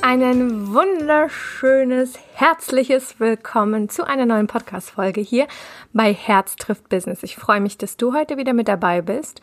Einen 0.00 0.72
wunderschönes, 0.72 2.14
herzliches 2.34 3.18
Willkommen 3.18 3.88
zu 3.88 4.06
einer 4.06 4.26
neuen 4.26 4.46
Podcast-Folge 4.46 5.20
hier 5.20 5.48
bei 5.92 6.14
Herz 6.14 6.54
trifft 6.54 6.88
Business. 6.88 7.24
Ich 7.24 7.34
freue 7.34 7.60
mich, 7.60 7.78
dass 7.78 7.96
du 7.96 8.14
heute 8.14 8.36
wieder 8.36 8.52
mit 8.52 8.68
dabei 8.68 9.02
bist. 9.02 9.40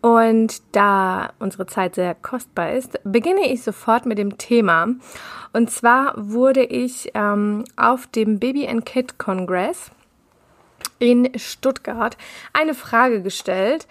Und 0.00 0.62
da 0.72 1.32
unsere 1.40 1.66
Zeit 1.66 1.96
sehr 1.96 2.14
kostbar 2.14 2.72
ist, 2.72 3.00
beginne 3.02 3.52
ich 3.52 3.64
sofort 3.64 4.06
mit 4.06 4.18
dem 4.18 4.38
Thema. 4.38 4.88
Und 5.52 5.70
zwar 5.70 6.14
wurde 6.16 6.62
ich 6.62 7.10
ähm, 7.14 7.64
auf 7.76 8.06
dem 8.06 8.38
Baby 8.38 8.68
and 8.68 8.86
Kid 8.86 9.18
Congress 9.18 9.90
in 11.00 11.36
Stuttgart 11.36 12.16
eine 12.52 12.74
Frage 12.74 13.22
gestellt, 13.22 13.88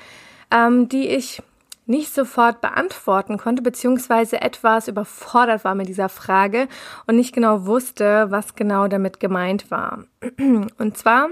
ähm, 0.50 0.88
die 0.88 1.10
ich 1.10 1.42
nicht 1.86 2.14
sofort 2.14 2.62
beantworten 2.62 3.38
konnte, 3.38 3.62
beziehungsweise 3.62 4.42
etwas 4.42 4.88
überfordert 4.88 5.64
war 5.64 5.76
mit 5.76 5.88
dieser 5.88 6.10
Frage 6.10 6.68
und 7.06 7.16
nicht 7.16 7.34
genau 7.34 7.66
wusste, 7.66 8.28
was 8.30 8.56
genau 8.56 8.88
damit 8.88 9.20
gemeint 9.20 9.70
war. 9.70 10.06
Und 10.78 10.98
zwar 10.98 11.30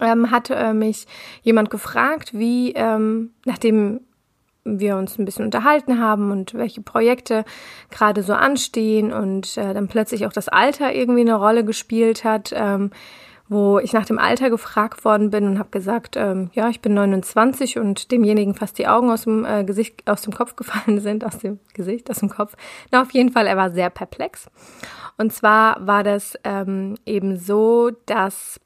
ähm, 0.00 0.30
hat 0.30 0.50
äh, 0.50 0.74
mich 0.74 1.06
jemand 1.42 1.70
gefragt, 1.70 2.34
wie, 2.34 2.72
ähm, 2.72 3.32
nachdem 3.44 4.00
wir 4.66 4.96
uns 4.96 5.18
ein 5.18 5.24
bisschen 5.24 5.44
unterhalten 5.44 6.00
haben 6.00 6.32
und 6.32 6.54
welche 6.54 6.82
Projekte 6.82 7.44
gerade 7.90 8.22
so 8.22 8.32
anstehen 8.32 9.12
und 9.12 9.56
äh, 9.56 9.72
dann 9.72 9.88
plötzlich 9.88 10.26
auch 10.26 10.32
das 10.32 10.48
Alter 10.48 10.92
irgendwie 10.92 11.20
eine 11.20 11.36
Rolle 11.36 11.64
gespielt 11.64 12.24
hat, 12.24 12.52
ähm, 12.54 12.90
wo 13.48 13.78
ich 13.78 13.92
nach 13.92 14.06
dem 14.06 14.18
Alter 14.18 14.50
gefragt 14.50 15.04
worden 15.04 15.30
bin 15.30 15.46
und 15.46 15.58
habe 15.58 15.70
gesagt, 15.70 16.16
ähm, 16.16 16.50
ja, 16.52 16.68
ich 16.68 16.80
bin 16.80 16.94
29 16.94 17.78
und 17.78 18.10
demjenigen 18.10 18.54
fast 18.54 18.78
die 18.78 18.88
Augen 18.88 19.10
aus 19.10 19.22
dem 19.22 19.44
äh, 19.44 19.64
Gesicht, 19.64 20.08
aus 20.08 20.22
dem 20.22 20.32
Kopf 20.32 20.56
gefallen 20.56 21.00
sind, 21.00 21.24
aus 21.24 21.38
dem 21.38 21.60
Gesicht, 21.72 22.10
aus 22.10 22.18
dem 22.18 22.28
Kopf. 22.28 22.54
Na, 22.90 23.02
auf 23.02 23.12
jeden 23.12 23.30
Fall, 23.30 23.46
er 23.46 23.56
war 23.56 23.70
sehr 23.70 23.90
perplex. 23.90 24.48
Und 25.16 25.32
zwar 25.32 25.86
war 25.86 26.02
das 26.02 26.38
ähm, 26.44 26.96
eben 27.06 27.36
so, 27.36 27.90
dass 28.06 28.60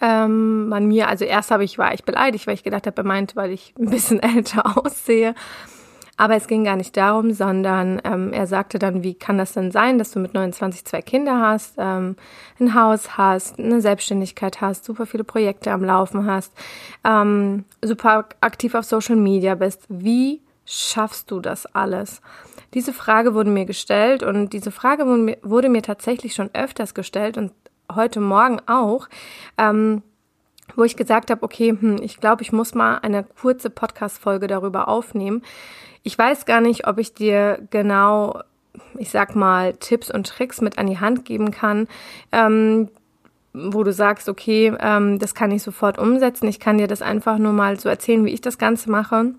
ähm, 0.00 0.68
man 0.68 0.86
mir, 0.86 1.08
also 1.08 1.24
erst 1.24 1.50
habe 1.50 1.64
ich, 1.64 1.78
war 1.78 1.92
ich 1.92 2.04
beleidigt, 2.04 2.46
weil 2.46 2.54
ich 2.54 2.64
gedacht 2.64 2.86
habe, 2.86 3.02
er 3.02 3.06
meint, 3.06 3.36
weil 3.36 3.50
ich 3.50 3.74
ein 3.78 3.90
bisschen 3.90 4.20
älter 4.22 4.78
aussehe. 4.78 5.34
Aber 6.18 6.34
es 6.34 6.48
ging 6.48 6.64
gar 6.64 6.74
nicht 6.74 6.96
darum, 6.96 7.32
sondern 7.32 8.02
ähm, 8.04 8.32
er 8.32 8.48
sagte 8.48 8.80
dann, 8.80 9.04
wie 9.04 9.14
kann 9.14 9.38
das 9.38 9.52
denn 9.52 9.70
sein, 9.70 9.98
dass 9.98 10.10
du 10.10 10.18
mit 10.18 10.34
29 10.34 10.84
zwei 10.84 11.00
Kinder 11.00 11.40
hast, 11.40 11.76
ähm, 11.78 12.16
ein 12.58 12.74
Haus 12.74 13.16
hast, 13.16 13.56
eine 13.58 13.80
Selbstständigkeit 13.80 14.60
hast, 14.60 14.84
super 14.84 15.06
viele 15.06 15.22
Projekte 15.22 15.70
am 15.70 15.84
Laufen 15.84 16.26
hast, 16.26 16.52
ähm, 17.04 17.64
super 17.82 18.28
aktiv 18.40 18.74
auf 18.74 18.84
Social 18.84 19.14
Media 19.14 19.54
bist. 19.54 19.86
Wie 19.88 20.42
schaffst 20.64 21.30
du 21.30 21.38
das 21.38 21.66
alles? 21.66 22.20
Diese 22.74 22.92
Frage 22.92 23.32
wurde 23.32 23.50
mir 23.50 23.64
gestellt 23.64 24.24
und 24.24 24.52
diese 24.52 24.72
Frage 24.72 25.06
wurde 25.06 25.22
mir, 25.22 25.38
wurde 25.42 25.68
mir 25.68 25.82
tatsächlich 25.82 26.34
schon 26.34 26.50
öfters 26.52 26.94
gestellt 26.94 27.38
und 27.38 27.52
heute 27.94 28.18
Morgen 28.18 28.60
auch. 28.66 29.08
Ähm, 29.56 30.02
wo 30.76 30.84
ich 30.84 30.96
gesagt 30.96 31.30
habe, 31.30 31.42
okay, 31.42 31.70
hm, 31.70 31.96
ich 32.02 32.20
glaube, 32.20 32.42
ich 32.42 32.52
muss 32.52 32.74
mal 32.74 32.98
eine 32.98 33.24
kurze 33.24 33.70
Podcast-Folge 33.70 34.46
darüber 34.48 34.88
aufnehmen, 34.88 35.42
ich 36.08 36.16
weiß 36.16 36.46
gar 36.46 36.62
nicht, 36.62 36.86
ob 36.86 36.96
ich 36.96 37.12
dir 37.12 37.58
genau, 37.68 38.40
ich 38.96 39.10
sag 39.10 39.36
mal, 39.36 39.74
Tipps 39.74 40.10
und 40.10 40.26
Tricks 40.26 40.62
mit 40.62 40.78
an 40.78 40.86
die 40.86 40.98
Hand 40.98 41.26
geben 41.26 41.50
kann, 41.50 41.86
ähm, 42.32 42.88
wo 43.52 43.82
du 43.82 43.92
sagst, 43.92 44.30
okay, 44.30 44.72
ähm, 44.80 45.18
das 45.18 45.34
kann 45.34 45.50
ich 45.50 45.62
sofort 45.62 45.98
umsetzen. 45.98 46.48
Ich 46.48 46.60
kann 46.60 46.78
dir 46.78 46.86
das 46.86 47.02
einfach 47.02 47.36
nur 47.36 47.52
mal 47.52 47.78
so 47.78 47.90
erzählen, 47.90 48.24
wie 48.24 48.32
ich 48.32 48.40
das 48.40 48.56
Ganze 48.56 48.90
mache 48.90 49.34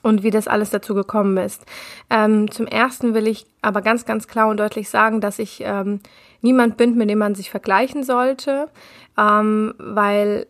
und 0.00 0.22
wie 0.22 0.30
das 0.30 0.48
alles 0.48 0.70
dazu 0.70 0.94
gekommen 0.94 1.36
ist. 1.36 1.66
Ähm, 2.08 2.50
zum 2.50 2.66
ersten 2.66 3.12
will 3.12 3.26
ich 3.26 3.44
aber 3.60 3.82
ganz, 3.82 4.06
ganz 4.06 4.26
klar 4.26 4.48
und 4.48 4.58
deutlich 4.58 4.88
sagen, 4.88 5.20
dass 5.20 5.38
ich 5.38 5.60
ähm, 5.66 6.00
niemand 6.40 6.78
bin, 6.78 6.96
mit 6.96 7.10
dem 7.10 7.18
man 7.18 7.34
sich 7.34 7.50
vergleichen 7.50 8.04
sollte, 8.04 8.70
ähm, 9.18 9.74
weil 9.76 10.46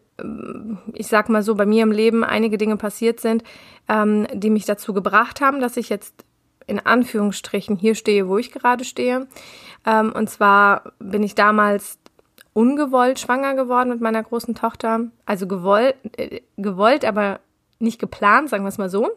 ich 0.95 1.06
sag 1.06 1.29
mal 1.29 1.43
so, 1.43 1.55
bei 1.55 1.67
mir 1.67 1.83
im 1.83 1.93
Leben 1.93 2.25
einige 2.25 2.59
Dinge 2.59 2.77
passiert 2.77 3.21
sind, 3.21 3.45
ähm, 3.89 4.27
die 4.33 4.51
mich 4.51 4.65
dazu 4.65 4.93
gebracht 4.93 5.41
haben, 5.41 5.61
dass 5.61 5.77
ich 5.77 5.89
jetzt 5.89 6.25
in 6.67 6.84
Anführungsstrichen 6.84 7.77
hier 7.77 7.95
stehe, 7.95 8.29
wo 8.29 8.39
ich 8.39 8.53
gerade 8.53 8.84
stehe. 8.84 9.27
Ähm, 9.87 10.12
und 10.12 10.29
zwar 10.29 10.93
bin 10.99 11.23
ich 11.23 11.34
damals 11.34 11.99
ungewollt 12.53 13.19
schwanger 13.19 13.55
geworden 13.55 13.91
mit 13.91 14.01
meiner 14.01 14.23
großen 14.23 14.55
Tochter. 14.55 15.06
Also 15.25 15.47
gewollt, 15.47 15.95
äh, 16.17 16.41
gewollt, 16.56 17.05
aber 17.05 17.41
nicht 17.79 18.00
geplant, 18.00 18.50
sagen 18.50 18.65
wir 18.65 18.69
es 18.69 18.79
mal 18.79 18.91
so. 18.91 19.11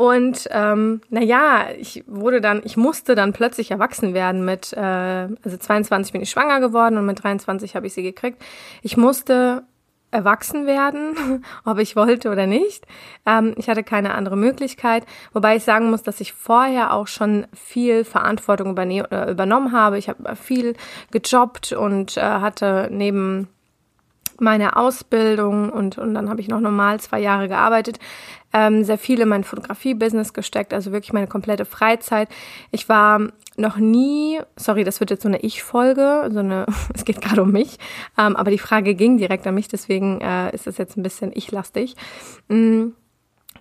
Und 0.00 0.48
ähm, 0.50 1.02
naja, 1.10 1.66
ich 1.78 2.04
wurde 2.06 2.40
dann, 2.40 2.62
ich 2.64 2.78
musste 2.78 3.14
dann 3.14 3.34
plötzlich 3.34 3.70
erwachsen 3.70 4.14
werden 4.14 4.46
mit, 4.46 4.72
äh, 4.72 4.80
also 4.80 5.58
22 5.58 6.14
bin 6.14 6.22
ich 6.22 6.30
schwanger 6.30 6.58
geworden 6.58 6.96
und 6.96 7.04
mit 7.04 7.22
23 7.22 7.76
habe 7.76 7.86
ich 7.86 7.92
sie 7.92 8.02
gekriegt. 8.02 8.42
Ich 8.80 8.96
musste 8.96 9.62
erwachsen 10.10 10.64
werden, 10.64 11.44
ob 11.66 11.78
ich 11.78 11.96
wollte 11.96 12.30
oder 12.30 12.46
nicht. 12.46 12.86
Ähm, 13.26 13.52
ich 13.58 13.68
hatte 13.68 13.82
keine 13.82 14.14
andere 14.14 14.38
Möglichkeit, 14.38 15.04
wobei 15.34 15.56
ich 15.56 15.64
sagen 15.64 15.90
muss, 15.90 16.02
dass 16.02 16.22
ich 16.22 16.32
vorher 16.32 16.94
auch 16.94 17.06
schon 17.06 17.46
viel 17.52 18.04
Verantwortung 18.04 18.74
äh, 18.78 19.30
übernommen 19.30 19.72
habe. 19.72 19.98
Ich 19.98 20.08
habe 20.08 20.34
viel 20.34 20.76
gejobbt 21.10 21.72
und 21.72 22.16
äh, 22.16 22.22
hatte 22.22 22.88
neben 22.90 23.48
meiner 24.40 24.76
Ausbildung 24.76 25.70
und, 25.70 25.98
und 25.98 26.14
dann 26.14 26.28
habe 26.28 26.40
ich 26.40 26.48
noch 26.48 26.60
normal 26.60 27.00
zwei 27.00 27.20
Jahre 27.20 27.48
gearbeitet, 27.48 27.98
ähm, 28.52 28.84
sehr 28.84 28.98
viel 28.98 29.20
in 29.20 29.28
mein 29.28 29.44
Fotografie-Business 29.44 30.32
gesteckt, 30.32 30.74
also 30.74 30.92
wirklich 30.92 31.12
meine 31.12 31.26
komplette 31.26 31.64
Freizeit. 31.64 32.28
Ich 32.70 32.88
war 32.88 33.20
noch 33.56 33.76
nie, 33.76 34.40
sorry, 34.56 34.84
das 34.84 35.00
wird 35.00 35.10
jetzt 35.10 35.22
so 35.22 35.28
eine 35.28 35.40
Ich-Folge, 35.40 36.28
so 36.32 36.40
eine, 36.40 36.66
es 36.94 37.04
geht 37.04 37.20
gerade 37.20 37.42
um 37.42 37.52
mich, 37.52 37.78
ähm, 38.18 38.36
aber 38.36 38.50
die 38.50 38.58
Frage 38.58 38.94
ging 38.94 39.18
direkt 39.18 39.46
an 39.46 39.54
mich, 39.54 39.68
deswegen 39.68 40.20
äh, 40.20 40.54
ist 40.54 40.66
das 40.66 40.78
jetzt 40.78 40.96
ein 40.96 41.02
bisschen 41.02 41.30
ich-lastig. 41.34 41.94
Mm, 42.48 42.88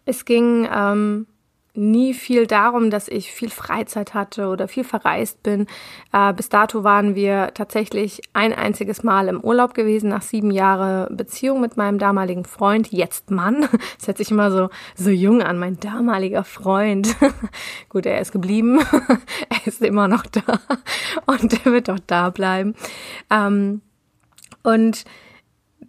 es 0.05 0.25
ging 0.25 0.67
ähm, 0.73 1.27
nie 1.73 2.13
viel 2.13 2.47
darum, 2.47 2.89
dass 2.89 3.07
ich 3.07 3.31
viel 3.31 3.49
Freizeit 3.49 4.13
hatte 4.13 4.47
oder 4.47 4.67
viel 4.67 4.83
verreist 4.83 5.43
bin. 5.43 5.67
Äh, 6.11 6.33
bis 6.33 6.49
dato 6.49 6.83
waren 6.83 7.15
wir 7.15 7.51
tatsächlich 7.53 8.21
ein 8.33 8.53
einziges 8.53 9.03
Mal 9.03 9.27
im 9.27 9.39
Urlaub 9.41 9.73
gewesen 9.73 10.09
nach 10.09 10.21
sieben 10.21 10.51
Jahren 10.51 11.15
Beziehung 11.15 11.61
mit 11.61 11.77
meinem 11.77 11.99
damaligen 11.99 12.45
Freund, 12.45 12.91
jetzt 12.91 13.31
Mann. 13.31 13.67
Das 13.99 14.07
hört 14.07 14.17
sich 14.17 14.31
immer 14.31 14.51
so, 14.51 14.69
so 14.95 15.09
jung 15.09 15.41
an, 15.41 15.57
mein 15.57 15.79
damaliger 15.79 16.43
Freund. 16.43 17.15
Gut, 17.89 18.05
er 18.05 18.21
ist 18.21 18.31
geblieben. 18.31 18.79
er 19.49 19.67
ist 19.67 19.81
immer 19.81 20.07
noch 20.07 20.25
da 20.25 20.59
und 21.25 21.65
er 21.65 21.71
wird 21.71 21.89
auch 21.89 21.99
da 22.07 22.29
bleiben. 22.29 22.75
Ähm, 23.29 23.81
und 24.63 25.05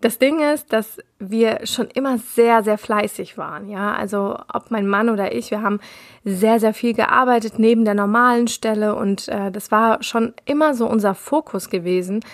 das 0.00 0.18
Ding 0.18 0.40
ist, 0.40 0.72
dass 0.72 0.98
wir 1.18 1.66
schon 1.66 1.88
immer 1.88 2.18
sehr, 2.18 2.62
sehr 2.62 2.78
fleißig 2.78 3.36
waren. 3.36 3.68
Ja, 3.68 3.92
also 3.92 4.38
ob 4.52 4.70
mein 4.70 4.86
Mann 4.86 5.10
oder 5.10 5.34
ich, 5.34 5.50
wir 5.50 5.62
haben 5.62 5.80
sehr, 6.24 6.58
sehr 6.58 6.72
viel 6.72 6.94
gearbeitet 6.94 7.58
neben 7.58 7.84
der 7.84 7.94
normalen 7.94 8.48
Stelle 8.48 8.94
und 8.94 9.28
äh, 9.28 9.50
das 9.50 9.70
war 9.70 10.02
schon 10.02 10.32
immer 10.46 10.74
so 10.74 10.88
unser 10.88 11.14
Fokus 11.14 11.68
gewesen. 11.68 12.24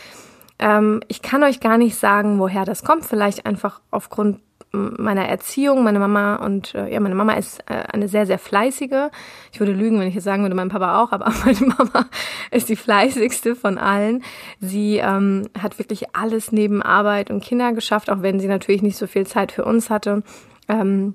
Ähm, 0.59 1.01
ich 1.09 1.23
kann 1.23 1.43
euch 1.43 1.61
gar 1.61 1.77
nicht 1.77 1.97
sagen, 1.97 2.39
woher 2.39 2.65
das 2.65 2.85
kommt. 2.85 3.05
Vielleicht 3.05 3.47
einfach 3.47 3.81
aufgrund 3.91 4.41
meiner 4.77 5.27
Erziehung, 5.27 5.83
meine 5.83 5.99
Mama 5.99 6.37
und 6.37 6.75
äh, 6.75 6.93
ja, 6.93 7.01
meine 7.01 7.15
Mama 7.15 7.35
ist 7.35 7.61
äh, 7.67 7.85
eine 7.93 8.09
sehr, 8.09 8.27
sehr 8.27 8.39
fleißige. 8.39 9.11
Ich 9.53 9.61
würde 9.61 9.73
lügen, 9.73 9.99
wenn 9.99 10.09
ich 10.09 10.15
jetzt 10.15 10.25
sagen 10.25 10.43
würde, 10.43 10.55
mein 10.55 10.69
Papa 10.69 11.03
auch, 11.03 11.13
aber 11.13 11.33
meine 11.45 11.75
Mama 11.79 12.07
ist 12.51 12.69
die 12.69 12.77
fleißigste 12.77 13.57
von 13.57 13.79
allen. 13.79 14.23
Sie 14.61 14.99
ähm, 14.99 15.49
hat 15.61 15.79
wirklich 15.79 16.15
alles 16.15 16.53
neben 16.53 16.83
Arbeit 16.83 17.31
und 17.31 17.43
Kinder 17.43 17.73
geschafft, 17.73 18.11
auch 18.11 18.23
wenn 18.23 18.41
sie 18.41 18.49
natürlich 18.49 18.83
nicht 18.83 18.97
so 18.97 19.07
viel 19.07 19.27
Zeit 19.27 19.53
für 19.53 19.65
uns 19.65 19.91
hatte. 19.91 20.23
Ähm, 20.69 21.15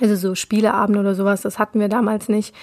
also 0.00 0.16
so 0.16 0.34
Spieleabend 0.34 0.96
oder 0.96 1.14
sowas, 1.14 1.42
das 1.42 1.58
hatten 1.58 1.80
wir 1.80 1.88
damals 1.88 2.28
nicht. 2.28 2.54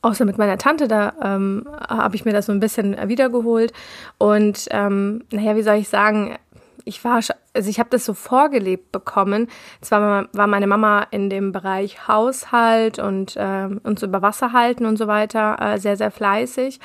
Außer 0.00 0.24
mit 0.24 0.38
meiner 0.38 0.58
Tante, 0.58 0.86
da 0.86 1.12
ähm, 1.22 1.64
habe 1.88 2.14
ich 2.14 2.24
mir 2.24 2.32
das 2.32 2.46
so 2.46 2.52
ein 2.52 2.60
bisschen 2.60 2.96
wiedergeholt. 3.08 3.72
Und 4.16 4.66
ähm, 4.70 5.24
naja, 5.32 5.56
wie 5.56 5.62
soll 5.62 5.74
ich 5.74 5.88
sagen, 5.88 6.38
ich 6.84 7.04
war, 7.04 7.20
also 7.54 7.70
ich 7.70 7.78
habe 7.78 7.90
das 7.90 8.04
so 8.04 8.14
vorgelebt 8.14 8.92
bekommen. 8.92 9.48
Zwar 9.80 10.28
war 10.32 10.46
meine 10.46 10.66
Mama 10.66 11.06
in 11.10 11.30
dem 11.30 11.52
Bereich 11.52 12.08
Haushalt 12.08 12.98
und 12.98 13.36
äh, 13.36 13.68
uns 13.82 14.02
über 14.02 14.22
Wasser 14.22 14.52
halten 14.52 14.86
und 14.86 14.96
so 14.96 15.06
weiter 15.06 15.56
äh, 15.60 15.78
sehr, 15.78 15.96
sehr 15.96 16.10
fleißig. 16.10 16.80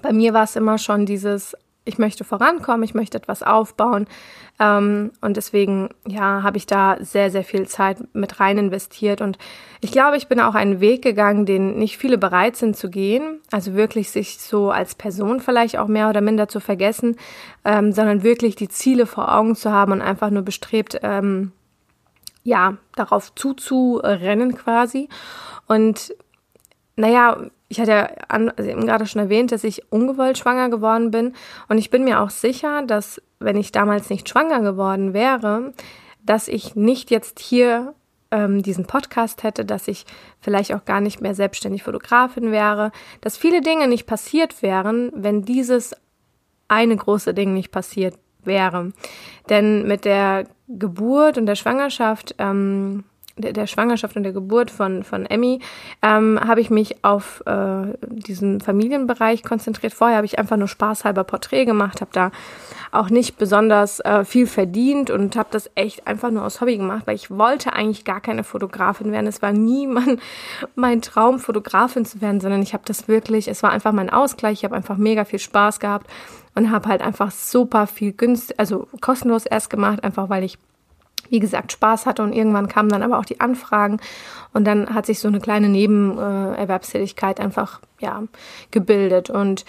Bei 0.00 0.12
mir 0.12 0.32
war 0.32 0.44
es 0.44 0.56
immer 0.56 0.78
schon 0.78 1.06
dieses 1.06 1.54
ich 1.84 1.98
möchte 1.98 2.24
vorankommen, 2.24 2.82
ich 2.84 2.94
möchte 2.94 3.18
etwas 3.18 3.42
aufbauen. 3.42 4.06
Ähm, 4.60 5.10
und 5.20 5.36
deswegen, 5.36 5.88
ja, 6.06 6.42
habe 6.42 6.56
ich 6.56 6.66
da 6.66 6.96
sehr, 7.00 7.30
sehr 7.30 7.42
viel 7.42 7.66
Zeit 7.66 7.98
mit 8.12 8.38
rein 8.38 8.58
investiert. 8.58 9.20
Und 9.20 9.38
ich 9.80 9.90
glaube, 9.90 10.16
ich 10.16 10.28
bin 10.28 10.40
auch 10.40 10.54
einen 10.54 10.80
Weg 10.80 11.02
gegangen, 11.02 11.44
den 11.44 11.78
nicht 11.78 11.98
viele 11.98 12.18
bereit 12.18 12.56
sind 12.56 12.76
zu 12.76 12.88
gehen. 12.88 13.40
Also 13.50 13.74
wirklich 13.74 14.10
sich 14.10 14.38
so 14.38 14.70
als 14.70 14.94
Person 14.94 15.40
vielleicht 15.40 15.78
auch 15.78 15.88
mehr 15.88 16.08
oder 16.08 16.20
minder 16.20 16.48
zu 16.48 16.60
vergessen, 16.60 17.16
ähm, 17.64 17.92
sondern 17.92 18.22
wirklich 18.22 18.54
die 18.54 18.68
Ziele 18.68 19.06
vor 19.06 19.34
Augen 19.34 19.56
zu 19.56 19.72
haben 19.72 19.92
und 19.92 20.02
einfach 20.02 20.30
nur 20.30 20.42
bestrebt, 20.42 21.00
ähm, 21.02 21.52
ja, 22.44 22.76
darauf 22.94 23.34
zuzurennen 23.34 24.54
quasi. 24.54 25.08
Und 25.66 26.14
naja, 26.96 27.38
ich 27.68 27.80
hatte 27.80 27.90
ja 27.90 28.10
an, 28.28 28.50
also 28.50 28.70
eben 28.70 28.86
gerade 28.86 29.06
schon 29.06 29.22
erwähnt, 29.22 29.50
dass 29.50 29.64
ich 29.64 29.90
ungewollt 29.90 30.38
schwanger 30.38 30.68
geworden 30.68 31.10
bin. 31.10 31.34
Und 31.68 31.78
ich 31.78 31.90
bin 31.90 32.04
mir 32.04 32.20
auch 32.20 32.30
sicher, 32.30 32.82
dass 32.82 33.20
wenn 33.40 33.56
ich 33.56 33.72
damals 33.72 34.10
nicht 34.10 34.28
schwanger 34.28 34.60
geworden 34.60 35.14
wäre, 35.14 35.72
dass 36.22 36.48
ich 36.48 36.76
nicht 36.76 37.10
jetzt 37.10 37.40
hier 37.40 37.94
ähm, 38.30 38.62
diesen 38.62 38.86
Podcast 38.86 39.42
hätte, 39.42 39.64
dass 39.64 39.88
ich 39.88 40.04
vielleicht 40.40 40.74
auch 40.74 40.84
gar 40.84 41.00
nicht 41.00 41.20
mehr 41.20 41.34
selbstständig 41.34 41.82
Fotografin 41.82 42.52
wäre, 42.52 42.92
dass 43.20 43.36
viele 43.36 43.60
Dinge 43.60 43.88
nicht 43.88 44.06
passiert 44.06 44.62
wären, 44.62 45.10
wenn 45.14 45.42
dieses 45.42 45.94
eine 46.68 46.96
große 46.96 47.34
Ding 47.34 47.54
nicht 47.54 47.70
passiert 47.70 48.18
wäre. 48.44 48.92
Denn 49.48 49.86
mit 49.86 50.04
der 50.04 50.44
Geburt 50.68 51.38
und 51.38 51.46
der 51.46 51.54
Schwangerschaft 51.54 52.34
ähm, 52.38 53.04
der, 53.36 53.52
der 53.52 53.66
Schwangerschaft 53.66 54.16
und 54.16 54.22
der 54.22 54.32
Geburt 54.32 54.70
von, 54.70 55.04
von 55.04 55.26
Emmy 55.26 55.60
ähm, 56.02 56.38
habe 56.44 56.60
ich 56.60 56.70
mich 56.70 57.04
auf 57.04 57.42
äh, 57.46 57.94
diesen 58.06 58.60
Familienbereich 58.60 59.42
konzentriert. 59.42 59.94
Vorher 59.94 60.16
habe 60.16 60.26
ich 60.26 60.38
einfach 60.38 60.56
nur 60.56 60.68
spaßhalber 60.68 61.24
Porträt 61.24 61.64
gemacht, 61.64 62.00
habe 62.00 62.10
da 62.12 62.30
auch 62.90 63.08
nicht 63.08 63.38
besonders 63.38 64.00
äh, 64.00 64.24
viel 64.24 64.46
verdient 64.46 65.10
und 65.10 65.36
habe 65.36 65.48
das 65.50 65.70
echt 65.74 66.06
einfach 66.06 66.30
nur 66.30 66.44
aus 66.44 66.60
Hobby 66.60 66.76
gemacht, 66.76 67.02
weil 67.06 67.16
ich 67.16 67.30
wollte 67.30 67.72
eigentlich 67.72 68.04
gar 68.04 68.20
keine 68.20 68.44
Fotografin 68.44 69.12
werden. 69.12 69.26
Es 69.26 69.40
war 69.40 69.52
nie 69.52 69.86
mein, 69.86 70.20
mein 70.74 71.00
Traum, 71.00 71.38
Fotografin 71.38 72.04
zu 72.04 72.20
werden, 72.20 72.40
sondern 72.40 72.62
ich 72.62 72.74
habe 72.74 72.84
das 72.86 73.08
wirklich, 73.08 73.48
es 73.48 73.62
war 73.62 73.70
einfach 73.70 73.92
mein 73.92 74.10
Ausgleich. 74.10 74.58
Ich 74.58 74.64
habe 74.64 74.76
einfach 74.76 74.98
mega 74.98 75.24
viel 75.24 75.38
Spaß 75.38 75.80
gehabt 75.80 76.06
und 76.54 76.70
habe 76.70 76.88
halt 76.88 77.00
einfach 77.00 77.30
super 77.30 77.86
viel 77.86 78.12
günstig, 78.12 78.58
also 78.58 78.88
kostenlos 79.00 79.46
erst 79.46 79.70
gemacht, 79.70 80.04
einfach 80.04 80.28
weil 80.28 80.44
ich 80.44 80.58
wie 81.30 81.40
gesagt, 81.40 81.72
Spaß 81.72 82.06
hatte 82.06 82.22
und 82.22 82.32
irgendwann 82.32 82.68
kamen 82.68 82.88
dann 82.88 83.02
aber 83.02 83.18
auch 83.18 83.24
die 83.24 83.40
Anfragen 83.40 84.00
und 84.52 84.64
dann 84.66 84.94
hat 84.94 85.06
sich 85.06 85.18
so 85.18 85.28
eine 85.28 85.40
kleine 85.40 85.68
Nebenerwerbstätigkeit 85.68 87.40
einfach, 87.40 87.80
ja, 88.00 88.22
gebildet 88.70 89.30
und 89.30 89.64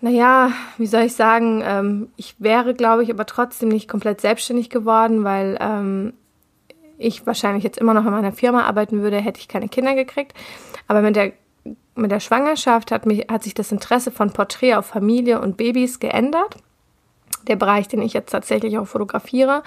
naja, 0.00 0.52
wie 0.78 0.86
soll 0.86 1.02
ich 1.02 1.14
sagen, 1.14 1.62
ähm, 1.64 2.08
ich 2.16 2.36
wäre, 2.38 2.74
glaube 2.74 3.02
ich, 3.02 3.10
aber 3.10 3.26
trotzdem 3.26 3.70
nicht 3.70 3.88
komplett 3.88 4.20
selbstständig 4.20 4.68
geworden, 4.68 5.24
weil 5.24 5.56
ähm, 5.60 6.12
ich 6.98 7.26
wahrscheinlich 7.26 7.64
jetzt 7.64 7.78
immer 7.78 7.94
noch 7.94 8.04
in 8.04 8.12
meiner 8.12 8.32
Firma 8.32 8.64
arbeiten 8.64 9.02
würde, 9.02 9.18
hätte 9.18 9.40
ich 9.40 9.48
keine 9.48 9.68
Kinder 9.68 9.94
gekriegt. 9.94 10.34
Aber 10.86 11.00
mit 11.00 11.16
der, 11.16 11.32
mit 11.94 12.10
der 12.10 12.20
Schwangerschaft 12.20 12.90
hat, 12.90 13.06
mich, 13.06 13.26
hat 13.30 13.42
sich 13.42 13.54
das 13.54 13.72
Interesse 13.72 14.10
von 14.10 14.32
Porträt 14.32 14.74
auf 14.74 14.86
Familie 14.86 15.40
und 15.40 15.56
Babys 15.56 15.98
geändert. 15.98 16.56
Der 17.48 17.56
Bereich, 17.56 17.88
den 17.88 18.02
ich 18.02 18.12
jetzt 18.12 18.30
tatsächlich 18.30 18.78
auch 18.78 18.86
fotografiere. 18.86 19.62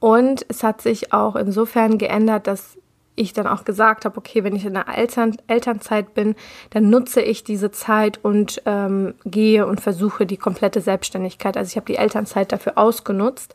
Und 0.00 0.44
es 0.48 0.62
hat 0.62 0.82
sich 0.82 1.12
auch 1.12 1.36
insofern 1.36 1.98
geändert, 1.98 2.46
dass 2.46 2.76
ich 3.16 3.32
dann 3.32 3.46
auch 3.46 3.64
gesagt 3.64 4.04
habe, 4.04 4.16
okay, 4.18 4.44
wenn 4.44 4.56
ich 4.56 4.64
in 4.64 4.74
der 4.74 4.88
Eltern 4.88 5.36
Elternzeit 5.46 6.14
bin, 6.14 6.34
dann 6.70 6.90
nutze 6.90 7.20
ich 7.20 7.44
diese 7.44 7.70
Zeit 7.70 8.18
und 8.22 8.60
ähm, 8.66 9.14
gehe 9.24 9.66
und 9.66 9.80
versuche 9.80 10.26
die 10.26 10.36
komplette 10.36 10.80
Selbstständigkeit. 10.80 11.56
Also 11.56 11.70
ich 11.70 11.76
habe 11.76 11.86
die 11.86 11.96
Elternzeit 11.96 12.50
dafür 12.52 12.76
ausgenutzt 12.76 13.54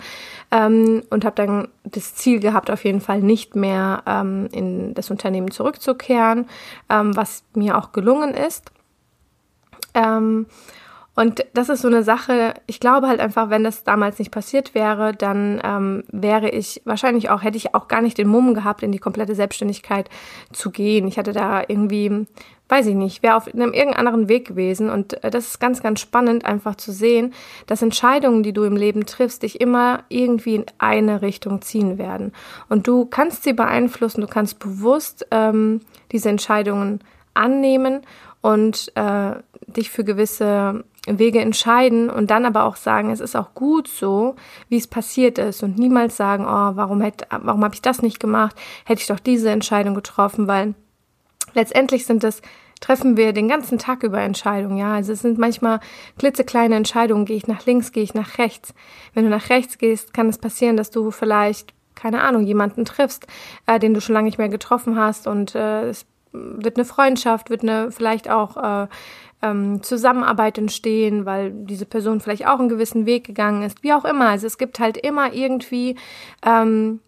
ähm, 0.51 1.03
und 1.09 1.25
habe 1.25 1.35
dann 1.35 1.67
das 1.83 2.15
Ziel 2.15 2.39
gehabt, 2.39 2.71
auf 2.71 2.85
jeden 2.85 3.01
Fall 3.01 3.21
nicht 3.21 3.55
mehr 3.55 4.03
ähm, 4.05 4.47
in 4.51 4.93
das 4.93 5.11
Unternehmen 5.11 5.51
zurückzukehren, 5.51 6.47
ähm, 6.89 7.15
was 7.15 7.43
mir 7.53 7.77
auch 7.77 7.91
gelungen 7.91 8.33
ist. 8.33 8.71
Und 11.15 11.45
das 11.53 11.67
ist 11.69 11.81
so 11.81 11.87
eine 11.87 12.03
Sache, 12.03 12.53
ich 12.65 12.79
glaube 12.79 13.07
halt 13.07 13.19
einfach, 13.19 13.49
wenn 13.49 13.63
das 13.63 13.83
damals 13.83 14.19
nicht 14.19 14.31
passiert 14.31 14.73
wäre, 14.73 15.13
dann 15.13 15.59
ähm, 15.63 16.03
wäre 16.11 16.49
ich 16.49 16.81
wahrscheinlich 16.85 17.29
auch, 17.29 17.43
hätte 17.43 17.57
ich 17.57 17.75
auch 17.75 17.87
gar 17.87 18.01
nicht 18.01 18.17
den 18.17 18.29
Mumm 18.29 18.53
gehabt, 18.53 18.83
in 18.83 18.91
die 18.91 18.99
komplette 18.99 19.35
Selbstständigkeit 19.35 20.09
zu 20.53 20.71
gehen. 20.71 21.07
Ich 21.07 21.17
hatte 21.17 21.33
da 21.33 21.61
irgendwie, 21.67 22.25
weiß 22.69 22.85
ich 22.87 22.95
nicht, 22.95 23.21
wäre 23.21 23.35
auf 23.35 23.47
einem 23.47 23.73
irgendeinen 23.73 24.07
anderen 24.07 24.29
Weg 24.29 24.47
gewesen. 24.47 24.89
Und 24.89 25.21
äh, 25.23 25.29
das 25.29 25.47
ist 25.47 25.59
ganz, 25.59 25.83
ganz 25.83 25.99
spannend, 25.99 26.45
einfach 26.45 26.75
zu 26.75 26.93
sehen, 26.93 27.33
dass 27.67 27.81
Entscheidungen, 27.81 28.41
die 28.41 28.53
du 28.53 28.63
im 28.63 28.77
Leben 28.77 29.05
triffst, 29.05 29.43
dich 29.43 29.59
immer 29.59 30.03
irgendwie 30.07 30.55
in 30.55 30.65
eine 30.77 31.21
Richtung 31.21 31.61
ziehen 31.61 31.97
werden. 31.97 32.31
Und 32.69 32.87
du 32.87 33.05
kannst 33.05 33.43
sie 33.43 33.53
beeinflussen, 33.53 34.21
du 34.21 34.27
kannst 34.27 34.59
bewusst 34.59 35.27
ähm, 35.31 35.81
diese 36.11 36.29
Entscheidungen 36.29 37.01
annehmen 37.33 38.01
und 38.41 38.91
äh, 38.95 39.35
dich 39.69 39.89
für 39.89 40.03
gewisse 40.03 40.83
Wege 41.07 41.39
entscheiden 41.39 42.09
und 42.09 42.29
dann 42.29 42.45
aber 42.45 42.65
auch 42.65 42.75
sagen, 42.75 43.11
es 43.11 43.19
ist 43.19 43.35
auch 43.35 43.53
gut 43.53 43.87
so, 43.87 44.35
wie 44.67 44.77
es 44.77 44.87
passiert 44.87 45.37
ist 45.37 45.63
und 45.63 45.77
niemals 45.77 46.17
sagen, 46.17 46.45
oh, 46.45 46.75
warum 46.75 47.01
hätte, 47.01 47.25
warum 47.29 47.63
habe 47.63 47.75
ich 47.75 47.81
das 47.81 48.01
nicht 48.01 48.19
gemacht? 48.19 48.55
Hätte 48.85 49.01
ich 49.01 49.07
doch 49.07 49.19
diese 49.19 49.49
Entscheidung 49.49 49.95
getroffen, 49.95 50.47
weil 50.47 50.75
letztendlich 51.53 52.05
sind 52.05 52.23
es 52.23 52.41
treffen 52.81 53.17
wir 53.17 53.33
den 53.33 53.49
ganzen 53.49 53.77
Tag 53.77 54.03
über 54.03 54.21
Entscheidungen, 54.21 54.77
ja. 54.77 54.93
Also 54.93 55.11
es 55.11 55.21
sind 55.21 55.37
manchmal 55.37 55.81
klitzekleine 56.17 56.75
Entscheidungen, 56.75 57.25
gehe 57.25 57.35
ich 57.35 57.45
nach 57.45 57.65
links, 57.65 57.91
gehe 57.91 58.03
ich 58.03 58.13
nach 58.13 58.37
rechts. 58.37 58.73
Wenn 59.13 59.25
du 59.25 59.29
nach 59.29 59.49
rechts 59.49 59.77
gehst, 59.77 60.13
kann 60.13 60.29
es 60.29 60.37
passieren, 60.37 60.77
dass 60.77 60.89
du 60.89 61.11
vielleicht 61.11 61.73
keine 61.99 62.21
Ahnung, 62.21 62.45
jemanden 62.45 62.85
triffst, 62.85 63.27
äh, 63.65 63.77
den 63.79 63.93
du 63.93 64.01
schon 64.01 64.13
lange 64.13 64.27
nicht 64.27 64.37
mehr 64.37 64.49
getroffen 64.49 64.97
hast 64.97 65.27
und 65.27 65.53
äh, 65.53 65.89
es 65.89 66.05
wird 66.31 66.77
eine 66.77 66.85
Freundschaft, 66.85 67.49
wird 67.49 67.63
eine 67.63 67.91
vielleicht 67.91 68.29
auch 68.29 68.57
äh, 68.57 68.87
ähm, 69.41 69.81
Zusammenarbeit 69.83 70.57
entstehen, 70.57 71.25
weil 71.25 71.51
diese 71.51 71.85
Person 71.85 72.19
vielleicht 72.19 72.47
auch 72.47 72.59
einen 72.59 72.69
gewissen 72.69 73.05
Weg 73.05 73.25
gegangen 73.25 73.63
ist, 73.63 73.83
wie 73.83 73.93
auch 73.93 74.05
immer. 74.05 74.29
Also 74.29 74.47
es 74.47 74.57
gibt 74.57 74.79
halt 74.79 74.97
immer 74.97 75.33
irgendwie 75.33 75.95
ähm, 76.45 76.99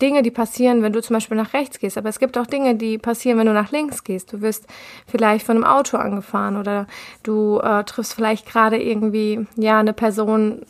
Dinge, 0.00 0.22
die 0.22 0.30
passieren, 0.30 0.82
wenn 0.82 0.92
du 0.92 1.02
zum 1.02 1.14
Beispiel 1.14 1.36
nach 1.36 1.54
rechts 1.54 1.80
gehst, 1.80 1.98
aber 1.98 2.08
es 2.08 2.20
gibt 2.20 2.38
auch 2.38 2.46
Dinge, 2.46 2.76
die 2.76 2.98
passieren, 2.98 3.36
wenn 3.38 3.46
du 3.46 3.52
nach 3.52 3.72
links 3.72 4.04
gehst. 4.04 4.32
Du 4.32 4.40
wirst 4.40 4.66
vielleicht 5.06 5.44
von 5.44 5.56
einem 5.56 5.64
Auto 5.64 5.96
angefahren 5.96 6.56
oder 6.56 6.86
du 7.24 7.58
äh, 7.58 7.82
triffst 7.82 8.14
vielleicht 8.14 8.46
gerade 8.46 8.80
irgendwie 8.80 9.46
ja 9.56 9.80
eine 9.80 9.92
Person, 9.92 10.62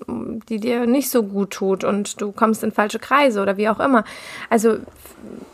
die 0.48 0.58
dir 0.58 0.86
nicht 0.86 1.10
so 1.10 1.22
gut 1.22 1.50
tut 1.50 1.84
und 1.84 2.20
du 2.20 2.32
kommst 2.32 2.64
in 2.64 2.72
falsche 2.72 2.98
Kreise 2.98 3.42
oder 3.42 3.58
wie 3.58 3.68
auch 3.68 3.80
immer. 3.80 4.04
Also 4.48 4.78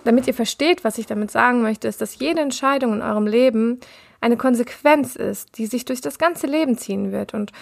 damit 0.04 0.28
ihr 0.28 0.34
versteht, 0.34 0.84
was 0.84 0.98
ich 0.98 1.06
damit 1.06 1.32
sagen 1.32 1.62
möchte, 1.62 1.88
ist, 1.88 2.00
dass 2.00 2.18
jede 2.18 2.40
Entscheidung 2.40 2.92
in 2.94 3.02
eurem 3.02 3.26
Leben 3.26 3.80
eine 4.20 4.36
Konsequenz 4.36 5.16
ist, 5.16 5.58
die 5.58 5.66
sich 5.66 5.84
durch 5.84 6.00
das 6.00 6.18
ganze 6.18 6.46
Leben 6.46 6.78
ziehen 6.78 7.12
wird. 7.12 7.34
Und, 7.34 7.52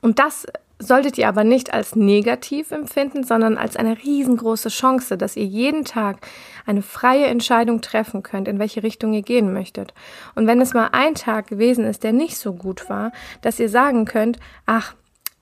und 0.00 0.18
das 0.18 0.46
solltet 0.78 1.16
ihr 1.18 1.28
aber 1.28 1.44
nicht 1.44 1.72
als 1.72 1.96
negativ 1.96 2.70
empfinden, 2.70 3.24
sondern 3.24 3.56
als 3.56 3.76
eine 3.76 3.96
riesengroße 3.98 4.68
Chance, 4.68 5.16
dass 5.16 5.36
ihr 5.36 5.44
jeden 5.44 5.84
Tag 5.84 6.18
eine 6.66 6.82
freie 6.82 7.26
Entscheidung 7.26 7.80
treffen 7.80 8.22
könnt, 8.22 8.48
in 8.48 8.58
welche 8.58 8.82
Richtung 8.82 9.12
ihr 9.12 9.22
gehen 9.22 9.52
möchtet. 9.52 9.94
Und 10.34 10.46
wenn 10.46 10.60
es 10.60 10.74
mal 10.74 10.90
ein 10.92 11.14
Tag 11.14 11.46
gewesen 11.46 11.84
ist, 11.84 12.04
der 12.04 12.12
nicht 12.12 12.36
so 12.36 12.52
gut 12.52 12.88
war, 12.90 13.12
dass 13.40 13.58
ihr 13.58 13.68
sagen 13.68 14.04
könnt, 14.04 14.38
ach, 14.66 14.94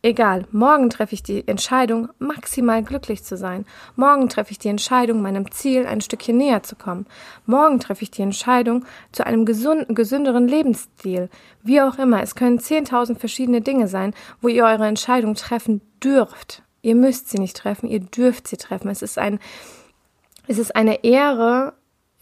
Egal, 0.04 0.44
morgen 0.52 0.90
treffe 0.90 1.14
ich 1.14 1.23
die 1.23 1.49
Entscheidung, 1.49 2.11
maximal 2.18 2.82
glücklich 2.82 3.25
zu 3.25 3.38
sein. 3.38 3.64
Morgen 3.96 4.28
treffe 4.28 4.50
ich 4.50 4.58
die 4.58 4.68
Entscheidung, 4.68 5.23
meinem 5.23 5.50
Ziel 5.50 5.87
ein 5.87 6.02
Stückchen 6.02 6.37
näher 6.37 6.62
zu 6.62 6.76
kommen. 6.76 7.06
Morgen 7.46 7.80
treffe 7.80 8.02
ich 8.02 8.11
die 8.11 8.20
Entscheidung 8.20 8.84
zu 9.12 9.26
einem 9.26 9.46
gesund, 9.46 9.87
gesünderen 9.88 10.46
Lebensstil. 10.46 11.30
Wie 11.62 11.80
auch 11.80 11.96
immer, 11.99 12.23
es 12.23 12.34
können 12.34 12.58
10.000 12.58 13.16
verschiedene 13.16 13.62
Dinge 13.62 13.88
sein, 13.88 14.12
wo 14.42 14.49
ihr 14.49 14.66
eure 14.66 14.87
Entscheidung 14.87 15.37
treffen 15.37 15.80
dürft. 16.02 16.62
Ihr 16.82 16.96
müsst 16.96 17.30
sie 17.30 17.38
nicht 17.38 17.56
treffen, 17.56 17.88
ihr 17.88 18.00
dürft 18.00 18.46
sie 18.46 18.58
treffen. 18.58 18.90
Es 18.90 19.00
ist 19.00 19.16
ein, 19.16 19.38
es 20.46 20.58
ist 20.58 20.76
eine 20.76 21.02
Ehre, 21.02 21.73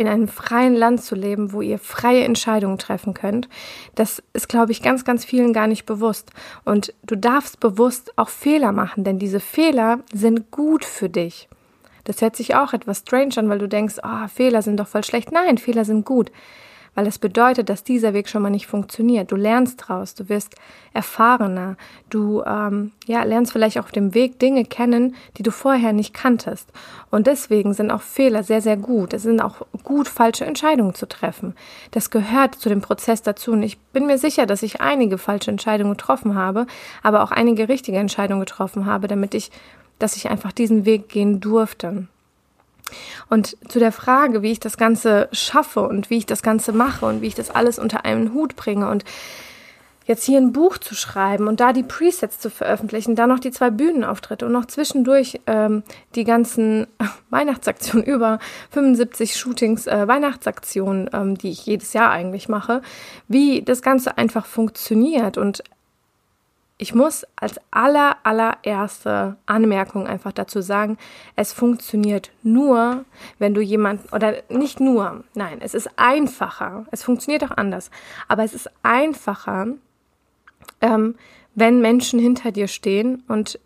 in 0.03 0.09
einem 0.09 0.29
freien 0.29 0.75
Land 0.75 1.03
zu 1.03 1.15
leben, 1.15 1.53
wo 1.53 1.63
ihr 1.63 1.79
freie 1.79 2.25
Entscheidungen 2.25 2.77
treffen 2.77 3.15
könnt, 3.15 3.49
das 3.95 4.23
ist, 4.33 4.49
glaube 4.49 4.73
ich, 4.73 4.83
ganz, 4.83 5.05
ganz 5.05 5.25
vielen 5.25 5.53
gar 5.53 5.69
nicht 5.69 5.87
bewusst. 5.87 6.31
Und 6.65 6.93
du 7.05 7.17
darfst 7.17 7.61
bewusst 7.61 8.13
auch 8.19 8.29
Fehler 8.29 8.73
machen, 8.73 9.05
denn 9.05 9.19
diese 9.19 9.41
Fehler 9.41 10.01
sind 10.13 10.51
gut 10.51 10.85
für 10.85 11.09
dich. 11.09 11.49
Das 12.05 12.21
hört 12.21 12.35
sich 12.35 12.57
auch 12.57 12.73
etwas 12.73 12.99
strange 12.99 13.37
an, 13.37 13.49
weil 13.49 13.59
du 13.59 13.69
denkst, 13.69 13.97
oh, 14.03 14.27
Fehler 14.27 14.63
sind 14.63 14.79
doch 14.79 14.89
voll 14.89 15.05
schlecht. 15.05 15.31
Nein, 15.31 15.57
Fehler 15.57 15.85
sind 15.85 16.05
gut. 16.05 16.33
Weil 16.95 17.07
es 17.07 17.19
bedeutet, 17.19 17.69
dass 17.69 17.85
dieser 17.85 18.13
Weg 18.13 18.29
schon 18.29 18.43
mal 18.43 18.51
nicht 18.51 18.67
funktioniert. 18.67 19.33
Du 19.33 19.37
lernst 19.37 19.83
draus, 19.87 20.15
du 20.15 20.29
wirst 20.29 20.57
erfahrener, 20.93 21.77
du 22.11 22.43
ähm, 22.45 22.93
ja, 23.07 23.23
lernst 23.23 23.53
vielleicht 23.53 23.79
auf 23.79 23.93
dem 23.93 24.15
Weg 24.15 24.39
Dinge 24.39 24.65
kennen, 24.65 25.15
die 25.39 25.43
du 25.43 25.51
vorher 25.51 25.93
nicht 25.93 26.13
kanntest. 26.13 26.71
Und 27.11 27.27
deswegen 27.27 27.73
sind 27.73 27.91
auch 27.91 28.03
Fehler 28.03 28.43
sehr, 28.43 28.61
sehr 28.61 28.77
gut. 28.77 29.15
Es 29.15 29.23
sind 29.23 29.41
auch 29.41 29.67
gut, 29.85 30.09
falsche 30.09 30.45
Entscheidungen 30.45 30.95
zu 30.95 31.07
treffen. 31.09 31.55
Das 31.93 32.11
gehört 32.11 32.57
zu 32.57 32.69
dem 32.69 32.83
Prozess 32.83 33.23
dazu. 33.23 33.53
Und 33.53 33.63
ich 33.63 33.79
bin 33.79 34.07
mir 34.07 34.19
sicher, 34.19 34.47
dass 34.47 34.63
ich 34.63 34.81
einige 34.81 35.19
falsche 35.19 35.51
Entscheidungen 35.51 35.93
getroffen 35.93 36.35
habe, 36.35 36.67
aber 37.03 37.23
auch 37.23 37.31
einige 37.31 37.69
richtige 37.69 37.99
Entscheidungen 37.99 38.41
getroffen 38.41 38.87
habe, 38.87 39.09
damit 39.09 39.35
ich, 39.35 39.51
dass 39.99 40.17
ich 40.17 40.29
einfach 40.29 40.53
diesen 40.53 40.85
Weg 40.85 41.09
gehen 41.09 41.41
durfte. 41.41 42.07
Und 43.29 43.57
zu 43.69 43.79
der 43.79 43.93
Frage, 43.93 44.43
wie 44.43 44.53
ich 44.53 44.61
das 44.61 44.77
Ganze 44.77 45.29
schaffe 45.33 45.81
und 45.81 46.11
wie 46.11 46.19
ich 46.19 46.27
das 46.27 46.43
Ganze 46.43 46.73
mache 46.73 47.07
und 47.07 47.21
wie 47.23 47.27
ich 47.27 47.35
das 47.35 47.51
alles 47.51 47.79
unter 47.79 48.05
einen 48.05 48.33
Hut 48.35 48.57
bringe 48.57 48.89
und 48.89 49.05
jetzt 50.07 50.25
hier 50.25 50.39
ein 50.39 50.53
Buch 50.53 50.79
zu 50.79 50.95
schreiben 50.95 51.49
und 51.49 51.61
da 51.61 51.73
die 51.73 51.83
Presets 51.83 52.39
zu 52.39 52.51
veröffentlichen, 52.51 53.15
dann 53.15 53.29
noch 53.29 53.39
die 53.39 53.51
zwei 53.51 53.71
Bühnenauftritte 53.71 54.47
und 54.47 54.53
noch 54.53 54.67
zwischendurch 54.67 55.41
ähm, 55.47 55.83
die 56.15 56.25
ganzen 56.25 56.87
Weihnachtsaktionen, 57.31 58.05
über 58.07 58.39
75 58.71 59.37
Shootings, 59.37 59.87
äh, 59.87 60.09
Weihnachtsaktionen, 60.09 61.11
ähm, 61.13 61.39
die 61.39 61.51
ich 61.51 61.67
jedes 61.67 61.93
Jahr 61.93 62.11
eigentlich 62.11 62.49
mache, 62.49 62.83
wie 63.29 63.63
das 63.63 63.83
Ganze 63.83 64.19
einfach 64.19 64.47
funktioniert 64.47 65.39
und 65.39 65.63
ich 66.83 66.97
muss 66.97 67.25
als 67.37 67.61
aller, 67.71 68.17
allererste 68.25 69.37
Anmerkung 69.47 70.09
einfach 70.09 70.33
dazu 70.33 70.61
sagen, 70.61 70.99
es 71.37 71.53
funktioniert 71.53 72.33
nur, 72.43 73.05
wenn 73.39 73.55
du 73.55 73.61
jemanden, 73.61 74.13
oder 74.13 74.43
nicht 74.49 74.81
nur, 74.81 75.23
nein, 75.35 75.59
es 75.61 75.75
ist 75.75 75.91
einfacher, 75.95 76.85
es 76.91 77.05
funktioniert 77.05 77.45
auch 77.45 77.57
anders, 77.57 77.93
aber 78.27 78.43
es 78.43 78.53
ist 78.53 78.69
einfacher, 78.83 79.69
ähm, 80.81 81.15
wenn 81.55 81.81
Menschen 81.81 82.19
hinter 82.19 82.51
dir 82.51 82.67
stehen 82.67 83.23
und 83.29 83.61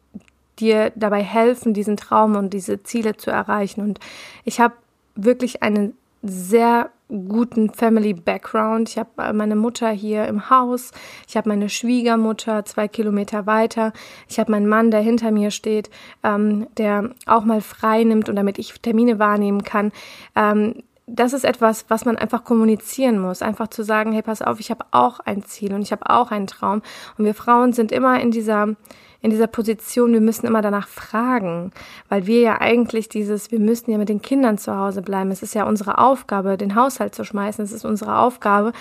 dir 0.58 0.92
dabei 0.94 1.22
helfen, 1.22 1.72
diesen 1.72 1.96
Traum 1.96 2.36
und 2.36 2.52
diese 2.52 2.82
Ziele 2.82 3.16
zu 3.16 3.30
erreichen. 3.30 3.80
Und 3.80 3.98
ich 4.44 4.60
habe 4.60 4.74
wirklich 5.14 5.62
einen 5.62 5.96
sehr 6.28 6.90
guten 7.08 7.70
Family 7.70 8.14
Background. 8.14 8.88
Ich 8.88 8.98
habe 8.98 9.10
äh, 9.18 9.32
meine 9.32 9.56
Mutter 9.56 9.90
hier 9.90 10.26
im 10.26 10.50
Haus, 10.50 10.90
ich 11.28 11.36
habe 11.36 11.48
meine 11.48 11.68
Schwiegermutter 11.68 12.64
zwei 12.64 12.88
Kilometer 12.88 13.46
weiter, 13.46 13.92
ich 14.28 14.40
habe 14.40 14.50
meinen 14.50 14.66
Mann, 14.66 14.90
der 14.90 15.00
hinter 15.00 15.30
mir 15.30 15.50
steht, 15.50 15.90
ähm, 16.24 16.66
der 16.76 17.10
auch 17.26 17.44
mal 17.44 17.60
frei 17.60 18.02
nimmt 18.02 18.28
und 18.28 18.36
damit 18.36 18.58
ich 18.58 18.80
Termine 18.80 19.18
wahrnehmen 19.18 19.62
kann. 19.62 19.92
Ähm, 20.34 20.82
das 21.08 21.32
ist 21.32 21.44
etwas, 21.44 21.84
was 21.88 22.04
man 22.04 22.16
einfach 22.16 22.42
kommunizieren 22.42 23.20
muss. 23.20 23.40
Einfach 23.40 23.68
zu 23.68 23.84
sagen, 23.84 24.10
hey, 24.10 24.22
pass 24.22 24.42
auf, 24.42 24.58
ich 24.58 24.72
habe 24.72 24.84
auch 24.90 25.20
ein 25.20 25.44
Ziel 25.44 25.72
und 25.72 25.82
ich 25.82 25.92
habe 25.92 26.10
auch 26.10 26.32
einen 26.32 26.48
Traum. 26.48 26.82
Und 27.16 27.24
wir 27.24 27.34
Frauen 27.34 27.72
sind 27.72 27.92
immer 27.92 28.20
in 28.20 28.32
dieser 28.32 28.74
in 29.22 29.30
dieser 29.30 29.46
Position, 29.46 30.12
wir 30.12 30.20
müssen 30.20 30.46
immer 30.46 30.62
danach 30.62 30.88
fragen, 30.88 31.72
weil 32.08 32.26
wir 32.26 32.40
ja 32.40 32.60
eigentlich 32.60 33.08
dieses, 33.08 33.50
wir 33.50 33.60
müssen 33.60 33.90
ja 33.90 33.98
mit 33.98 34.08
den 34.08 34.22
Kindern 34.22 34.58
zu 34.58 34.76
Hause 34.76 35.02
bleiben. 35.02 35.30
Es 35.30 35.42
ist 35.42 35.54
ja 35.54 35.64
unsere 35.64 35.98
Aufgabe, 35.98 36.56
den 36.56 36.74
Haushalt 36.74 37.14
zu 37.14 37.24
schmeißen. 37.24 37.64
Es 37.64 37.72
ist 37.72 37.84
unsere 37.84 38.18
Aufgabe, 38.18 38.72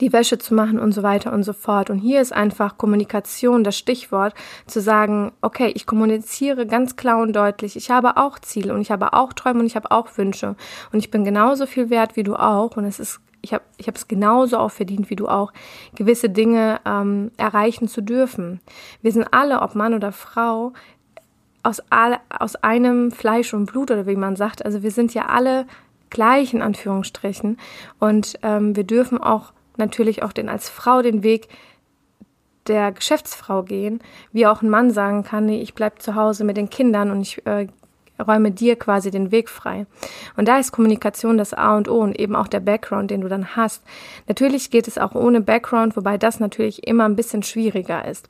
die 0.00 0.12
Wäsche 0.12 0.38
zu 0.38 0.54
machen 0.54 0.78
und 0.78 0.92
so 0.92 1.02
weiter 1.02 1.32
und 1.32 1.42
so 1.42 1.52
fort. 1.52 1.90
Und 1.90 1.98
hier 1.98 2.20
ist 2.20 2.32
einfach 2.32 2.78
Kommunikation 2.78 3.64
das 3.64 3.76
Stichwort, 3.76 4.34
zu 4.66 4.80
sagen, 4.80 5.32
okay, 5.40 5.72
ich 5.74 5.86
kommuniziere 5.86 6.66
ganz 6.66 6.96
klar 6.96 7.18
und 7.18 7.34
deutlich, 7.34 7.76
ich 7.76 7.90
habe 7.90 8.16
auch 8.16 8.38
Ziele 8.38 8.74
und 8.74 8.80
ich 8.80 8.90
habe 8.90 9.12
auch 9.14 9.32
Träume 9.32 9.60
und 9.60 9.66
ich 9.66 9.76
habe 9.76 9.90
auch 9.90 10.16
Wünsche 10.16 10.54
und 10.92 11.00
ich 11.00 11.10
bin 11.10 11.24
genauso 11.24 11.66
viel 11.66 11.90
wert 11.90 12.16
wie 12.16 12.22
du 12.22 12.36
auch 12.36 12.76
und 12.76 12.84
es 12.84 13.00
ist 13.00 13.20
ich 13.42 13.54
habe 13.54 13.64
ich 13.76 13.88
es 13.88 14.08
genauso 14.08 14.58
auch 14.58 14.70
verdient 14.70 15.10
wie 15.10 15.16
du 15.16 15.28
auch, 15.28 15.52
gewisse 15.94 16.30
Dinge 16.30 16.80
ähm, 16.84 17.30
erreichen 17.36 17.88
zu 17.88 18.00
dürfen. 18.00 18.60
Wir 19.02 19.12
sind 19.12 19.32
alle, 19.32 19.62
ob 19.62 19.74
Mann 19.74 19.94
oder 19.94 20.12
Frau, 20.12 20.72
aus, 21.62 21.82
all, 21.90 22.18
aus 22.30 22.56
einem 22.56 23.10
Fleisch 23.10 23.52
und 23.54 23.66
Blut 23.66 23.90
oder 23.90 24.06
wie 24.06 24.16
man 24.16 24.36
sagt. 24.36 24.64
Also 24.64 24.82
wir 24.82 24.90
sind 24.90 25.14
ja 25.14 25.26
alle 25.26 25.66
gleich 26.08 26.54
in 26.54 26.62
Anführungsstrichen 26.62 27.58
und 27.98 28.38
ähm, 28.42 28.74
wir 28.74 28.84
dürfen 28.84 29.18
auch 29.18 29.52
natürlich 29.76 30.22
auch 30.22 30.32
den 30.32 30.48
als 30.48 30.68
Frau 30.68 31.02
den 31.02 31.22
Weg 31.22 31.48
der 32.66 32.92
Geschäftsfrau 32.92 33.62
gehen, 33.62 34.00
wie 34.32 34.46
auch 34.46 34.62
ein 34.62 34.70
Mann 34.70 34.90
sagen 34.90 35.22
kann, 35.22 35.46
nee, 35.46 35.60
ich 35.60 35.74
bleib 35.74 36.02
zu 36.02 36.14
Hause 36.14 36.44
mit 36.44 36.56
den 36.56 36.70
Kindern 36.70 37.10
und 37.10 37.22
ich 37.22 37.46
äh, 37.46 37.68
räume 38.20 38.50
dir 38.50 38.76
quasi 38.76 39.10
den 39.10 39.30
Weg 39.30 39.48
frei. 39.48 39.86
Und 40.36 40.48
da 40.48 40.58
ist 40.58 40.72
Kommunikation 40.72 41.38
das 41.38 41.54
A 41.54 41.76
und 41.76 41.88
O 41.88 42.00
und 42.00 42.18
eben 42.18 42.36
auch 42.36 42.48
der 42.48 42.60
Background, 42.60 43.10
den 43.10 43.22
du 43.22 43.28
dann 43.28 43.56
hast. 43.56 43.82
Natürlich 44.28 44.70
geht 44.70 44.88
es 44.88 44.98
auch 44.98 45.14
ohne 45.14 45.40
Background, 45.40 45.96
wobei 45.96 46.18
das 46.18 46.40
natürlich 46.40 46.86
immer 46.86 47.04
ein 47.04 47.16
bisschen 47.16 47.42
schwieriger 47.42 48.06
ist. 48.06 48.28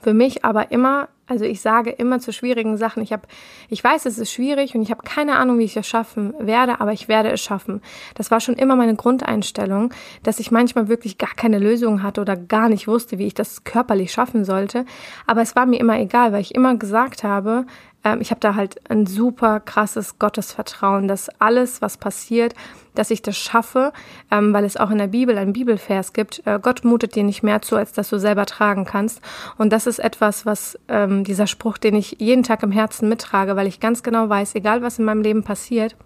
Für 0.00 0.14
mich 0.14 0.44
aber 0.44 0.70
immer, 0.70 1.08
also 1.26 1.44
ich 1.44 1.60
sage 1.60 1.90
immer 1.90 2.20
zu 2.20 2.32
schwierigen 2.32 2.76
Sachen, 2.76 3.02
ich 3.02 3.12
habe, 3.12 3.26
ich 3.68 3.82
weiß, 3.82 4.06
es 4.06 4.18
ist 4.18 4.32
schwierig 4.32 4.74
und 4.74 4.82
ich 4.82 4.90
habe 4.90 5.02
keine 5.02 5.36
Ahnung, 5.36 5.58
wie 5.58 5.64
ich 5.64 5.76
es 5.76 5.86
schaffen 5.86 6.34
werde, 6.38 6.80
aber 6.80 6.92
ich 6.92 7.08
werde 7.08 7.30
es 7.30 7.40
schaffen. 7.40 7.82
Das 8.14 8.30
war 8.30 8.40
schon 8.40 8.54
immer 8.54 8.76
meine 8.76 8.94
Grundeinstellung, 8.94 9.92
dass 10.22 10.40
ich 10.40 10.50
manchmal 10.50 10.88
wirklich 10.88 11.18
gar 11.18 11.34
keine 11.34 11.58
Lösung 11.58 12.02
hatte 12.02 12.20
oder 12.20 12.36
gar 12.36 12.68
nicht 12.68 12.86
wusste, 12.86 13.18
wie 13.18 13.26
ich 13.26 13.34
das 13.34 13.64
körperlich 13.64 14.12
schaffen 14.12 14.44
sollte. 14.44 14.84
Aber 15.26 15.42
es 15.42 15.56
war 15.56 15.66
mir 15.66 15.80
immer 15.80 15.98
egal, 15.98 16.32
weil 16.32 16.42
ich 16.42 16.54
immer 16.54 16.76
gesagt 16.76 17.24
habe, 17.24 17.66
ähm, 18.04 18.20
ich 18.20 18.30
habe 18.30 18.40
da 18.40 18.54
halt 18.54 18.90
ein 18.90 19.06
super 19.06 19.60
krasses 19.60 20.18
Gottesvertrauen, 20.18 21.08
dass 21.08 21.28
alles, 21.40 21.82
was 21.82 21.96
passiert, 21.96 22.54
dass 22.94 23.10
ich 23.10 23.22
das 23.22 23.36
schaffe, 23.36 23.92
ähm, 24.30 24.52
weil 24.52 24.64
es 24.64 24.76
auch 24.76 24.90
in 24.90 24.98
der 24.98 25.06
Bibel 25.06 25.38
einen 25.38 25.52
Bibelvers 25.52 26.12
gibt. 26.12 26.42
Äh, 26.46 26.58
Gott 26.60 26.84
mutet 26.84 27.14
dir 27.14 27.24
nicht 27.24 27.42
mehr 27.42 27.62
zu, 27.62 27.76
als 27.76 27.92
dass 27.92 28.08
du 28.08 28.18
selber 28.18 28.46
tragen 28.46 28.84
kannst. 28.84 29.20
Und 29.56 29.72
das 29.72 29.86
ist 29.86 29.98
etwas, 29.98 30.46
was 30.46 30.78
ähm, 30.88 31.24
dieser 31.24 31.46
Spruch, 31.46 31.78
den 31.78 31.94
ich 31.94 32.16
jeden 32.18 32.42
Tag 32.42 32.62
im 32.62 32.72
Herzen 32.72 33.08
mittrage, 33.08 33.56
weil 33.56 33.66
ich 33.66 33.80
ganz 33.80 34.02
genau 34.02 34.28
weiß, 34.28 34.54
egal 34.54 34.82
was 34.82 34.98
in 34.98 35.04
meinem 35.04 35.22
Leben 35.22 35.44
passiert, 35.44 35.96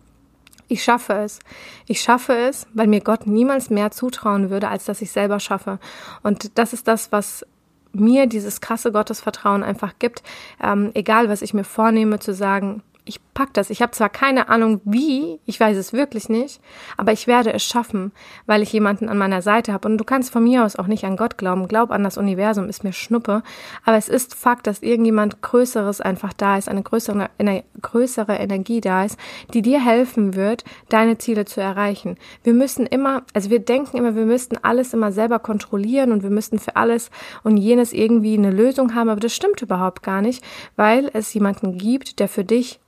ich 0.68 0.82
schaffe 0.82 1.12
es. 1.14 1.40
Ich 1.86 2.00
schaffe 2.00 2.34
es, 2.34 2.66
weil 2.72 2.86
mir 2.86 3.00
Gott 3.00 3.26
niemals 3.26 3.68
mehr 3.68 3.90
zutrauen 3.90 4.48
würde, 4.48 4.68
als 4.68 4.86
dass 4.86 5.02
ich 5.02 5.10
selber 5.10 5.38
schaffe. 5.38 5.78
Und 6.22 6.56
das 6.58 6.72
ist 6.72 6.88
das, 6.88 7.12
was 7.12 7.44
mir 7.92 8.26
dieses 8.26 8.60
krasse 8.60 8.92
Gottesvertrauen 8.92 9.62
einfach 9.62 9.94
gibt, 9.98 10.22
ähm, 10.62 10.90
egal 10.94 11.28
was 11.28 11.42
ich 11.42 11.54
mir 11.54 11.64
vornehme, 11.64 12.18
zu 12.18 12.34
sagen, 12.34 12.82
ich 13.04 13.20
pack 13.34 13.52
das. 13.54 13.70
Ich 13.70 13.82
habe 13.82 13.92
zwar 13.92 14.08
keine 14.08 14.48
Ahnung 14.48 14.80
wie, 14.84 15.40
ich 15.44 15.58
weiß 15.58 15.76
es 15.76 15.92
wirklich 15.92 16.28
nicht, 16.28 16.60
aber 16.96 17.12
ich 17.12 17.26
werde 17.26 17.52
es 17.52 17.64
schaffen, 17.64 18.12
weil 18.46 18.62
ich 18.62 18.72
jemanden 18.72 19.08
an 19.08 19.18
meiner 19.18 19.42
Seite 19.42 19.72
habe. 19.72 19.88
Und 19.88 19.98
du 19.98 20.04
kannst 20.04 20.32
von 20.32 20.44
mir 20.44 20.64
aus 20.64 20.76
auch 20.76 20.86
nicht 20.86 21.04
an 21.04 21.16
Gott 21.16 21.36
glauben. 21.36 21.66
Glaub 21.66 21.90
an 21.90 22.04
das 22.04 22.16
Universum, 22.16 22.68
ist 22.68 22.84
mir 22.84 22.92
Schnuppe. 22.92 23.42
Aber 23.84 23.96
es 23.96 24.08
ist 24.08 24.34
Fakt, 24.34 24.66
dass 24.66 24.82
irgendjemand 24.82 25.42
Größeres 25.42 26.00
einfach 26.00 26.32
da 26.32 26.56
ist, 26.56 26.68
eine 26.68 26.82
größere, 26.82 27.30
eine 27.38 27.64
größere 27.80 28.36
Energie 28.36 28.80
da 28.80 29.04
ist, 29.04 29.18
die 29.52 29.62
dir 29.62 29.84
helfen 29.84 30.34
wird, 30.36 30.64
deine 30.88 31.18
Ziele 31.18 31.44
zu 31.44 31.60
erreichen. 31.60 32.18
Wir 32.44 32.52
müssen 32.52 32.86
immer, 32.86 33.22
also 33.34 33.50
wir 33.50 33.60
denken 33.60 33.96
immer, 33.96 34.14
wir 34.14 34.26
müssten 34.26 34.58
alles 34.62 34.92
immer 34.92 35.10
selber 35.10 35.40
kontrollieren 35.40 36.12
und 36.12 36.22
wir 36.22 36.30
müssten 36.30 36.60
für 36.60 36.76
alles 36.76 37.10
und 37.42 37.56
jenes 37.56 37.92
irgendwie 37.92 38.34
eine 38.34 38.50
Lösung 38.50 38.94
haben, 38.94 39.08
aber 39.08 39.20
das 39.20 39.34
stimmt 39.34 39.60
überhaupt 39.62 40.02
gar 40.02 40.22
nicht, 40.22 40.44
weil 40.76 41.10
es 41.12 41.34
jemanden 41.34 41.78
gibt, 41.78 42.20
der 42.20 42.28
für 42.28 42.44
dich 42.44 42.78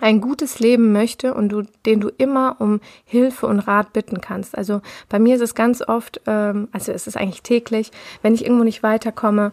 ein 0.00 0.20
gutes 0.20 0.58
Leben 0.58 0.92
möchte 0.92 1.34
und 1.34 1.50
du, 1.50 1.62
den 1.86 2.00
du 2.00 2.08
immer 2.18 2.56
um 2.58 2.80
Hilfe 3.04 3.46
und 3.46 3.60
Rat 3.60 3.92
bitten 3.92 4.20
kannst. 4.20 4.56
Also 4.56 4.80
bei 5.08 5.18
mir 5.18 5.36
ist 5.36 5.40
es 5.40 5.54
ganz 5.54 5.82
oft, 5.86 6.20
ähm, 6.26 6.68
also 6.72 6.92
es 6.92 7.06
ist 7.06 7.16
eigentlich 7.16 7.42
täglich, 7.42 7.92
wenn 8.22 8.34
ich 8.34 8.44
irgendwo 8.44 8.64
nicht 8.64 8.82
weiterkomme, 8.82 9.52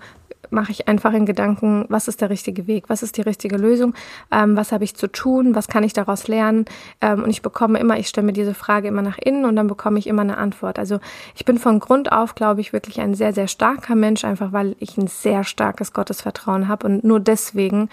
mache 0.50 0.72
ich 0.72 0.88
einfach 0.88 1.14
in 1.14 1.26
Gedanken, 1.26 1.86
was 1.90 2.08
ist 2.08 2.22
der 2.22 2.30
richtige 2.30 2.68
Weg, 2.68 2.90
was 2.90 3.04
ist 3.04 3.18
die 3.18 3.22
richtige 3.22 3.58
Lösung, 3.58 3.94
ähm, 4.32 4.58
was 4.58 4.72
habe 4.72 4.84
ich 4.84 4.96
zu 4.96 5.08
tun, 5.08 5.56
was 5.56 5.68
kann 5.68 5.84
ich 5.84 5.94
daraus 5.94 6.28
lernen. 6.28 6.66
Ähm, 7.00 7.24
und 7.24 7.30
ich 7.30 7.42
bekomme 7.42 7.80
immer, 7.80 7.98
ich 7.98 8.08
stelle 8.08 8.26
mir 8.26 8.34
diese 8.34 8.54
Frage 8.54 8.88
immer 8.88 9.02
nach 9.02 9.18
innen 9.18 9.46
und 9.46 9.56
dann 9.56 9.68
bekomme 9.68 10.00
ich 10.00 10.08
immer 10.08 10.24
eine 10.24 10.38
Antwort. 10.38 10.78
Also 10.78 11.00
ich 11.36 11.46
bin 11.46 11.58
von 11.58 11.80
Grund 11.80 12.12
auf, 12.12 12.36
glaube 12.36 12.62
ich, 12.62 12.74
wirklich 12.74 13.00
ein 13.00 13.14
sehr, 13.14 13.34
sehr 13.34 13.48
starker 13.48 13.96
Mensch, 13.96 14.26
einfach 14.26 14.52
weil 14.52 14.76
ich 14.80 14.98
ein 14.98 15.08
sehr 15.08 15.44
starkes 15.44 15.94
Gottesvertrauen 15.94 16.68
habe 16.68 16.88
und 16.88 17.04
nur 17.04 17.20
deswegen 17.20 17.90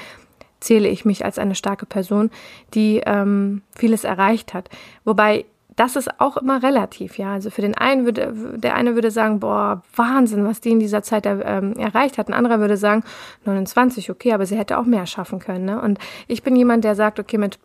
zähle 0.61 0.89
ich 0.89 1.05
mich 1.05 1.25
als 1.25 1.39
eine 1.39 1.55
starke 1.55 1.87
Person, 1.87 2.31
die 2.75 3.03
ähm, 3.07 3.63
vieles 3.77 4.05
erreicht 4.05 4.55
hat. 4.55 4.69
Wobei 5.05 5.45
das 5.79 5.95
ist 5.95 6.21
auch 6.21 6.37
immer 6.37 6.61
relativ, 6.61 7.19
ja. 7.19 7.35
Also 7.35 7.51
für 7.51 7.63
den 7.63 7.77
einen 7.77 8.05
würde, 8.05 8.35
der 8.57 8.75
eine 8.75 8.97
würde 8.97 9.13
sagen, 9.13 9.39
boah, 9.39 9.83
Wahnsinn, 9.95 10.45
was 10.45 10.61
die 10.61 10.71
in 10.71 10.81
dieser 10.81 11.05
Zeit 11.05 11.25
ähm, 11.25 11.75
erreicht 11.75 12.19
hat. 12.19 12.29
Ein 12.29 12.35
anderer 12.35 12.59
würde 12.59 12.77
sagen, 12.77 13.05
29, 13.45 14.11
okay, 14.11 14.33
aber 14.33 14.45
sie 14.45 14.57
hätte 14.57 14.77
auch 14.77 14.85
mehr 14.85 15.07
schaffen 15.07 15.39
können. 15.39 15.67
Ne? 15.67 15.81
Und 15.81 16.01
ich 16.27 16.43
bin 16.43 16.57
jemand, 16.57 16.83
der 16.83 16.97
sagt, 16.97 17.21
okay, 17.21 17.39
mit 17.39 17.61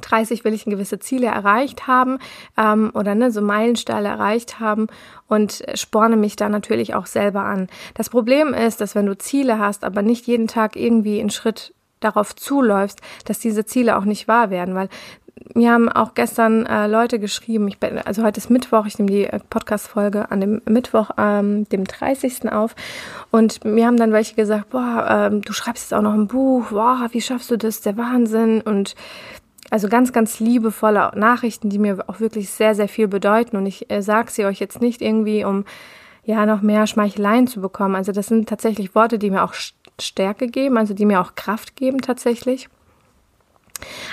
30 0.00 0.44
will 0.44 0.54
ich 0.54 0.64
gewisse 0.64 0.98
Ziele 0.98 1.28
erreicht 1.28 1.86
haben 1.86 2.18
ähm, 2.56 2.90
oder 2.94 3.14
ne, 3.14 3.30
so 3.30 3.40
Meilensteine 3.40 4.08
erreicht 4.08 4.60
haben 4.60 4.88
und 5.28 5.64
sporne 5.74 6.16
mich 6.16 6.36
da 6.36 6.48
natürlich 6.48 6.94
auch 6.94 7.06
selber 7.06 7.42
an. 7.44 7.68
Das 7.94 8.10
Problem 8.10 8.54
ist, 8.54 8.80
dass 8.80 8.94
wenn 8.94 9.06
du 9.06 9.16
Ziele 9.16 9.58
hast, 9.58 9.84
aber 9.84 10.02
nicht 10.02 10.26
jeden 10.26 10.46
Tag 10.46 10.76
irgendwie 10.76 11.20
einen 11.20 11.30
Schritt 11.30 11.74
darauf 12.00 12.34
zuläufst, 12.34 13.00
dass 13.26 13.38
diese 13.38 13.64
Ziele 13.64 13.96
auch 13.96 14.04
nicht 14.04 14.28
wahr 14.28 14.50
werden, 14.50 14.74
weil 14.74 14.88
mir 15.54 15.72
haben 15.72 15.88
auch 15.88 16.14
gestern 16.14 16.66
äh, 16.66 16.86
Leute 16.86 17.18
geschrieben, 17.18 17.66
ich 17.68 17.78
bin, 17.78 17.98
also 17.98 18.22
heute 18.22 18.38
ist 18.38 18.50
Mittwoch, 18.50 18.86
ich 18.86 18.98
nehme 18.98 19.10
die 19.10 19.24
äh, 19.24 19.40
Podcast-Folge 19.48 20.30
an 20.30 20.40
dem 20.40 20.62
Mittwoch, 20.66 21.10
ähm, 21.18 21.68
dem 21.70 21.84
30. 21.84 22.52
auf. 22.52 22.74
Und 23.30 23.64
mir 23.64 23.86
haben 23.86 23.96
dann 23.96 24.12
welche 24.12 24.34
gesagt, 24.34 24.70
boah, 24.70 25.28
ähm, 25.30 25.42
du 25.42 25.52
schreibst 25.52 25.84
jetzt 25.84 25.94
auch 25.94 26.02
noch 26.02 26.14
ein 26.14 26.28
Buch, 26.28 26.66
boah, 26.70 27.08
wie 27.12 27.20
schaffst 27.20 27.50
du 27.50 27.56
das? 27.56 27.80
Der 27.80 27.96
Wahnsinn. 27.96 28.60
Und 28.60 28.94
also 29.70 29.88
ganz, 29.88 30.12
ganz 30.12 30.40
liebevolle 30.40 31.12
Nachrichten, 31.14 31.70
die 31.70 31.78
mir 31.78 32.04
auch 32.06 32.20
wirklich 32.20 32.50
sehr, 32.50 32.74
sehr 32.74 32.88
viel 32.88 33.08
bedeuten. 33.08 33.56
Und 33.56 33.66
ich 33.66 33.90
äh, 33.90 34.02
sage 34.02 34.30
sie 34.30 34.44
euch 34.44 34.60
jetzt 34.60 34.80
nicht 34.80 35.00
irgendwie, 35.00 35.44
um 35.44 35.64
ja 36.24 36.44
noch 36.46 36.60
mehr 36.60 36.86
Schmeicheleien 36.86 37.46
zu 37.46 37.60
bekommen. 37.60 37.96
Also 37.96 38.12
das 38.12 38.26
sind 38.26 38.48
tatsächlich 38.48 38.94
Worte, 38.94 39.18
die 39.18 39.30
mir 39.30 39.42
auch 39.42 39.54
Stärke 40.02 40.48
geben, 40.48 40.76
also 40.76 40.94
die 40.94 41.06
mir 41.06 41.20
auch 41.20 41.34
Kraft 41.34 41.76
geben 41.76 42.00
tatsächlich. 42.00 42.68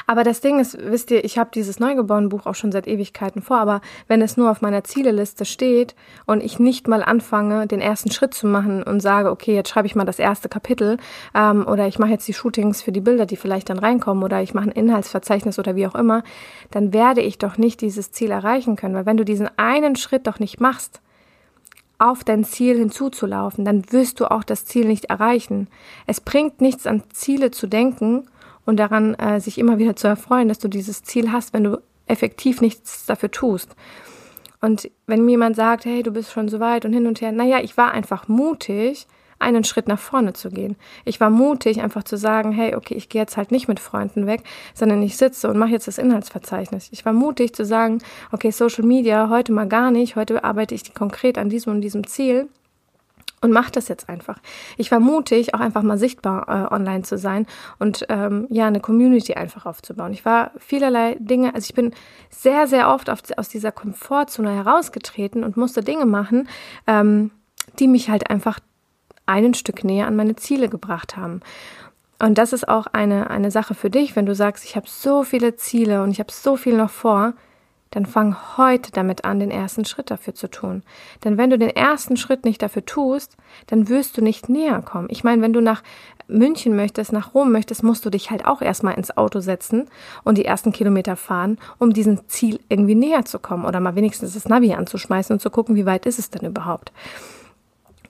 Aber 0.06 0.24
das 0.24 0.42
Ding 0.42 0.60
ist, 0.60 0.78
wisst 0.80 1.12
ihr, 1.12 1.24
ich 1.24 1.38
habe 1.38 1.50
dieses 1.54 1.80
Neugeborenen-Buch 1.80 2.46
auch 2.46 2.56
schon 2.56 2.72
seit 2.72 2.88
Ewigkeiten 2.88 3.42
vor, 3.42 3.58
aber 3.58 3.82
wenn 4.08 4.22
es 4.22 4.38
nur 4.38 4.50
auf 4.52 4.62
meiner 4.62 4.84
Zieleliste 4.84 5.46
steht 5.46 5.96
und 6.26 6.44
ich 6.44 6.60
nicht 6.60 6.88
mal 6.88 7.04
anfange, 7.04 7.68
den 7.68 7.82
ersten 7.82 8.12
Schritt 8.12 8.34
zu 8.34 8.48
machen 8.48 8.84
und 8.84 9.02
sage, 9.02 9.30
okay, 9.32 9.54
jetzt 9.54 9.70
schreibe 9.70 9.88
ich 9.88 9.96
mal 9.96 10.06
das 10.06 10.20
erste 10.20 10.50
Kapitel 10.50 10.98
ähm, 11.36 11.68
oder 11.68 11.88
ich 11.88 12.00
mache 12.00 12.12
jetzt 12.12 12.28
die 12.28 12.34
Shootings 12.34 12.82
für 12.82 12.92
die 12.92 13.02
Bilder, 13.02 13.26
die 13.26 13.38
vielleicht 13.38 13.70
dann 13.70 13.80
reinkommen 13.80 14.24
oder 14.24 14.42
ich 14.42 14.54
mache 14.54 14.70
ein 14.70 14.72
Inhaltsverzeichnis 14.72 15.60
oder 15.60 15.76
wie 15.76 15.88
auch 15.88 15.96
immer, 15.96 16.24
dann 16.72 16.94
werde 16.94 17.22
ich 17.22 17.38
doch 17.38 17.58
nicht 17.58 17.82
dieses 17.82 18.12
Ziel 18.12 18.32
erreichen 18.32 18.76
können, 18.76 18.96
weil 18.96 19.06
wenn 19.06 19.18
du 19.18 19.26
diesen 19.26 19.50
einen 19.58 19.96
Schritt 19.96 20.28
doch 20.28 20.40
nicht 20.40 20.60
machst, 20.60 21.02
auf 22.00 22.24
dein 22.24 22.44
Ziel 22.44 22.78
hinzuzulaufen, 22.78 23.66
dann 23.66 23.92
wirst 23.92 24.20
du 24.20 24.30
auch 24.30 24.44
das 24.44 24.66
Ziel 24.66 24.86
nicht 24.86 25.06
erreichen. 25.06 25.68
Es 26.06 26.22
bringt 26.22 26.62
nichts 26.62 26.86
an 26.86 27.04
Ziele 27.12 27.52
zu 27.52 27.68
denken 27.68 28.28
und 28.66 28.78
daran 28.78 29.16
äh, 29.16 29.40
sich 29.40 29.58
immer 29.58 29.78
wieder 29.80 29.96
zu 29.96 30.08
erfreuen, 30.08 30.48
dass 30.48 30.60
du 30.60 30.68
dieses 30.68 31.04
Ziel 31.04 31.32
hast, 31.32 31.54
wenn 31.54 31.64
du 31.64 31.82
effektiv 32.06 32.62
nichts 32.62 33.06
dafür 33.06 33.32
tust. 33.32 33.76
Und 34.62 34.90
wenn 35.06 35.26
mir 35.26 35.32
jemand 35.32 35.56
sagt, 35.56 35.86
hey, 35.86 36.04
du 36.04 36.12
bist 36.12 36.32
schon 36.32 36.50
so 36.50 36.60
weit 36.60 36.86
und 36.86 36.94
hin 36.94 37.08
und 37.08 37.22
her, 37.22 37.32
naja, 37.32 37.60
ich 37.62 37.78
war 37.78 37.92
einfach 37.92 38.28
mutig, 38.28 39.08
einen 39.40 39.64
Schritt 39.64 39.88
nach 39.88 40.00
vorne 40.00 40.34
zu 40.34 40.50
gehen. 40.50 40.76
Ich 41.06 41.20
war 41.20 41.30
mutig, 41.30 41.82
einfach 41.82 42.04
zu 42.04 42.18
sagen, 42.18 42.52
hey, 42.52 42.76
okay, 42.76 42.96
ich 42.96 43.10
gehe 43.10 43.22
jetzt 43.22 43.38
halt 43.38 43.52
nicht 43.52 43.68
mit 43.68 43.80
Freunden 43.80 44.28
weg, 44.28 44.44
sondern 44.74 45.02
ich 45.04 45.18
sitze 45.18 45.50
und 45.50 45.58
mache 45.58 45.72
jetzt 45.72 45.88
das 45.88 45.98
Inhaltsverzeichnis. 45.98 46.90
Ich 46.92 47.06
war 47.06 47.14
mutig 47.14 47.54
zu 47.54 47.66
sagen, 47.66 48.00
okay, 48.32 48.52
Social 48.52 48.86
Media, 48.86 49.30
heute 49.30 49.52
mal 49.52 49.68
gar 49.68 49.92
nicht, 49.92 50.16
heute 50.16 50.44
arbeite 50.44 50.76
ich 50.76 50.94
konkret 50.94 51.38
an 51.38 51.50
diesem 51.50 51.74
und 51.74 51.82
diesem 51.82 52.08
Ziel 52.08 52.50
und 53.42 53.52
mach 53.52 53.70
das 53.70 53.88
jetzt 53.88 54.10
einfach. 54.10 54.40
Ich 54.78 54.92
war 54.92 55.00
mutig, 55.00 55.54
auch 55.54 55.60
einfach 55.60 55.84
mal 55.84 55.98
sichtbar 55.98 56.48
äh, 56.48 56.74
online 56.74 57.04
zu 57.04 57.18
sein 57.18 57.46
und 57.78 58.06
ähm, 58.10 58.48
ja, 58.50 58.66
eine 58.66 58.80
Community 58.80 59.36
einfach 59.36 59.66
aufzubauen. 59.66 60.12
Ich 60.12 60.26
war 60.26 60.52
vielerlei 60.58 61.18
Dinge, 61.20 61.54
also 61.54 61.66
ich 61.66 61.76
bin 61.76 61.94
sehr, 62.32 62.66
sehr 62.68 62.90
oft 62.90 63.10
auf, 63.10 63.20
aus 63.38 63.50
dieser 63.50 63.72
Komfortzone 63.72 64.56
herausgetreten 64.56 65.44
und 65.44 65.56
musste 65.56 65.84
Dinge 65.84 66.08
machen, 66.08 66.50
ähm, 66.88 67.32
die 67.78 67.88
mich 67.88 68.10
halt 68.10 68.30
einfach 68.32 68.60
ein 69.28 69.54
Stück 69.54 69.84
näher 69.84 70.08
an 70.08 70.16
meine 70.16 70.36
Ziele 70.36 70.70
gebracht 70.70 71.16
haben. 71.16 71.42
Und 72.20 72.38
das 72.38 72.52
ist 72.52 72.68
auch 72.68 72.88
eine, 72.88 73.30
eine 73.30 73.52
Sache 73.52 73.76
für 73.76 73.92
dich, 73.92 74.16
wenn 74.16 74.26
du 74.26 74.34
sagst, 74.34 74.66
ich 74.66 74.76
habe 74.76 74.88
so 74.90 75.24
viele 75.24 75.56
Ziele 75.56 76.02
und 76.02 76.12
ich 76.12 76.20
habe 76.20 76.32
so 76.32 76.56
viel 76.56 76.76
noch 76.76 76.90
vor, 76.90 77.34
dann 77.92 78.06
fang 78.06 78.36
heute 78.58 78.92
damit 78.92 79.24
an, 79.24 79.40
den 79.40 79.52
ersten 79.52 79.86
Schritt 79.86 80.12
dafür 80.12 80.36
zu 80.36 80.50
tun. 80.50 80.84
Denn 81.24 81.38
wenn 81.38 81.50
du 81.50 81.58
den 81.58 81.70
ersten 81.70 82.18
Schritt 82.18 82.44
nicht 82.44 82.62
dafür 82.62 82.86
tust, 82.86 83.38
dann 83.68 83.88
wirst 83.88 84.18
du 84.18 84.22
nicht 84.22 84.50
näher 84.50 84.82
kommen. 84.82 85.08
Ich 85.10 85.24
meine, 85.24 85.42
wenn 85.42 85.54
du 85.54 85.62
nach 85.62 85.84
München 86.28 86.76
möchtest, 86.76 87.14
nach 87.14 87.34
Rom 87.34 87.52
möchtest, 87.52 87.84
musst 87.84 88.06
du 88.06 88.10
dich 88.10 88.30
halt 88.30 88.46
auch 88.46 88.62
erstmal 88.62 88.96
ins 88.96 89.16
Auto 89.16 89.40
setzen 89.40 89.88
und 90.24 90.38
die 90.38 90.46
ersten 90.46 90.74
Kilometer 90.74 91.16
fahren, 91.16 91.58
um 91.80 91.94
diesem 91.94 92.28
Ziel 92.28 92.60
irgendwie 92.68 92.96
näher 92.96 93.24
zu 93.24 93.40
kommen 93.40 93.66
oder 93.66 93.80
mal 93.80 93.96
wenigstens 93.96 94.34
das 94.34 94.50
Navi 94.50 94.74
anzuschmeißen 94.74 95.34
und 95.34 95.40
zu 95.40 95.50
gucken, 95.50 95.76
wie 95.76 95.86
weit 95.86 96.06
ist 96.06 96.20
es 96.20 96.30
denn 96.30 96.46
überhaupt. 96.46 96.92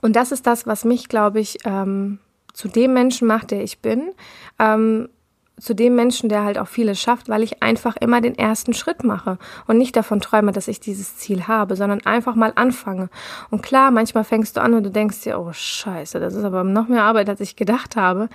Und 0.01 0.15
das 0.15 0.31
ist 0.31 0.47
das, 0.47 0.67
was 0.67 0.85
mich, 0.85 1.09
glaube 1.09 1.39
ich, 1.39 1.57
ähm, 1.65 2.19
zu 2.53 2.67
dem 2.67 2.93
Menschen 2.93 3.27
macht, 3.27 3.51
der 3.51 3.63
ich 3.63 3.79
bin. 3.79 4.11
Ähm, 4.59 5.09
zu 5.59 5.73
dem 5.73 5.95
Menschen, 5.95 6.29
der 6.29 6.43
halt 6.43 6.59
auch 6.59 6.67
vieles 6.67 7.01
schafft, 7.01 7.29
weil 7.29 7.41
ich 7.41 7.63
einfach 7.63 7.97
immer 7.97 8.21
den 8.21 8.37
ersten 8.37 8.73
Schritt 8.73 9.03
mache 9.03 9.39
und 9.65 9.77
nicht 9.77 9.95
davon 9.95 10.21
träume, 10.21 10.51
dass 10.51 10.67
ich 10.67 10.79
dieses 10.79 11.17
Ziel 11.17 11.47
habe, 11.47 11.75
sondern 11.75 12.05
einfach 12.05 12.35
mal 12.35 12.53
anfange. 12.55 13.09
Und 13.49 13.63
klar, 13.63 13.89
manchmal 13.89 14.23
fängst 14.23 14.57
du 14.57 14.61
an 14.61 14.75
und 14.75 14.83
du 14.83 14.91
denkst 14.91 15.21
dir, 15.21 15.39
oh 15.39 15.51
scheiße, 15.51 16.19
das 16.19 16.35
ist 16.35 16.43
aber 16.43 16.63
noch 16.63 16.87
mehr 16.87 17.03
Arbeit, 17.03 17.29
als 17.29 17.41
ich 17.41 17.55
gedacht 17.55 17.95
habe. 17.95 18.29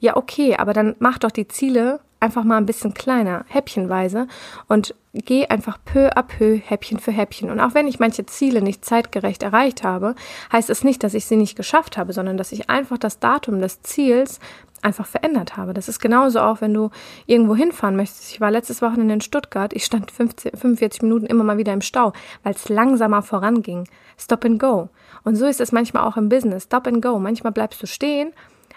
Ja, 0.00 0.16
okay, 0.16 0.56
aber 0.56 0.72
dann 0.72 0.96
mach 0.98 1.18
doch 1.18 1.30
die 1.30 1.46
Ziele 1.46 2.00
einfach 2.24 2.42
mal 2.42 2.56
ein 2.56 2.66
bisschen 2.66 2.94
kleiner, 2.94 3.44
häppchenweise 3.48 4.26
und 4.66 4.94
geh 5.12 5.46
einfach 5.46 5.78
peu 5.84 6.08
à 6.08 6.22
peu, 6.22 6.56
Häppchen 6.56 6.98
für 6.98 7.12
Häppchen. 7.12 7.50
Und 7.50 7.60
auch 7.60 7.74
wenn 7.74 7.86
ich 7.86 8.00
manche 8.00 8.24
Ziele 8.24 8.62
nicht 8.62 8.84
zeitgerecht 8.84 9.42
erreicht 9.42 9.84
habe, 9.84 10.14
heißt 10.52 10.70
es 10.70 10.82
nicht, 10.82 11.04
dass 11.04 11.14
ich 11.14 11.26
sie 11.26 11.36
nicht 11.36 11.54
geschafft 11.54 11.98
habe, 11.98 12.12
sondern 12.12 12.36
dass 12.36 12.50
ich 12.50 12.70
einfach 12.70 12.98
das 12.98 13.20
Datum 13.20 13.60
des 13.60 13.82
Ziels 13.82 14.40
einfach 14.80 15.06
verändert 15.06 15.56
habe. 15.56 15.74
Das 15.74 15.88
ist 15.88 16.00
genauso 16.00 16.40
auch, 16.40 16.60
wenn 16.60 16.74
du 16.74 16.90
irgendwo 17.26 17.54
hinfahren 17.54 17.96
möchtest. 17.96 18.32
Ich 18.32 18.40
war 18.40 18.50
letztes 18.50 18.82
Wochenende 18.82 19.14
in 19.14 19.20
Stuttgart. 19.20 19.72
Ich 19.72 19.84
stand 19.84 20.10
15, 20.10 20.52
45 20.56 21.02
Minuten 21.02 21.26
immer 21.26 21.44
mal 21.44 21.58
wieder 21.58 21.72
im 21.72 21.80
Stau, 21.80 22.12
weil 22.42 22.54
es 22.54 22.68
langsamer 22.68 23.22
voranging. 23.22 23.86
Stop 24.18 24.44
and 24.44 24.58
go. 24.58 24.88
Und 25.24 25.36
so 25.36 25.46
ist 25.46 25.60
es 25.60 25.72
manchmal 25.72 26.04
auch 26.04 26.16
im 26.16 26.28
Business. 26.28 26.64
Stop 26.64 26.86
and 26.86 27.02
go. 27.02 27.18
Manchmal 27.18 27.52
bleibst 27.52 27.82
du 27.82 27.86
stehen, 27.86 28.32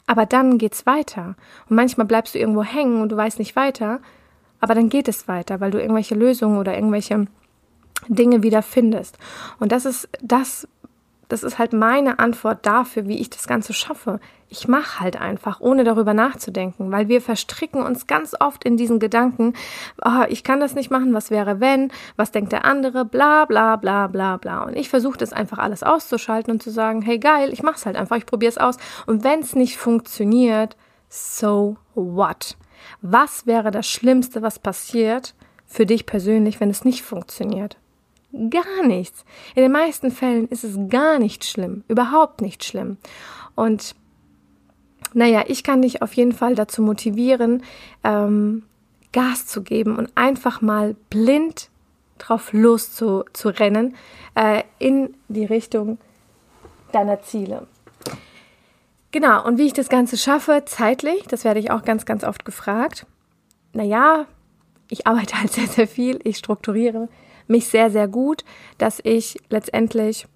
aber 0.08 0.26
dann 0.26 0.58
geht's 0.58 0.86
weiter. 0.86 1.36
Und 1.70 1.76
manchmal 1.76 2.08
bleibst 2.08 2.34
du 2.34 2.39
irgendwo 2.39 2.63
hängen 2.63 3.02
und 3.02 3.12
du 3.12 3.17
weißt 3.17 3.38
nicht 3.38 3.56
weiter, 3.56 4.00
aber 4.60 4.74
dann 4.74 4.89
geht 4.89 5.08
es 5.08 5.28
weiter, 5.28 5.60
weil 5.60 5.70
du 5.70 5.80
irgendwelche 5.80 6.15
Lösungen 6.15 6.58
oder 6.58 6.74
irgendwelche 6.74 7.28
Dinge 8.08 8.41
wieder 8.41 8.63
findest. 8.63 9.17
Und 9.60 9.72
das 9.72 9.86
ist 9.86 10.10
das, 10.22 10.67
das 11.28 11.44
ist 11.44 11.60
halt 11.60 11.74
meine 11.74 12.20
Antwort 12.20 12.66
dafür, 12.66 13.08
wie 13.08 13.20
ich 13.20 13.30
das 13.30 13.48
Ganze 13.48 13.74
schaffe. 13.74 14.20
Ich 14.50 14.68
mache 14.68 15.02
halt 15.02 15.20
einfach, 15.20 15.60
ohne 15.60 15.84
darüber 15.84 16.13
nachzudenken, 16.13 16.92
weil 16.92 17.10
wir 17.10 17.22
verstricken 17.22 17.82
uns 17.82 18.08
ganz 18.08 18.34
oft 18.40 18.63
in 18.63 18.78
diesen 18.78 19.00
Gedanken, 19.00 19.54
oh, 20.06 20.24
ich 20.30 20.44
kann 20.44 20.62
das 20.62 20.74
nicht 20.74 20.90
machen, 20.90 21.13
was 21.13 21.30
wäre 21.30 21.60
wenn, 21.60 21.92
was 22.16 22.32
denkt 22.32 22.54
der 22.54 22.63
andere, 22.63 23.04
bla 23.04 23.46
bla 23.46 23.76
bla 23.76 24.08
bla 24.08 24.38
bla. 24.38 24.63
Und 24.63 24.78
ich 24.78 24.90
versuche 24.90 25.18
das 25.18 25.34
einfach 25.34 25.58
alles 25.58 25.84
auszuschalten 25.84 26.54
und 26.54 26.63
zu 26.63 26.70
sagen, 26.70 27.02
hey 27.02 27.20
geil, 27.20 27.52
ich 27.52 27.62
mach's 27.62 27.86
halt 27.86 27.98
einfach, 27.98 28.16
ich 28.16 28.26
probiere 28.26 28.52
es 28.52 28.58
aus. 28.58 28.78
Und 29.06 29.26
wenn 29.26 29.42
es 29.42 29.54
nicht 29.54 29.78
funktioniert, 29.78 30.78
so 31.10 31.78
what? 31.94 32.56
Was 33.02 33.46
wäre 33.46 33.72
das 33.72 33.88
Schlimmste, 33.88 34.42
was 34.42 34.60
passiert 34.60 35.36
für 35.66 35.86
dich 35.86 36.06
persönlich, 36.06 36.62
wenn 36.62 36.70
es 36.70 36.86
nicht 36.86 37.04
funktioniert? 37.04 37.78
Gar 38.50 38.86
nichts. 38.86 39.26
In 39.56 39.63
den 39.63 39.71
meisten 39.71 40.12
Fällen 40.12 40.47
ist 40.47 40.63
es 40.63 40.78
gar 40.89 41.17
nicht 41.17 41.45
schlimm, 41.45 41.84
überhaupt 41.88 42.41
nicht 42.41 42.63
schlimm. 42.63 42.97
Und 43.56 43.95
naja, 45.13 45.45
ich 45.47 45.63
kann 45.63 45.82
dich 45.82 46.02
auf 46.02 46.13
jeden 46.13 46.34
Fall 46.34 46.54
dazu 46.54 46.82
motivieren, 46.82 47.63
ähm, 48.04 48.63
Gas 49.13 49.47
zu 49.47 49.63
geben 49.63 49.97
und 49.97 50.12
einfach 50.15 50.62
mal 50.62 50.95
blind 51.10 51.69
drauf 52.19 52.52
loszurennen 52.54 53.95
äh, 54.36 54.63
in 54.80 55.15
die 55.28 55.45
Richtung 55.45 55.97
deiner 56.91 57.21
Ziele. 57.21 57.67
Genau, 59.12 59.43
und 59.45 59.58
wie 59.58 59.65
ich 59.65 59.73
das 59.73 59.89
Ganze 59.89 60.17
schaffe, 60.17 60.63
zeitlich, 60.65 61.23
das 61.23 61.43
werde 61.43 61.60
ich 61.60 61.71
auch 61.71 61.84
ganz, 61.84 62.06
ganz 62.06 62.23
oft 62.23 62.45
gefragt. 62.45 63.06
Naja, 63.73 64.26
ich 64.89 65.08
arbeite 65.08 65.39
halt 65.39 65.52
sehr, 65.54 65.67
sehr 65.67 65.88
viel, 65.88 66.19
ich 66.23 66.38
strukturiere 66.38 67.08
mich 67.47 67.67
sehr, 67.67 67.89
sehr 67.89 68.07
gut, 68.07 68.43
dass 68.77 68.99
ich 69.03 69.38
letztendlich 69.49 70.27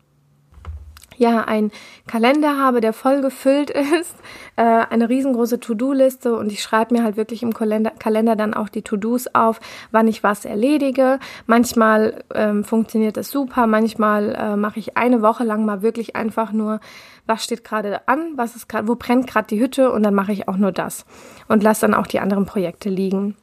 ja 1.22 1.42
einen 1.42 1.72
Kalender 2.08 2.58
habe, 2.58 2.82
der 2.82 2.94
voll 2.94 3.22
gefüllt 3.22 3.70
ist, 4.00 4.16
äh, 4.58 4.64
eine 4.64 5.08
riesengroße 5.08 5.60
To-Do-Liste 5.60 6.36
und 6.36 6.52
ich 6.52 6.62
schreibe 6.62 6.96
mir 6.96 7.04
halt 7.04 7.16
wirklich 7.16 7.44
im 7.44 7.54
Kalender, 7.54 7.92
Kalender 7.92 8.36
dann 8.36 8.54
auch 8.54 8.68
die 8.68 8.82
To-Dos 8.82 9.28
auf, 9.34 9.60
wann 9.92 10.08
ich 10.08 10.24
was 10.24 10.46
erledige. 10.46 11.20
Manchmal 11.46 12.24
ähm, 12.34 12.64
funktioniert 12.64 13.18
das 13.18 13.30
super, 13.30 13.68
manchmal 13.68 14.36
äh, 14.36 14.56
mache 14.56 14.80
ich 14.80 14.98
eine 14.98 15.22
Woche 15.22 15.44
lang 15.44 15.64
mal 15.64 15.82
wirklich 15.82 16.16
einfach 16.16 16.52
nur, 16.52 16.80
was 17.28 17.44
steht 17.44 17.64
gerade 17.64 18.08
an, 18.08 18.34
was 18.36 18.56
ist 18.56 18.68
gerade, 18.68 18.88
wo 18.88 18.96
brennt 18.96 19.28
gerade 19.28 19.48
die 19.48 19.62
Hütte 19.62 19.92
und 19.92 20.04
dann 20.04 20.16
mache 20.16 20.32
ich 20.34 20.48
auch 20.48 20.58
nur 20.58 20.72
das 20.72 21.06
und 21.48 21.62
lasse 21.64 21.82
dann 21.82 21.94
auch 21.94 22.08
die 22.08 22.20
anderen 22.20 22.46
Projekte 22.46 22.90
liegen. 22.90 23.36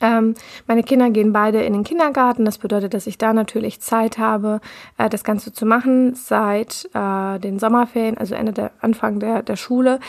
Ähm, 0.00 0.34
meine 0.66 0.82
Kinder 0.82 1.10
gehen 1.10 1.32
beide 1.32 1.62
in 1.62 1.72
den 1.72 1.84
Kindergarten. 1.84 2.44
Das 2.44 2.58
bedeutet, 2.58 2.94
dass 2.94 3.06
ich 3.06 3.18
da 3.18 3.32
natürlich 3.32 3.80
Zeit 3.80 4.18
habe, 4.18 4.60
äh, 4.98 5.08
das 5.08 5.24
Ganze 5.24 5.52
zu 5.52 5.66
machen. 5.66 6.14
Seit 6.14 6.88
äh, 6.94 7.38
den 7.38 7.58
Sommerferien, 7.58 8.18
also 8.18 8.34
Ende 8.34 8.52
der 8.52 8.70
Anfang 8.80 9.20
der, 9.20 9.42
der 9.42 9.56
Schule, 9.56 10.00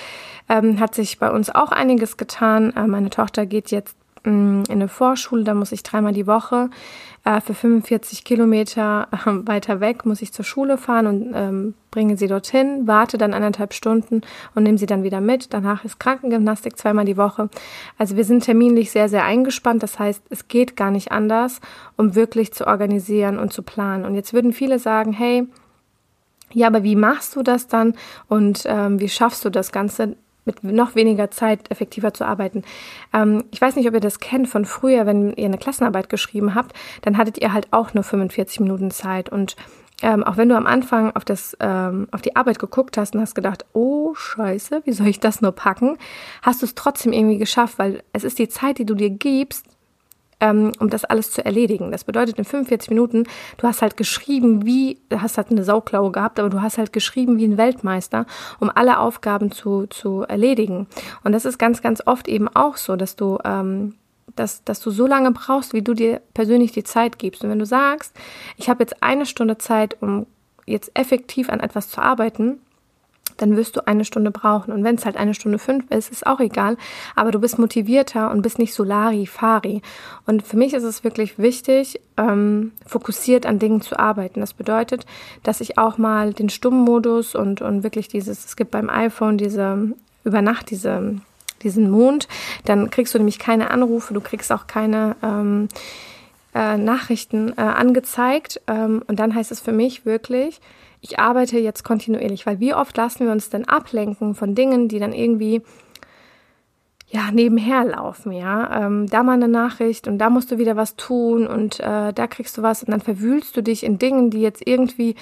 ähm, 0.50 0.80
hat 0.80 0.96
sich 0.96 1.20
bei 1.20 1.30
uns 1.30 1.50
auch 1.50 1.72
einiges 1.72 2.18
getan. 2.18 2.74
Äh, 2.76 2.88
meine 2.88 3.10
Tochter 3.10 3.46
geht 3.46 3.72
jetzt 3.72 3.96
in 4.24 4.64
eine 4.70 4.88
Vorschule, 4.88 5.44
da 5.44 5.54
muss 5.54 5.72
ich 5.72 5.84
dreimal 5.84 6.14
die 6.14 6.28
Woche 6.28 6.70
äh, 7.24 7.42
für 7.42 7.54
45 7.54 8.24
Kilometer 8.24 9.08
äh, 9.12 9.48
weiter 9.48 9.80
weg, 9.80 10.06
muss 10.06 10.22
ich 10.22 10.32
zur 10.32 10.46
Schule 10.46 10.78
fahren 10.78 11.08
und 11.08 11.32
ähm, 11.34 11.74
bringe 11.90 12.18
sie 12.18 12.28
dorthin, 12.28 12.88
warte 12.88 13.18
dann 13.18 13.34
anderthalb 13.34 13.74
Stunden 13.74 14.22
und 14.56 14.64
nehme 14.64 14.78
sie 14.78 14.86
dann 14.86 15.04
wieder 15.04 15.22
mit. 15.22 15.54
Danach 15.54 15.84
ist 15.84 16.00
Krankengymnastik 16.00 16.78
zweimal 16.78 17.06
die 17.06 17.18
Woche. 17.18 17.50
Also 17.98 18.16
wir 18.16 18.24
sind 18.24 18.44
terminlich 18.44 18.92
sehr, 18.92 19.10
sehr 19.10 19.24
eingespannt. 19.24 19.84
Das 19.84 20.00
heißt, 20.00 20.24
es 20.30 20.48
geht 20.48 20.76
gar 20.76 20.92
nicht 20.92 21.12
anders, 21.12 21.60
um 21.98 22.16
wirklich 22.16 22.54
zu 22.54 22.68
organisieren 22.68 23.40
und 23.40 23.52
zu 23.52 23.64
planen. 23.64 24.06
Und 24.06 24.16
jetzt 24.16 24.34
würden 24.34 24.54
viele 24.54 24.80
sagen, 24.80 25.14
hey, 25.14 25.48
ja, 26.54 26.68
aber 26.68 26.84
wie 26.84 26.96
machst 26.96 27.36
du 27.36 27.44
das 27.44 27.68
dann 27.68 27.96
und 28.28 28.64
ähm, 28.66 29.00
wie 29.00 29.10
schaffst 29.10 29.46
du 29.46 29.50
das 29.50 29.72
Ganze? 29.72 30.16
Mit 30.62 30.76
noch 30.76 30.96
weniger 30.96 31.32
Zeit 31.32 31.72
effektiver 31.72 32.14
zu 32.14 32.26
arbeiten. 32.26 32.64
Ähm, 33.14 33.44
ich 33.52 33.62
weiß 33.62 33.76
nicht, 33.76 33.88
ob 33.88 33.94
ihr 33.94 34.00
das 34.00 34.20
kennt 34.20 34.48
von 34.48 34.66
früher, 34.66 35.06
wenn 35.06 35.34
ihr 35.34 35.46
eine 35.46 35.58
Klassenarbeit 35.58 36.10
geschrieben 36.10 36.56
habt, 36.56 36.74
dann 37.02 37.18
hattet 37.18 37.38
ihr 37.40 37.54
halt 37.54 37.68
auch 37.72 37.94
nur 37.94 38.04
45 38.04 38.60
Minuten 38.62 38.92
Zeit 38.92 39.30
und 39.30 39.56
ähm, 40.02 40.24
auch 40.24 40.38
wenn 40.38 40.50
du 40.50 40.58
am 40.58 40.66
Anfang 40.66 41.16
auf, 41.16 41.24
das, 41.26 41.56
ähm, 41.60 42.08
auf 42.12 42.22
die 42.22 42.36
Arbeit 42.36 42.60
geguckt 42.60 42.98
hast 42.98 43.16
und 43.16 43.22
hast 43.22 43.36
gedacht, 43.36 43.66
oh 43.74 44.16
scheiße, 44.16 44.82
wie 44.86 44.92
soll 44.94 45.08
ich 45.08 45.20
das 45.20 45.42
nur 45.42 45.52
packen, 45.52 45.98
hast 46.42 46.62
du 46.62 46.66
es 46.66 46.76
trotzdem 46.76 47.14
irgendwie 47.14 47.38
geschafft, 47.38 47.78
weil 47.78 48.04
es 48.12 48.24
ist 48.24 48.40
die 48.40 48.50
Zeit, 48.50 48.80
die 48.80 48.86
du 48.86 48.96
dir 48.96 49.12
gibst, 49.12 49.66
ähm, 50.42 50.72
um 50.80 50.90
das 50.90 51.06
alles 51.06 51.32
zu 51.32 51.46
erledigen. 51.46 51.92
Das 51.92 52.04
bedeutet, 52.04 52.38
in 52.38 52.44
45 52.44 52.90
Minuten, 52.90 53.24
du 53.58 53.68
hast 53.68 53.82
halt 53.82 53.96
geschrieben, 53.96 54.66
wie, 54.66 55.00
du 55.10 55.22
hast 55.22 55.38
halt 55.38 55.52
eine 55.52 55.64
Sauklaue 55.64 56.12
gehabt, 56.12 56.40
aber 56.40 56.50
du 56.50 56.62
hast 56.62 56.78
halt 56.78 56.92
geschrieben 56.92 57.38
wie 57.38 57.46
ein 57.46 57.58
Weltmeister, 57.58 58.26
um 58.60 58.70
alle 58.74 59.00
Aufgaben 59.00 59.52
zu, 59.52 59.86
zu 59.88 60.24
erledigen. 60.24 60.88
Und 61.24 61.32
das 61.32 61.46
ist 61.46 61.60
ganz, 61.60 61.82
ganz 61.82 62.02
oft 62.06 62.28
eben 62.28 62.50
auch 62.50 62.76
so, 62.76 62.96
dass 62.96 63.16
du, 63.16 63.38
ähm, 63.46 63.96
dass, 64.36 64.64
dass 64.64 64.80
du 64.82 64.92
so 64.92 65.06
lange 65.08 65.32
brauchst, 65.32 65.74
wie 65.74 65.84
du 65.84 65.94
dir 65.94 66.22
persönlich 66.34 66.72
die 66.72 66.84
Zeit 66.84 67.20
gibst. 67.20 67.44
Und 67.44 67.52
wenn 67.52 67.60
du 67.60 67.66
sagst, 67.66 68.16
ich 68.58 68.70
habe 68.70 68.84
jetzt 68.84 69.04
eine 69.04 69.26
Stunde 69.26 69.58
Zeit, 69.58 70.02
um 70.02 70.26
jetzt 70.66 70.92
effektiv 70.96 71.50
an 71.50 71.60
etwas 71.60 71.90
zu 71.90 72.02
arbeiten, 72.02 72.60
dann 73.42 73.58
wirst 73.58 73.76
du 73.76 73.88
eine 73.88 74.06
Stunde 74.06 74.32
brauchen. 74.32 74.72
Und 74.72 74.84
wenn 74.84 74.96
es 74.96 75.06
halt 75.06 75.18
eine 75.18 75.34
Stunde 75.34 75.60
fünf 75.60 75.90
ist, 75.90 76.12
ist 76.12 76.26
auch 76.26 76.40
egal. 76.40 76.78
Aber 77.16 77.32
du 77.32 77.40
bist 77.40 77.60
motivierter 77.60 78.32
und 78.32 78.42
bist 78.42 78.60
nicht 78.60 78.74
solari, 78.74 79.26
fari. 79.26 79.82
Und 80.26 80.44
für 80.44 80.58
mich 80.58 80.74
ist 80.74 80.84
es 80.84 81.04
wirklich 81.04 81.38
wichtig, 81.40 82.00
ähm, 82.18 82.72
fokussiert 82.86 83.46
an 83.46 83.60
Dingen 83.60 83.82
zu 83.82 83.98
arbeiten. 83.98 84.40
Das 84.40 84.54
bedeutet, 84.54 85.06
dass 85.44 85.62
ich 85.62 85.78
auch 85.78 85.98
mal 85.98 86.34
den 86.34 86.50
Stummmodus 86.50 87.36
und, 87.36 87.62
und 87.62 87.84
wirklich 87.84 88.08
dieses, 88.08 88.46
es 88.46 88.56
gibt 88.56 88.72
beim 88.72 88.90
iPhone 88.90 89.38
diese, 89.38 89.92
über 90.24 90.42
Nacht 90.42 90.70
diese, 90.70 91.16
diesen 91.64 91.90
Mond, 91.90 92.28
dann 92.66 92.90
kriegst 92.90 93.14
du 93.14 93.18
nämlich 93.18 93.40
keine 93.40 93.72
Anrufe, 93.72 94.14
du 94.14 94.22
kriegst 94.22 94.52
auch 94.52 94.68
keine, 94.68 95.16
ähm, 95.24 95.68
äh, 96.54 96.78
Nachrichten 96.78 97.54
äh, 97.58 97.62
angezeigt. 97.62 98.62
Ähm, 98.68 99.04
und 99.08 99.20
dann 99.20 99.34
heißt 99.34 99.52
es 99.52 99.60
für 99.60 99.72
mich 99.72 100.06
wirklich, 100.06 100.60
ich 101.02 101.20
arbeite 101.20 101.58
jetzt 101.58 101.84
kontinuierlich, 101.84 102.46
weil 102.46 102.60
wie 102.60 102.74
oft 102.74 102.96
lassen 102.96 103.26
wir 103.26 103.32
uns 103.32 103.50
denn 103.50 103.68
ablenken 103.68 104.36
von 104.36 104.56
Dingen, 104.56 104.88
die 104.88 105.00
dann 105.00 105.14
irgendwie 105.14 105.62
ja, 107.12 107.30
nebenher 107.30 107.84
laufen, 107.84 108.32
ja. 108.32 108.86
Ähm, 108.86 109.08
da 109.08 109.22
mal 109.22 109.34
eine 109.34 109.50
Nachricht 109.50 110.08
und 110.08 110.18
da 110.18 110.30
musst 110.30 110.50
du 110.50 110.58
wieder 110.58 110.78
was 110.78 110.96
tun 110.96 111.46
und 111.46 111.82
äh, 111.82 112.14
da 112.14 112.28
kriegst 112.28 112.58
du 112.58 112.62
was 112.62 112.84
und 112.84 112.92
dann 112.92 113.02
verwühlst 113.02 113.58
du 113.58 113.62
dich 113.62 113.84
in 113.84 114.00
Dingen, 114.00 114.30
die 114.30 114.40
jetzt 114.40 114.66
irgendwie 114.66 115.16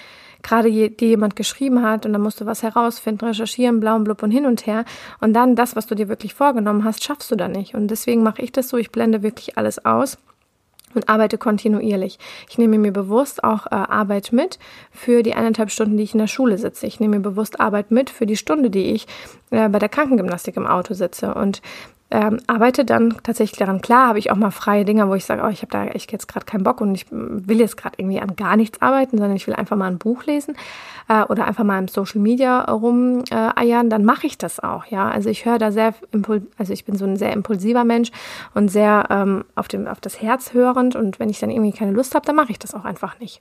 gerade 0.43 0.67
je, 0.69 0.89
dir 0.89 1.07
jemand 1.07 1.35
geschrieben 1.35 1.81
hat 1.81 2.05
und 2.05 2.13
dann 2.13 2.21
musst 2.21 2.41
du 2.41 2.45
was 2.45 2.61
herausfinden, 2.61 3.25
recherchieren, 3.25 3.79
blau 3.79 3.95
und 3.95 4.03
blub 4.03 4.21
und 4.21 4.29
hin 4.29 4.45
und 4.45 4.67
her 4.67 4.85
und 5.19 5.33
dann 5.33 5.55
das, 5.55 5.75
was 5.75 5.87
du 5.87 5.95
dir 5.95 6.09
wirklich 6.09 6.35
vorgenommen 6.35 6.83
hast, 6.83 7.03
schaffst 7.03 7.31
du 7.31 7.35
da 7.35 7.47
nicht 7.47 7.73
und 7.73 7.87
deswegen 7.87 8.21
mache 8.21 8.43
ich 8.43 8.51
das 8.51 8.69
so, 8.69 8.77
ich 8.77 8.91
blende 8.91 9.23
wirklich 9.23 9.57
alles 9.57 9.83
aus 9.83 10.19
und 10.93 11.09
arbeite 11.09 11.37
kontinuierlich. 11.37 12.19
Ich 12.49 12.57
nehme 12.57 12.77
mir 12.77 12.91
bewusst 12.91 13.43
auch 13.43 13.67
äh, 13.67 13.75
Arbeit 13.75 14.31
mit 14.31 14.59
für 14.91 15.23
die 15.23 15.33
eineinhalb 15.33 15.71
Stunden, 15.71 15.97
die 15.97 16.03
ich 16.03 16.13
in 16.13 16.19
der 16.19 16.27
Schule 16.27 16.57
sitze. 16.57 16.87
Ich 16.87 16.99
nehme 16.99 17.17
mir 17.17 17.21
bewusst 17.23 17.59
Arbeit 17.59 17.91
mit 17.91 18.09
für 18.09 18.25
die 18.25 18.37
Stunde, 18.37 18.69
die 18.69 18.91
ich 18.91 19.07
äh, 19.51 19.69
bei 19.69 19.79
der 19.79 19.89
Krankengymnastik 19.89 20.57
im 20.57 20.67
Auto 20.67 20.93
sitze. 20.93 21.33
Und 21.33 21.61
ähm, 22.11 22.39
arbeite 22.47 22.85
dann 22.85 23.15
tatsächlich 23.23 23.59
daran. 23.59 23.81
Klar 23.81 24.07
habe 24.07 24.19
ich 24.19 24.31
auch 24.31 24.35
mal 24.35 24.51
freie 24.51 24.85
Dinge, 24.85 25.07
wo 25.09 25.13
ich 25.13 25.25
sage, 25.25 25.43
oh, 25.45 25.49
ich 25.49 25.61
habe 25.61 25.71
da 25.71 25.85
echt 25.85 26.11
jetzt 26.11 26.27
gerade 26.27 26.45
keinen 26.45 26.63
Bock 26.63 26.81
und 26.81 26.95
ich 26.95 27.05
will 27.11 27.59
jetzt 27.59 27.77
gerade 27.77 27.95
irgendwie 27.97 28.19
an 28.19 28.35
gar 28.35 28.57
nichts 28.57 28.81
arbeiten, 28.81 29.17
sondern 29.17 29.35
ich 29.35 29.45
will 29.47 29.53
einfach 29.53 29.77
mal 29.77 29.87
ein 29.87 29.99
Buch 29.99 30.25
lesen 30.25 30.55
äh, 31.07 31.23
oder 31.23 31.45
einfach 31.45 31.63
mal 31.63 31.77
im 31.77 31.87
Social 31.87 32.19
Media 32.19 32.63
rumeiern, 32.63 33.85
äh, 33.87 33.89
dann 33.89 34.05
mache 34.05 34.27
ich 34.27 34.37
das 34.37 34.59
auch. 34.59 34.85
Ja, 34.85 35.09
also 35.09 35.29
ich 35.29 35.45
höre 35.45 35.59
da 35.59 35.71
sehr 35.71 35.93
impul 36.11 36.47
also 36.57 36.73
ich 36.73 36.85
bin 36.85 36.95
so 36.95 37.05
ein 37.05 37.17
sehr 37.17 37.33
impulsiver 37.33 37.83
Mensch 37.83 38.11
und 38.53 38.69
sehr 38.69 39.05
ähm, 39.09 39.45
auf 39.55 39.67
dem 39.67 39.87
auf 39.87 39.99
das 39.99 40.21
Herz 40.21 40.53
hörend 40.53 40.95
und 40.95 41.19
wenn 41.19 41.29
ich 41.29 41.39
dann 41.39 41.51
irgendwie 41.51 41.73
keine 41.73 41.91
Lust 41.91 42.15
habe, 42.15 42.25
dann 42.25 42.35
mache 42.35 42.51
ich 42.51 42.59
das 42.59 42.73
auch 42.73 42.85
einfach 42.85 43.19
nicht. 43.19 43.39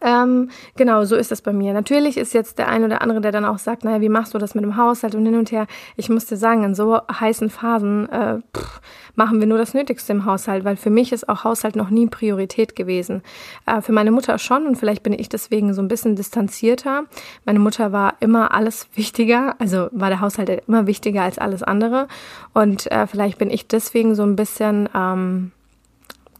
Ähm, 0.00 0.50
genau, 0.76 1.04
so 1.04 1.16
ist 1.16 1.30
das 1.30 1.42
bei 1.42 1.52
mir. 1.52 1.72
Natürlich 1.74 2.16
ist 2.16 2.32
jetzt 2.32 2.58
der 2.58 2.68
ein 2.68 2.84
oder 2.84 3.02
andere, 3.02 3.20
der 3.20 3.32
dann 3.32 3.44
auch 3.44 3.58
sagt, 3.58 3.84
naja, 3.84 4.00
wie 4.00 4.08
machst 4.08 4.34
du 4.34 4.38
das 4.38 4.54
mit 4.54 4.64
dem 4.64 4.76
Haushalt 4.76 5.14
und 5.14 5.24
hin 5.26 5.36
und 5.36 5.52
her. 5.52 5.66
Ich 5.96 6.08
muss 6.08 6.26
dir 6.26 6.36
sagen, 6.36 6.64
in 6.64 6.74
so 6.74 7.00
heißen 7.08 7.50
Phasen 7.50 8.08
äh, 8.08 8.38
pff, 8.56 8.80
machen 9.14 9.40
wir 9.40 9.46
nur 9.46 9.58
das 9.58 9.74
Nötigste 9.74 10.12
im 10.12 10.24
Haushalt, 10.24 10.64
weil 10.64 10.76
für 10.76 10.90
mich 10.90 11.12
ist 11.12 11.28
auch 11.28 11.44
Haushalt 11.44 11.76
noch 11.76 11.90
nie 11.90 12.06
Priorität 12.06 12.74
gewesen. 12.74 13.22
Äh, 13.66 13.82
für 13.82 13.92
meine 13.92 14.10
Mutter 14.10 14.38
schon 14.38 14.66
und 14.66 14.76
vielleicht 14.76 15.02
bin 15.02 15.12
ich 15.12 15.28
deswegen 15.28 15.74
so 15.74 15.82
ein 15.82 15.88
bisschen 15.88 16.16
distanzierter. 16.16 17.04
Meine 17.44 17.58
Mutter 17.58 17.92
war 17.92 18.14
immer 18.20 18.54
alles 18.54 18.88
wichtiger, 18.94 19.56
also 19.58 19.88
war 19.92 20.08
der 20.08 20.20
Haushalt 20.20 20.62
immer 20.66 20.86
wichtiger 20.86 21.22
als 21.22 21.38
alles 21.38 21.62
andere 21.62 22.08
und 22.54 22.90
äh, 22.90 23.06
vielleicht 23.06 23.38
bin 23.38 23.50
ich 23.50 23.68
deswegen 23.68 24.14
so 24.14 24.22
ein 24.22 24.36
bisschen... 24.36 24.88
Ähm, 24.94 25.52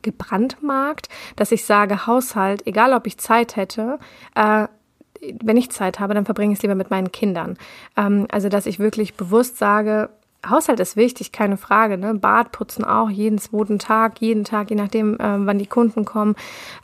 gebrandmarkt, 0.03 1.09
dass 1.37 1.53
ich 1.53 1.65
sage, 1.65 2.07
Haushalt, 2.07 2.67
egal 2.67 2.93
ob 2.93 3.07
ich 3.07 3.19
Zeit 3.19 3.57
hätte, 3.57 3.99
äh, 4.35 4.67
wenn 5.43 5.57
ich 5.57 5.71
Zeit 5.71 6.01
habe, 6.01 6.15
dann 6.15 6.25
verbringe 6.25 6.53
ich 6.53 6.59
es 6.59 6.63
lieber 6.63 6.75
mit 6.75 6.91
meinen 6.91 7.13
Kindern. 7.13 7.57
Ähm, 7.97 8.27
also, 8.31 8.49
dass 8.49 8.67
ich 8.67 8.79
wirklich 8.79 9.15
bewusst 9.15 9.59
sage, 9.59 10.11
Haushalt 10.49 10.81
ist 10.81 10.97
wichtig, 10.97 11.31
keine 11.31 11.57
Frage. 11.57 11.97
Ne? 11.97 12.15
Bad 12.15 12.51
putzen 12.51 12.85
auch 12.85 13.09
jeden 13.09 13.39
zweiten 13.39 13.79
Tag, 13.79 14.21
jeden 14.21 14.43
Tag, 14.43 14.71
je 14.71 14.77
nachdem, 14.77 15.17
ähm, 15.21 15.47
wann 15.47 15.59
die 15.59 15.67
Kunden 15.67 16.05
kommen. 16.05 16.35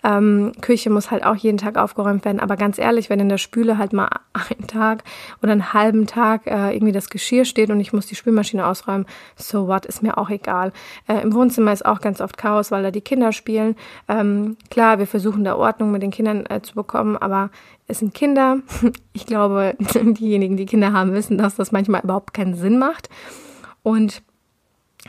Ähm, 0.04 0.52
Küche 0.60 0.90
muss 0.90 1.10
halt 1.10 1.24
auch 1.24 1.34
jeden 1.34 1.58
Tag 1.58 1.76
aufgeräumt 1.76 2.24
werden. 2.24 2.38
Aber 2.38 2.56
ganz 2.56 2.78
ehrlich, 2.78 3.10
wenn 3.10 3.18
in 3.18 3.28
der 3.28 3.38
Spüle 3.38 3.76
halt 3.76 3.92
mal 3.92 4.08
einen 4.32 4.68
Tag 4.68 5.02
oder 5.42 5.52
einen 5.52 5.72
halben 5.72 6.06
Tag 6.06 6.46
äh, 6.46 6.72
irgendwie 6.72 6.92
das 6.92 7.10
Geschirr 7.10 7.44
steht 7.44 7.70
und 7.70 7.80
ich 7.80 7.92
muss 7.92 8.06
die 8.06 8.14
Spülmaschine 8.14 8.64
ausräumen, 8.64 9.06
so 9.34 9.66
what, 9.66 9.86
ist 9.86 10.04
mir 10.04 10.18
auch 10.18 10.30
egal. 10.30 10.72
Äh, 11.08 11.20
Im 11.22 11.34
Wohnzimmer 11.34 11.72
ist 11.72 11.84
auch 11.84 12.00
ganz 12.00 12.20
oft 12.20 12.38
Chaos, 12.38 12.70
weil 12.70 12.84
da 12.84 12.92
die 12.92 13.00
Kinder 13.00 13.32
spielen. 13.32 13.74
Ähm, 14.06 14.56
klar, 14.70 15.00
wir 15.00 15.06
versuchen 15.08 15.42
da 15.42 15.56
Ordnung 15.56 15.90
mit 15.90 16.02
den 16.02 16.12
Kindern 16.12 16.46
äh, 16.46 16.62
zu 16.62 16.76
bekommen, 16.76 17.16
aber 17.16 17.50
es 17.88 17.98
sind 17.98 18.14
Kinder. 18.14 18.58
Ich 19.14 19.26
glaube, 19.26 19.74
diejenigen, 19.80 20.56
die 20.56 20.64
Kinder 20.64 20.92
haben, 20.92 21.12
wissen, 21.12 21.38
dass 21.38 21.56
das 21.56 21.72
manchmal 21.72 22.02
überhaupt 22.04 22.34
keinen 22.34 22.54
Sinn 22.54 22.78
macht. 22.78 23.08
Und 23.88 24.22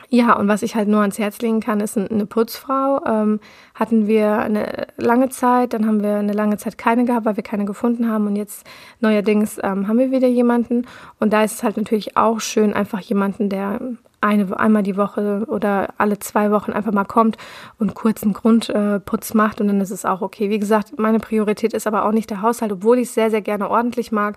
ja, 0.08 0.34
und 0.36 0.48
was 0.48 0.62
ich 0.62 0.74
halt 0.74 0.88
nur 0.88 1.02
ans 1.02 1.18
Herz 1.18 1.40
legen 1.40 1.60
kann, 1.60 1.80
ist 1.80 1.98
eine 1.98 2.24
Putzfrau. 2.24 3.04
Ähm, 3.04 3.40
hatten 3.74 4.06
wir 4.06 4.38
eine 4.38 4.86
lange 4.96 5.28
Zeit, 5.28 5.74
dann 5.74 5.86
haben 5.86 6.02
wir 6.02 6.16
eine 6.16 6.32
lange 6.32 6.56
Zeit 6.56 6.78
keine 6.78 7.04
gehabt, 7.04 7.26
weil 7.26 7.36
wir 7.36 7.42
keine 7.42 7.66
gefunden 7.66 8.08
haben. 8.08 8.26
Und 8.26 8.36
jetzt 8.36 8.66
neuerdings 9.00 9.58
ähm, 9.62 9.88
haben 9.88 9.98
wir 9.98 10.10
wieder 10.10 10.28
jemanden. 10.28 10.86
Und 11.18 11.32
da 11.32 11.44
ist 11.44 11.56
es 11.56 11.62
halt 11.62 11.76
natürlich 11.76 12.16
auch 12.16 12.40
schön, 12.40 12.72
einfach 12.72 13.00
jemanden, 13.00 13.50
der 13.50 13.80
eine, 14.20 14.58
einmal 14.58 14.82
die 14.82 14.96
Woche 14.96 15.44
oder 15.48 15.94
alle 15.96 16.18
zwei 16.18 16.50
Wochen 16.50 16.72
einfach 16.72 16.92
mal 16.92 17.04
kommt 17.04 17.38
und 17.78 17.94
kurz 17.94 18.22
einen 18.22 18.34
Grundputz 18.34 19.34
macht 19.34 19.60
und 19.60 19.68
dann 19.68 19.80
ist 19.80 19.90
es 19.90 20.04
auch 20.04 20.20
okay. 20.20 20.50
Wie 20.50 20.58
gesagt, 20.58 20.98
meine 20.98 21.20
Priorität 21.20 21.72
ist 21.72 21.86
aber 21.86 22.04
auch 22.04 22.12
nicht 22.12 22.28
der 22.28 22.42
Haushalt, 22.42 22.72
obwohl 22.72 22.98
ich 22.98 23.08
es 23.08 23.14
sehr, 23.14 23.30
sehr 23.30 23.40
gerne 23.40 23.70
ordentlich 23.70 24.12
mag. 24.12 24.36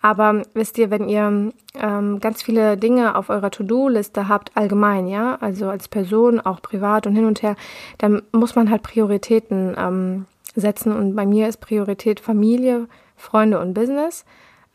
Aber 0.00 0.42
wisst 0.54 0.78
ihr, 0.78 0.90
wenn 0.90 1.08
ihr 1.08 1.52
ähm, 1.74 2.20
ganz 2.20 2.42
viele 2.42 2.76
Dinge 2.76 3.16
auf 3.16 3.30
eurer 3.30 3.50
To-Do-Liste 3.50 4.28
habt, 4.28 4.56
allgemein, 4.56 5.08
ja, 5.08 5.36
also 5.40 5.68
als 5.68 5.88
Person, 5.88 6.40
auch 6.40 6.62
privat 6.62 7.06
und 7.06 7.14
hin 7.14 7.24
und 7.24 7.42
her, 7.42 7.56
dann 7.98 8.22
muss 8.32 8.54
man 8.54 8.70
halt 8.70 8.82
Prioritäten 8.82 9.74
ähm, 9.76 10.26
setzen. 10.54 10.92
Und 10.92 11.16
bei 11.16 11.26
mir 11.26 11.48
ist 11.48 11.60
Priorität 11.60 12.20
Familie, 12.20 12.86
Freunde 13.16 13.58
und 13.58 13.74
Business. 13.74 14.24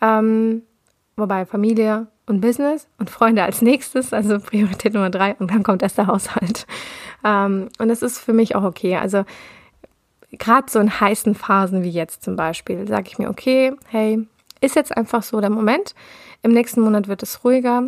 Ähm, 0.01 0.63
wobei 1.15 1.45
Familie 1.45 2.07
und 2.25 2.41
Business 2.41 2.87
und 2.97 3.09
Freunde 3.09 3.43
als 3.43 3.61
nächstes, 3.61 4.13
also 4.13 4.39
Priorität 4.39 4.93
Nummer 4.93 5.09
drei 5.09 5.35
und 5.39 5.51
dann 5.51 5.63
kommt 5.63 5.81
erst 5.81 5.97
der 5.97 6.07
Haushalt. 6.07 6.65
Ähm, 7.25 7.69
und 7.79 7.87
das 7.87 8.01
ist 8.01 8.19
für 8.19 8.33
mich 8.33 8.53
auch 8.53 8.63
okay. 8.63 8.97
Also 8.97 9.23
gerade 10.33 10.69
so 10.69 10.79
in 10.79 10.99
heißen 10.99 11.35
Phasen 11.35 11.81
wie 11.81 11.89
jetzt 11.89 12.21
zum 12.21 12.35
Beispiel, 12.35 12.85
sage 12.85 13.07
ich 13.07 13.17
mir, 13.17 13.29
okay, 13.29 13.71
hey, 13.87 14.27
ist 14.59 14.75
jetzt 14.75 14.95
einfach 14.95 15.23
so 15.23 15.39
der 15.39 15.49
Moment. 15.49 15.95
Im 16.41 16.51
nächsten 16.51 16.81
Monat 16.81 17.07
wird 17.07 17.23
es 17.23 17.45
ruhiger. 17.45 17.83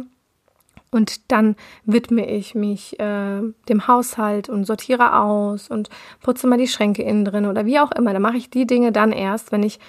Und 0.92 1.30
dann 1.30 1.58
widme 1.84 2.26
ich 2.30 2.56
mich 2.56 2.98
äh, 3.02 3.42
dem 3.68 3.88
Haushalt 3.88 4.48
und 4.48 4.64
sortiere 4.64 5.20
aus 5.20 5.68
und 5.68 5.90
putze 6.22 6.48
mal 6.48 6.58
die 6.58 6.70
Schränke 6.70 7.04
innen 7.04 7.26
drin 7.26 7.48
oder 7.48 7.66
wie 7.66 7.80
auch 7.80 7.92
immer. 7.92 8.14
Da 8.14 8.20
mache 8.20 8.38
ich 8.38 8.50
die 8.50 8.66
Dinge 8.66 8.94
dann 8.94 9.12
erst, 9.12 9.52
wenn 9.52 9.64
ich 9.64 9.80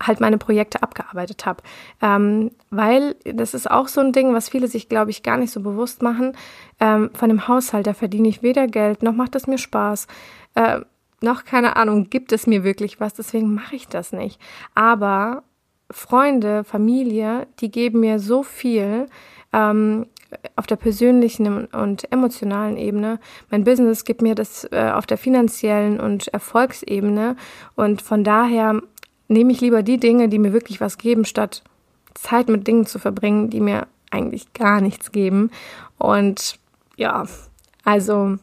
halt 0.00 0.20
meine 0.20 0.38
Projekte 0.38 0.82
abgearbeitet 0.82 1.46
habe. 1.46 1.62
Ähm, 2.00 2.50
weil 2.70 3.16
das 3.24 3.54
ist 3.54 3.70
auch 3.70 3.88
so 3.88 4.00
ein 4.00 4.12
Ding, 4.12 4.34
was 4.34 4.48
viele 4.48 4.68
sich, 4.68 4.88
glaube 4.88 5.10
ich, 5.10 5.22
gar 5.22 5.36
nicht 5.36 5.52
so 5.52 5.60
bewusst 5.60 6.02
machen. 6.02 6.36
Ähm, 6.80 7.10
von 7.14 7.28
dem 7.28 7.48
Haushalt, 7.48 7.86
da 7.86 7.94
verdiene 7.94 8.28
ich 8.28 8.42
weder 8.42 8.66
Geld, 8.66 9.02
noch 9.02 9.14
macht 9.14 9.34
es 9.34 9.46
mir 9.46 9.58
Spaß. 9.58 10.06
Äh, 10.54 10.80
noch 11.22 11.44
keine 11.44 11.76
Ahnung, 11.76 12.08
gibt 12.08 12.32
es 12.32 12.46
mir 12.46 12.64
wirklich 12.64 12.98
was, 13.00 13.14
deswegen 13.14 13.52
mache 13.52 13.76
ich 13.76 13.88
das 13.88 14.12
nicht. 14.12 14.40
Aber 14.74 15.42
Freunde, 15.90 16.64
Familie, 16.64 17.46
die 17.60 17.70
geben 17.70 18.00
mir 18.00 18.18
so 18.18 18.42
viel 18.42 19.06
ähm, 19.52 20.06
auf 20.56 20.66
der 20.66 20.76
persönlichen 20.76 21.66
und 21.66 22.10
emotionalen 22.12 22.76
Ebene. 22.76 23.18
Mein 23.50 23.64
Business 23.64 24.04
gibt 24.04 24.22
mir 24.22 24.34
das 24.34 24.64
äh, 24.70 24.92
auf 24.94 25.06
der 25.06 25.18
finanziellen 25.18 25.98
und 25.98 26.28
Erfolgsebene. 26.28 27.36
Und 27.74 28.00
von 28.00 28.22
daher 28.22 28.80
nehme 29.30 29.52
ich 29.52 29.60
lieber 29.60 29.82
die 29.82 29.98
Dinge, 29.98 30.28
die 30.28 30.38
mir 30.38 30.52
wirklich 30.52 30.80
was 30.80 30.98
geben, 30.98 31.24
statt 31.24 31.62
Zeit 32.14 32.48
mit 32.48 32.66
Dingen 32.66 32.86
zu 32.86 32.98
verbringen, 32.98 33.48
die 33.48 33.60
mir 33.60 33.86
eigentlich 34.10 34.52
gar 34.52 34.80
nichts 34.80 35.12
geben. 35.12 35.50
Und 35.98 36.58
ja, 36.96 37.26
also 37.84 38.36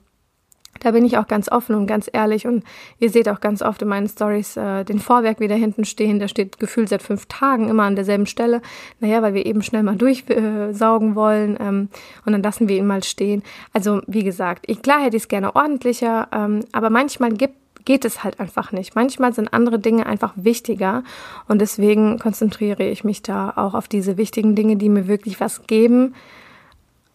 da 0.80 0.92
bin 0.92 1.06
ich 1.06 1.18
auch 1.18 1.28
ganz 1.28 1.50
offen 1.52 1.76
und 1.76 1.88
ganz 1.88 2.10
ehrlich 2.12 2.46
und 2.48 2.64
ihr 3.00 3.10
seht 3.10 3.28
auch 3.30 3.42
ganz 3.42 3.62
oft 3.62 3.82
in 3.82 3.88
meinen 3.88 4.08
Stories 4.08 4.56
äh, 4.58 4.84
den 4.84 5.00
Vorwerk 5.00 5.40
wieder 5.40 5.56
hinten 5.56 5.86
stehen. 5.86 6.20
Der 6.20 6.28
steht 6.28 6.60
gefühlt 6.60 6.90
seit 6.90 7.02
fünf 7.02 7.26
Tagen 7.26 7.68
immer 7.68 7.84
an 7.84 7.96
derselben 7.96 8.28
Stelle. 8.28 8.62
Naja, 9.00 9.22
weil 9.22 9.34
wir 9.34 9.46
eben 9.46 9.64
schnell 9.64 9.84
mal 9.84 9.96
durchsaugen 9.96 11.12
äh, 11.12 11.16
wollen 11.16 11.58
ähm, 11.60 11.90
und 12.26 12.32
dann 12.32 12.44
lassen 12.44 12.70
wir 12.70 12.78
ihn 12.78 12.88
mal 12.88 13.04
stehen. 13.04 13.44
Also 13.74 14.02
wie 14.08 14.24
gesagt, 14.24 14.66
ich, 14.68 14.82
klar 14.82 15.02
hätte 15.02 15.18
ich 15.18 15.24
es 15.24 15.28
gerne 15.28 15.56
ordentlicher, 15.56 16.28
ähm, 16.32 16.62
aber 16.72 16.90
manchmal 16.90 17.34
gibt 17.34 17.56
geht 17.88 18.04
es 18.04 18.22
halt 18.22 18.42
einfach 18.42 18.74
nicht. 18.74 18.96
Manchmal 18.96 19.32
sind 19.32 19.54
andere 19.54 19.80
Dinge 19.80 20.06
einfach 20.08 20.34
wichtiger 20.36 21.06
und 21.48 21.60
deswegen 21.60 22.20
konzentriere 22.20 22.84
ich 22.84 23.06
mich 23.06 23.22
da 23.22 23.54
auch 23.56 23.74
auf 23.74 23.88
diese 23.88 24.18
wichtigen 24.18 24.56
Dinge, 24.56 24.76
die 24.76 24.90
mir 24.90 25.08
wirklich 25.08 25.40
was 25.40 25.66
geben, 25.68 26.14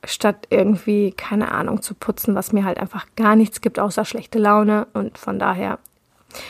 statt 0.03 0.47
irgendwie, 0.49 1.13
keine 1.13 1.53
Ahnung, 1.53 1.83
zu 1.83 1.95
putzen, 1.95 2.35
was 2.35 2.55
mir 2.55 2.65
halt 2.65 2.79
einfach 2.79 3.07
gar 3.17 3.37
nichts 3.37 3.61
gibt, 3.61 3.79
außer 3.79 4.07
schlechte 4.07 4.39
Laune. 4.39 4.87
Und 4.95 5.19
von 5.19 5.39
daher, 5.39 5.79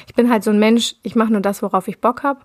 ich 0.06 0.14
bin 0.14 0.30
halt 0.30 0.44
so 0.44 0.52
ein 0.52 0.60
Mensch, 0.60 0.94
ich 1.02 1.16
mache 1.16 1.32
nur 1.32 1.40
das, 1.40 1.60
worauf 1.60 1.88
ich 1.88 2.00
Bock 2.00 2.22
habe 2.22 2.38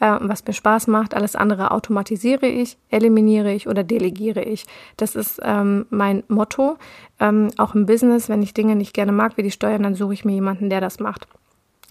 äh, 0.00 0.16
was 0.20 0.46
mir 0.46 0.52
Spaß 0.52 0.86
macht. 0.88 1.14
Alles 1.14 1.36
andere 1.36 1.70
automatisiere 1.70 2.46
ich, 2.46 2.76
eliminiere 2.90 3.52
ich 3.52 3.68
oder 3.68 3.84
delegiere 3.84 4.42
ich. 4.42 4.66
Das 4.96 5.14
ist 5.14 5.40
ähm, 5.42 5.86
mein 5.90 6.22
Motto. 6.28 6.76
Ähm, 7.20 7.50
auch 7.56 7.74
im 7.74 7.86
Business, 7.86 8.28
wenn 8.28 8.42
ich 8.42 8.54
Dinge 8.54 8.76
nicht 8.76 8.94
gerne 8.94 9.12
mag, 9.12 9.36
wie 9.36 9.42
die 9.42 9.50
Steuern, 9.50 9.82
dann 9.82 9.94
suche 9.94 10.14
ich 10.14 10.24
mir 10.24 10.32
jemanden, 10.32 10.70
der 10.70 10.80
das 10.80 11.00
macht. 11.00 11.26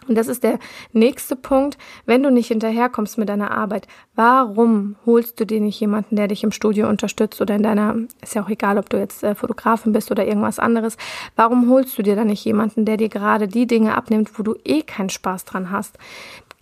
Und 0.08 0.16
das 0.16 0.28
ist 0.28 0.44
der 0.44 0.60
nächste 0.92 1.36
Punkt. 1.36 1.78
Wenn 2.06 2.24
du 2.24 2.32
nicht 2.32 2.48
hinterherkommst 2.48 3.18
mit 3.18 3.30
deiner 3.30 3.52
Arbeit, 3.52 3.88
warum 4.16 4.96
holst 5.06 5.40
du 5.40 5.46
dir 5.46 5.62
nicht 5.62 5.80
jemanden, 5.80 6.16
der 6.16 6.28
dich 6.28 6.44
im 6.44 6.52
Studio 6.52 6.90
unterstützt 6.90 7.42
oder 7.42 7.56
in 7.56 7.64
deiner, 7.64 7.96
ist 8.22 8.36
ja 8.36 8.44
auch 8.44 8.50
egal, 8.50 8.78
ob 8.78 8.90
du 8.90 8.98
jetzt 8.98 9.24
äh, 9.24 9.36
Fotografin 9.36 9.94
bist 9.94 10.12
oder 10.12 10.26
irgendwas 10.26 10.60
anderes, 10.60 10.98
warum 11.36 11.70
holst 11.70 11.98
du 11.98 12.04
dir 12.04 12.16
dann 12.16 12.28
nicht 12.28 12.44
jemanden, 12.44 12.86
der 12.86 12.98
dir 12.98 13.10
gerade 13.10 13.48
die 13.48 13.68
Dinge 13.68 13.96
abnimmt, 13.96 14.38
wo 14.38 14.44
du 14.44 14.56
eh 14.66 14.82
keinen 14.82 15.10
Spaß 15.10 15.46
dran 15.46 15.72
hast? 15.72 15.98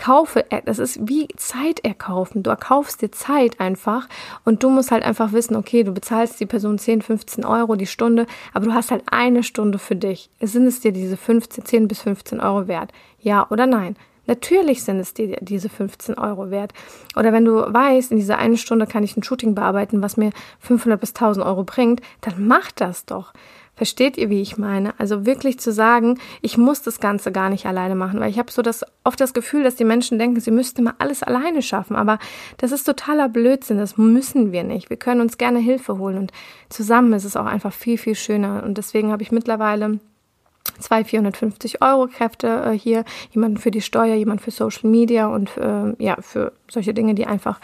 Kaufe, 0.01 0.45
das 0.65 0.79
ist 0.79 1.07
wie 1.07 1.27
Zeit 1.37 1.85
erkaufen. 1.85 2.43
Du 2.43 2.49
erkaufst 2.49 3.01
dir 3.01 3.11
Zeit 3.11 3.59
einfach 3.59 4.09
und 4.43 4.63
du 4.63 4.69
musst 4.69 4.91
halt 4.91 5.03
einfach 5.03 5.31
wissen, 5.31 5.55
okay, 5.55 5.83
du 5.83 5.93
bezahlst 5.93 6.39
die 6.39 6.47
Person 6.47 6.79
10, 6.79 7.03
15 7.03 7.45
Euro 7.45 7.75
die 7.75 7.87
Stunde, 7.87 8.25
aber 8.53 8.65
du 8.65 8.73
hast 8.73 8.91
halt 8.91 9.03
eine 9.11 9.43
Stunde 9.43 9.77
für 9.77 9.95
dich. 9.95 10.29
Sind 10.41 10.65
es 10.65 10.79
dir 10.79 10.91
diese 10.91 11.17
15, 11.17 11.65
10 11.65 11.87
bis 11.87 12.01
15 12.01 12.39
Euro 12.39 12.67
wert? 12.67 12.91
Ja 13.19 13.45
oder 13.49 13.67
nein? 13.67 13.95
Natürlich 14.27 14.83
sind 14.83 14.99
es 14.99 15.13
dir 15.13 15.37
diese 15.41 15.69
15 15.69 16.17
Euro 16.17 16.51
wert. 16.51 16.73
Oder 17.15 17.33
wenn 17.33 17.45
du 17.45 17.55
weißt, 17.55 18.11
in 18.11 18.17
dieser 18.17 18.37
einen 18.37 18.57
Stunde 18.57 18.87
kann 18.87 19.03
ich 19.03 19.17
ein 19.17 19.23
Shooting 19.23 19.55
bearbeiten, 19.55 20.01
was 20.01 20.17
mir 20.17 20.31
500 20.59 20.99
bis 20.99 21.09
1000 21.09 21.45
Euro 21.45 21.63
bringt, 21.63 22.01
dann 22.21 22.47
mach 22.47 22.71
das 22.71 23.05
doch. 23.05 23.33
Versteht 23.75 24.17
ihr, 24.17 24.29
wie 24.29 24.41
ich 24.41 24.57
meine? 24.57 24.93
Also 24.99 25.25
wirklich 25.25 25.59
zu 25.59 25.71
sagen, 25.71 26.19
ich 26.41 26.57
muss 26.57 26.81
das 26.81 26.99
Ganze 26.99 27.31
gar 27.31 27.49
nicht 27.49 27.65
alleine 27.65 27.95
machen, 27.95 28.19
weil 28.19 28.29
ich 28.29 28.37
habe 28.37 28.51
so 28.51 28.61
das 28.61 28.85
oft 29.03 29.19
das 29.19 29.33
Gefühl, 29.33 29.63
dass 29.63 29.75
die 29.75 29.85
Menschen 29.85 30.19
denken, 30.19 30.39
sie 30.39 30.51
müssten 30.51 30.83
mal 30.83 30.93
alles 30.99 31.23
alleine 31.23 31.61
schaffen, 31.61 31.95
aber 31.95 32.19
das 32.57 32.71
ist 32.71 32.83
totaler 32.83 33.29
Blödsinn, 33.29 33.77
das 33.77 33.97
müssen 33.97 34.51
wir 34.51 34.63
nicht. 34.63 34.89
Wir 34.89 34.97
können 34.97 35.21
uns 35.21 35.37
gerne 35.37 35.59
Hilfe 35.59 35.97
holen 35.97 36.17
und 36.17 36.31
zusammen 36.69 37.13
ist 37.13 37.25
es 37.25 37.35
auch 37.35 37.45
einfach 37.45 37.73
viel 37.73 37.97
viel 37.97 38.15
schöner 38.15 38.63
und 38.63 38.77
deswegen 38.77 39.11
habe 39.11 39.23
ich 39.23 39.31
mittlerweile 39.31 39.99
zwei 40.81 41.03
450 41.03 41.81
Euro 41.81 42.07
Kräfte 42.07 42.63
äh, 42.65 42.77
hier, 42.77 43.03
jemanden 43.31 43.57
für 43.57 43.71
die 43.71 43.81
Steuer, 43.81 44.15
jemand 44.15 44.41
für 44.41 44.51
Social 44.51 44.89
Media 44.89 45.27
und 45.27 45.57
äh, 45.57 45.93
ja 45.97 46.17
für 46.19 46.53
solche 46.69 46.93
Dinge, 46.93 47.15
die 47.15 47.25
einfach 47.25 47.59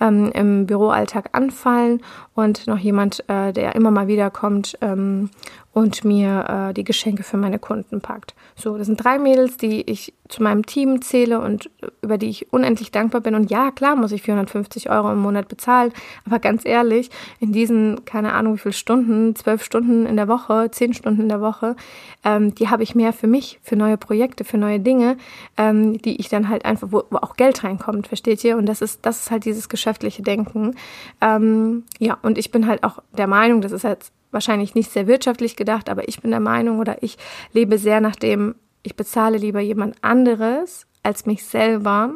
ähm, 0.00 0.30
im 0.32 0.66
Büroalltag 0.66 1.30
anfallen. 1.32 2.02
Und 2.34 2.66
noch 2.66 2.78
jemand, 2.78 3.24
äh, 3.28 3.52
der 3.52 3.74
immer 3.74 3.90
mal 3.90 4.08
wieder 4.08 4.30
kommt 4.30 4.76
ähm, 4.80 5.30
und 5.76 6.06
mir 6.06 6.70
äh, 6.70 6.72
die 6.72 6.84
Geschenke 6.84 7.22
für 7.22 7.36
meine 7.36 7.58
Kunden 7.58 8.00
packt. 8.00 8.34
So, 8.54 8.78
das 8.78 8.86
sind 8.86 8.96
drei 8.96 9.18
Mädels, 9.18 9.58
die 9.58 9.82
ich 9.82 10.14
zu 10.26 10.42
meinem 10.42 10.64
Team 10.64 11.02
zähle 11.02 11.38
und 11.38 11.68
über 12.00 12.16
die 12.16 12.30
ich 12.30 12.50
unendlich 12.50 12.92
dankbar 12.92 13.20
bin. 13.20 13.34
Und 13.34 13.50
ja, 13.50 13.70
klar 13.72 13.94
muss 13.94 14.10
ich 14.10 14.22
450 14.22 14.88
Euro 14.88 15.12
im 15.12 15.18
Monat 15.18 15.48
bezahlen, 15.48 15.92
aber 16.24 16.38
ganz 16.38 16.64
ehrlich, 16.64 17.10
in 17.40 17.52
diesen, 17.52 18.06
keine 18.06 18.32
Ahnung 18.32 18.54
wie 18.54 18.60
viele 18.60 18.72
Stunden, 18.72 19.36
zwölf 19.36 19.62
Stunden 19.62 20.06
in 20.06 20.16
der 20.16 20.28
Woche, 20.28 20.70
zehn 20.70 20.94
Stunden 20.94 21.20
in 21.20 21.28
der 21.28 21.42
Woche, 21.42 21.76
ähm, 22.24 22.54
die 22.54 22.70
habe 22.70 22.82
ich 22.82 22.94
mehr 22.94 23.12
für 23.12 23.26
mich, 23.26 23.60
für 23.62 23.76
neue 23.76 23.98
Projekte, 23.98 24.44
für 24.44 24.56
neue 24.56 24.80
Dinge, 24.80 25.18
ähm, 25.58 26.00
die 26.00 26.18
ich 26.18 26.30
dann 26.30 26.48
halt 26.48 26.64
einfach, 26.64 26.88
wo, 26.90 27.02
wo 27.10 27.18
auch 27.18 27.36
Geld 27.36 27.64
reinkommt, 27.64 28.06
versteht 28.06 28.42
ihr? 28.44 28.56
Und 28.56 28.64
das 28.64 28.80
ist, 28.80 29.04
das 29.04 29.20
ist 29.20 29.30
halt 29.30 29.44
dieses 29.44 29.68
geschäftliche 29.68 30.22
Denken. 30.22 30.74
Ähm, 31.20 31.84
ja, 31.98 32.16
und 32.22 32.38
ich 32.38 32.50
bin 32.50 32.66
halt 32.66 32.82
auch 32.82 33.02
der 33.14 33.26
Meinung, 33.26 33.60
das 33.60 33.72
ist 33.72 33.82
jetzt 33.82 34.10
wahrscheinlich 34.30 34.74
nicht 34.74 34.90
sehr 34.90 35.06
wirtschaftlich 35.06 35.56
gedacht, 35.56 35.88
aber 35.88 36.08
ich 36.08 36.20
bin 36.20 36.30
der 36.30 36.40
Meinung 36.40 36.78
oder 36.78 37.02
ich 37.02 37.16
lebe 37.52 37.78
sehr 37.78 38.00
nach 38.00 38.16
dem, 38.16 38.54
ich 38.82 38.96
bezahle 38.96 39.38
lieber 39.38 39.60
jemand 39.60 39.96
anderes 40.02 40.86
als 41.02 41.26
mich 41.26 41.44
selber. 41.44 42.14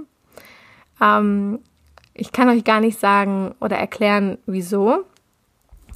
Ähm, 1.01 1.61
ich 2.15 2.33
kann 2.33 2.49
euch 2.49 2.65
gar 2.65 2.81
nicht 2.81 2.99
sagen 2.99 3.55
oder 3.61 3.77
erklären, 3.77 4.39
wieso. 4.47 5.05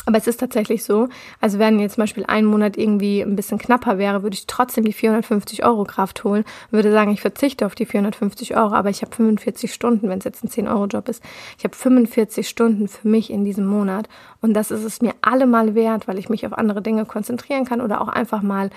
Aber 0.06 0.18
es 0.18 0.26
ist 0.26 0.40
tatsächlich 0.40 0.84
so. 0.84 1.08
Also 1.40 1.58
wenn 1.58 1.80
jetzt 1.80 1.94
zum 1.94 2.02
Beispiel 2.02 2.24
ein 2.26 2.44
Monat 2.44 2.76
irgendwie 2.76 3.22
ein 3.22 3.36
bisschen 3.36 3.58
knapper 3.58 3.96
wäre, 3.96 4.22
würde 4.22 4.34
ich 4.34 4.46
trotzdem 4.46 4.84
die 4.84 4.92
450 4.92 5.64
Euro 5.64 5.84
Kraft 5.84 6.24
holen 6.24 6.44
würde 6.70 6.92
sagen, 6.92 7.12
ich 7.12 7.20
verzichte 7.20 7.64
auf 7.64 7.74
die 7.74 7.86
450 7.86 8.56
Euro, 8.56 8.74
aber 8.74 8.90
ich 8.90 9.02
habe 9.02 9.14
45 9.14 9.72
Stunden, 9.72 10.08
wenn 10.08 10.18
es 10.18 10.24
jetzt 10.24 10.44
ein 10.44 10.48
10 10.48 10.68
Euro 10.68 10.86
Job 10.86 11.08
ist. 11.08 11.22
Ich 11.56 11.64
habe 11.64 11.74
45 11.74 12.48
Stunden 12.48 12.88
für 12.88 13.08
mich 13.08 13.30
in 13.30 13.44
diesem 13.44 13.66
Monat 13.66 14.08
und 14.42 14.54
das 14.54 14.70
ist 14.70 14.84
es 14.84 15.00
mir 15.00 15.14
allemal 15.22 15.74
wert, 15.74 16.06
weil 16.06 16.18
ich 16.18 16.28
mich 16.28 16.46
auf 16.46 16.52
andere 16.52 16.82
Dinge 16.82 17.06
konzentrieren 17.06 17.64
kann 17.64 17.80
oder 17.80 18.00
auch 18.00 18.08
einfach 18.08 18.42
mal 18.42 18.70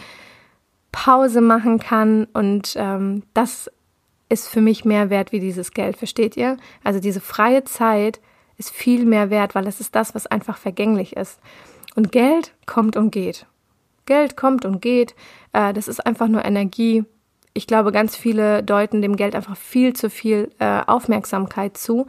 Pause 0.91 1.41
machen 1.41 1.79
kann 1.79 2.27
und 2.33 2.73
ähm, 2.77 3.23
das 3.33 3.69
ist 4.29 4.47
für 4.47 4.61
mich 4.61 4.85
mehr 4.85 5.09
wert 5.09 5.31
wie 5.31 5.39
dieses 5.39 5.71
Geld, 5.71 5.97
versteht 5.97 6.37
ihr? 6.37 6.57
Also 6.83 6.99
diese 6.99 7.21
freie 7.21 7.63
Zeit 7.63 8.19
ist 8.57 8.71
viel 8.71 9.05
mehr 9.05 9.29
wert, 9.29 9.55
weil 9.55 9.67
es 9.67 9.79
ist 9.79 9.95
das, 9.95 10.15
was 10.15 10.27
einfach 10.27 10.57
vergänglich 10.57 11.15
ist. 11.15 11.39
Und 11.95 12.11
Geld 12.11 12.53
kommt 12.65 12.95
und 12.95 13.11
geht. 13.11 13.45
Geld 14.05 14.37
kommt 14.37 14.65
und 14.65 14.81
geht. 14.81 15.15
Äh, 15.53 15.73
das 15.73 15.87
ist 15.87 16.05
einfach 16.05 16.27
nur 16.27 16.45
Energie. 16.45 17.05
Ich 17.57 17.65
glaube, 17.65 17.91
ganz 17.91 18.15
viele 18.15 18.61
deuten 18.61 19.01
dem 19.01 19.15
Geld 19.15 19.33
einfach 19.33 19.57
viel 19.57 19.93
zu 19.93 20.11
viel 20.11 20.51
äh, 20.59 20.81
Aufmerksamkeit 20.85 21.75
zu. 21.75 22.05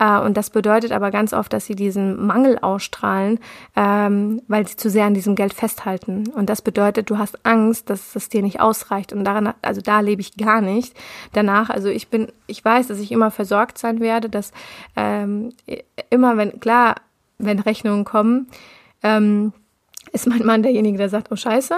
Äh, 0.00 0.18
und 0.18 0.36
das 0.36 0.50
bedeutet 0.50 0.90
aber 0.90 1.12
ganz 1.12 1.32
oft, 1.32 1.52
dass 1.52 1.66
sie 1.66 1.76
diesen 1.76 2.26
Mangel 2.26 2.58
ausstrahlen, 2.58 3.38
ähm, 3.76 4.42
weil 4.48 4.66
sie 4.66 4.74
zu 4.74 4.90
sehr 4.90 5.04
an 5.04 5.14
diesem 5.14 5.36
Geld 5.36 5.54
festhalten. 5.54 6.28
Und 6.34 6.50
das 6.50 6.62
bedeutet, 6.62 7.10
du 7.10 7.16
hast 7.16 7.46
Angst, 7.46 7.90
dass 7.90 8.16
es 8.16 8.28
dir 8.28 8.42
nicht 8.42 8.60
ausreicht. 8.60 9.12
Und 9.12 9.22
daran, 9.22 9.54
also 9.62 9.80
da 9.80 10.00
lebe 10.00 10.20
ich 10.20 10.36
gar 10.36 10.60
nicht. 10.60 10.96
Danach, 11.32 11.70
also 11.70 11.88
ich 11.88 12.08
bin, 12.08 12.32
ich 12.48 12.64
weiß, 12.64 12.88
dass 12.88 12.98
ich 12.98 13.12
immer 13.12 13.30
versorgt 13.30 13.78
sein 13.78 14.00
werde, 14.00 14.28
dass 14.28 14.50
ähm, 14.96 15.52
immer, 16.10 16.36
wenn, 16.36 16.58
klar, 16.58 16.96
wenn 17.38 17.60
Rechnungen 17.60 18.04
kommen, 18.04 18.48
ähm, 19.04 19.52
ist 20.12 20.26
mein 20.26 20.44
Mann 20.44 20.64
derjenige, 20.64 20.98
der 20.98 21.08
sagt, 21.08 21.30
oh 21.30 21.36
Scheiße, 21.36 21.76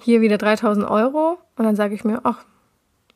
hier 0.00 0.20
wieder 0.20 0.38
3000 0.38 0.88
Euro. 0.88 1.38
Und 1.56 1.64
dann 1.64 1.76
sage 1.76 1.94
ich 1.94 2.04
mir, 2.04 2.20
ach, 2.24 2.44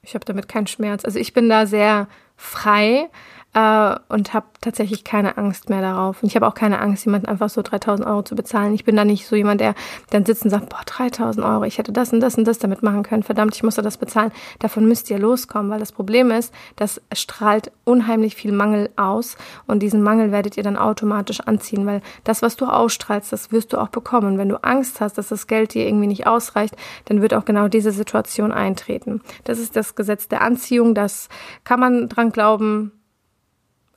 ich 0.02 0.14
habe 0.14 0.24
damit 0.24 0.48
keinen 0.48 0.66
Schmerz. 0.66 1.04
Also 1.04 1.18
ich 1.18 1.32
bin 1.32 1.48
da 1.48 1.66
sehr 1.66 2.08
frei 2.40 3.09
äh, 3.55 3.96
und 4.09 4.33
habe 4.33 4.46
tatsächlich 4.61 5.05
keine 5.05 5.37
Angst 5.37 5.70
mehr 5.70 5.81
darauf. 5.81 6.22
Und 6.22 6.29
ich 6.29 6.37
habe 6.37 6.46
auch 6.46 6.55
keine 6.55 6.81
Angst, 6.81 7.05
jemanden 7.05 7.26
einfach 7.26 7.48
so 7.48 7.62
3000 7.62 8.07
Euro 8.07 8.22
zu 8.22 8.37
bezahlen. 8.37 8.74
Ich 8.74 8.85
bin 8.85 8.94
da 8.94 9.05
nicht 9.05 9.26
so 9.26 9.35
jemand, 9.35 9.61
der 9.61 9.74
dann 10.11 10.24
sitzt 10.24 10.44
und 10.44 10.50
sagt, 10.50 10.68
boah, 10.68 10.83
3000 10.85 11.44
Euro, 11.44 11.64
ich 11.64 11.79
hätte 11.79 11.92
das 11.92 12.12
und 12.12 12.20
das 12.20 12.37
und 12.37 12.44
das 12.46 12.59
damit 12.59 12.83
machen 12.83 13.03
können. 13.03 13.22
Verdammt, 13.22 13.55
ich 13.57 13.62
musste 13.62 13.83
das 13.83 13.96
bezahlen. 13.96 14.31
Davon 14.59 14.87
müsst 14.87 15.11
ihr 15.11 15.18
loskommen, 15.18 15.70
weil 15.70 15.81
das 15.81 15.92
Problem 15.92 16.31
ist, 16.31 16.55
das 16.76 17.00
strahlt 17.12 17.72
unheimlich 17.85 18.37
viel 18.37 18.53
Mangel 18.53 18.90
aus 18.96 19.37
und 19.66 19.81
diesen 19.81 20.03
Mangel 20.03 20.31
werdet 20.31 20.57
ihr 20.57 20.62
dann 20.62 20.76
automatisch 20.76 21.40
anziehen, 21.40 21.87
weil 21.87 22.03
das, 22.24 22.42
was 22.42 22.57
du 22.57 22.66
ausstrahlst, 22.66 23.33
das 23.33 23.50
wirst 23.50 23.72
du 23.72 23.79
auch 23.79 23.88
bekommen. 23.88 24.38
Wenn 24.38 24.48
du 24.48 24.62
Angst 24.62 25.00
hast, 25.00 25.18
dass 25.18 25.29
das 25.29 25.46
Geld 25.46 25.74
dir 25.74 25.87
irgendwie 25.87 26.07
nicht 26.07 26.26
ausreicht, 26.26 26.76
dann 27.07 27.20
wird 27.20 27.35
auch 27.35 27.44
genau 27.44 27.68
diese 27.68 27.90
Situation 27.90 28.53
eintreten. 28.53 29.22
Das 29.44 29.59
ist 29.59 29.74
das 29.74 29.96
Gesetz 29.96 30.29
der 30.29 30.42
Anziehung, 30.42 30.94
das 30.94 31.29
kann 31.64 31.81
man 31.81 32.09
dran 32.09 32.29
glauben, 32.32 32.92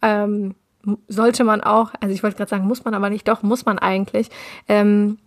ähm, 0.01 0.55
sollte 1.07 1.43
man 1.43 1.61
auch, 1.61 1.91
also 2.01 2.13
ich 2.13 2.23
wollte 2.23 2.37
gerade 2.37 2.49
sagen, 2.49 2.67
muss 2.67 2.83
man 2.83 2.93
aber 2.93 3.09
nicht, 3.09 3.27
doch, 3.27 3.41
muss 3.41 3.65
man 3.65 3.79
eigentlich, 3.79 4.29
ähm, 4.67 5.17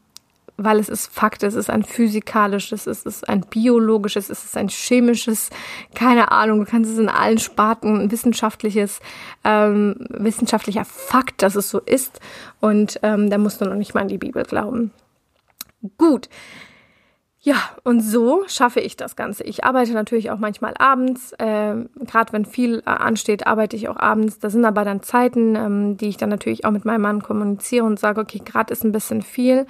weil 0.59 0.79
es 0.79 0.89
ist 0.89 1.13
Fakt, 1.13 1.43
es 1.43 1.55
ist 1.55 1.69
ein 1.69 1.83
physikalisches, 1.83 2.87
es 2.87 3.05
ist 3.05 3.29
ein 3.29 3.43
biologisches, 3.43 4.31
es 4.31 4.45
ist 4.45 4.57
ein 4.57 4.69
chemisches, 4.69 5.51
keine 5.95 6.33
Ahnung, 6.33 6.61
du 6.61 6.65
kannst 6.65 6.91
es 6.91 6.99
in 6.99 7.09
allen 7.09 7.39
Sparten, 7.39 8.11
wissenschaftliches, 8.11 9.01
ähm, 9.45 9.97
wissenschaftlicher 10.11 10.85
Fakt, 10.85 11.43
dass 11.43 11.57
es 11.57 11.69
so 11.69 11.79
ist. 11.81 12.21
Und 12.61 12.99
ähm, 13.03 13.29
da 13.29 13.39
musst 13.39 13.61
du 13.61 13.67
noch 13.67 13.75
nicht 13.75 13.95
mal 13.95 14.03
an 14.03 14.09
die 14.09 14.19
Bibel 14.19 14.45
glauben. 14.45 14.93
Gut. 15.99 16.29
Ja, 17.47 17.63
und 17.85 18.01
so 18.01 18.43
schaffe 18.49 18.81
ich 18.81 18.97
das 18.97 19.15
Ganze. 19.15 19.45
Ich 19.45 19.63
arbeite 19.63 19.93
natürlich 19.93 20.33
auch 20.33 20.39
manchmal 20.41 20.75
abends. 20.81 21.31
Äh, 21.35 21.77
Gerade 22.01 22.33
wenn 22.33 22.45
viel 22.45 22.83
äh, 22.85 22.91
ansteht, 22.91 23.47
arbeite 23.47 23.77
ich 23.77 23.89
auch 23.89 23.99
abends. 23.99 24.41
Da 24.41 24.51
sind 24.51 24.65
aber 24.65 24.85
dann 24.85 25.01
Zeiten, 25.05 25.55
ähm, 25.55 25.97
die 25.97 26.09
ich 26.09 26.17
dann 26.17 26.29
natürlich 26.29 26.65
auch 26.65 26.73
mit 26.73 26.85
meinem 26.85 27.03
Mann 27.03 27.23
kommuniziere 27.23 27.85
und 27.85 28.01
sage, 28.01 28.21
okay, 28.21 28.43
gerade 28.45 28.73
ist 28.73 28.83
ein 28.83 28.91
bisschen 28.91 29.23
viel. 29.23 29.65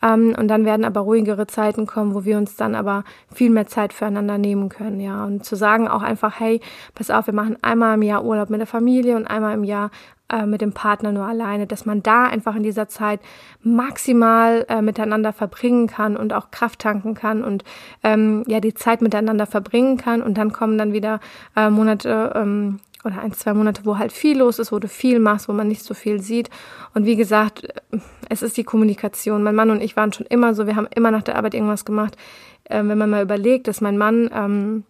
Ähm, 0.00 0.36
und 0.38 0.46
dann 0.46 0.64
werden 0.64 0.84
aber 0.84 1.00
ruhigere 1.00 1.48
Zeiten 1.48 1.86
kommen, 1.86 2.14
wo 2.14 2.24
wir 2.24 2.38
uns 2.38 2.54
dann 2.54 2.76
aber 2.76 3.02
viel 3.34 3.50
mehr 3.50 3.66
Zeit 3.66 3.92
füreinander 3.92 4.38
nehmen 4.38 4.68
können. 4.68 5.00
Ja, 5.00 5.24
und 5.24 5.44
zu 5.44 5.56
sagen 5.56 5.88
auch 5.88 6.02
einfach, 6.02 6.38
hey, 6.38 6.60
pass 6.94 7.10
auf, 7.10 7.26
wir 7.26 7.34
machen 7.34 7.56
einmal 7.60 7.96
im 7.96 8.02
Jahr 8.02 8.24
Urlaub 8.24 8.50
mit 8.50 8.60
der 8.60 8.68
Familie 8.68 9.16
und 9.16 9.26
einmal 9.26 9.54
im 9.54 9.64
Jahr 9.64 9.90
äh, 10.32 10.46
mit 10.46 10.60
dem 10.60 10.72
Partner 10.72 11.12
nur 11.12 11.24
alleine, 11.24 11.66
dass 11.66 11.86
man 11.86 12.02
da 12.02 12.24
einfach 12.24 12.56
in 12.56 12.62
dieser 12.62 12.88
Zeit 12.88 13.20
maximal 13.62 14.66
äh, 14.68 14.82
miteinander 14.82 15.32
verbringen 15.32 15.86
kann 15.86 16.16
und 16.16 16.32
auch 16.32 16.50
Kraft 16.50 16.80
tanken 16.80 17.14
kann 17.14 17.44
und 17.44 17.64
ähm, 18.02 18.44
ja 18.46 18.60
die 18.60 18.74
Zeit 18.74 19.02
miteinander 19.02 19.46
verbringen 19.46 19.96
kann 19.96 20.22
und 20.22 20.36
dann 20.36 20.52
kommen 20.52 20.78
dann 20.78 20.92
wieder 20.92 21.20
äh, 21.54 21.70
Monate 21.70 22.32
ähm, 22.34 22.80
oder 23.04 23.22
ein, 23.22 23.32
zwei 23.32 23.54
Monate, 23.54 23.82
wo 23.84 23.98
halt 23.98 24.12
viel 24.12 24.38
los 24.38 24.58
ist, 24.58 24.72
wo 24.72 24.78
du 24.78 24.88
viel 24.88 25.20
machst, 25.20 25.48
wo 25.48 25.52
man 25.52 25.68
nicht 25.68 25.84
so 25.84 25.94
viel 25.94 26.20
sieht. 26.20 26.50
Und 26.92 27.06
wie 27.06 27.16
gesagt, 27.16 27.64
äh, 27.64 27.98
es 28.28 28.42
ist 28.42 28.56
die 28.56 28.64
Kommunikation. 28.64 29.42
Mein 29.42 29.54
Mann 29.54 29.70
und 29.70 29.80
ich 29.80 29.96
waren 29.96 30.12
schon 30.12 30.26
immer 30.26 30.54
so, 30.54 30.66
wir 30.66 30.76
haben 30.76 30.88
immer 30.94 31.12
nach 31.12 31.22
der 31.22 31.36
Arbeit 31.36 31.54
irgendwas 31.54 31.84
gemacht. 31.84 32.16
Äh, 32.64 32.82
wenn 32.84 32.98
man 32.98 33.10
mal 33.10 33.22
überlegt, 33.22 33.68
dass 33.68 33.80
mein 33.80 33.96
Mann 33.96 34.28
ähm, 34.34 34.84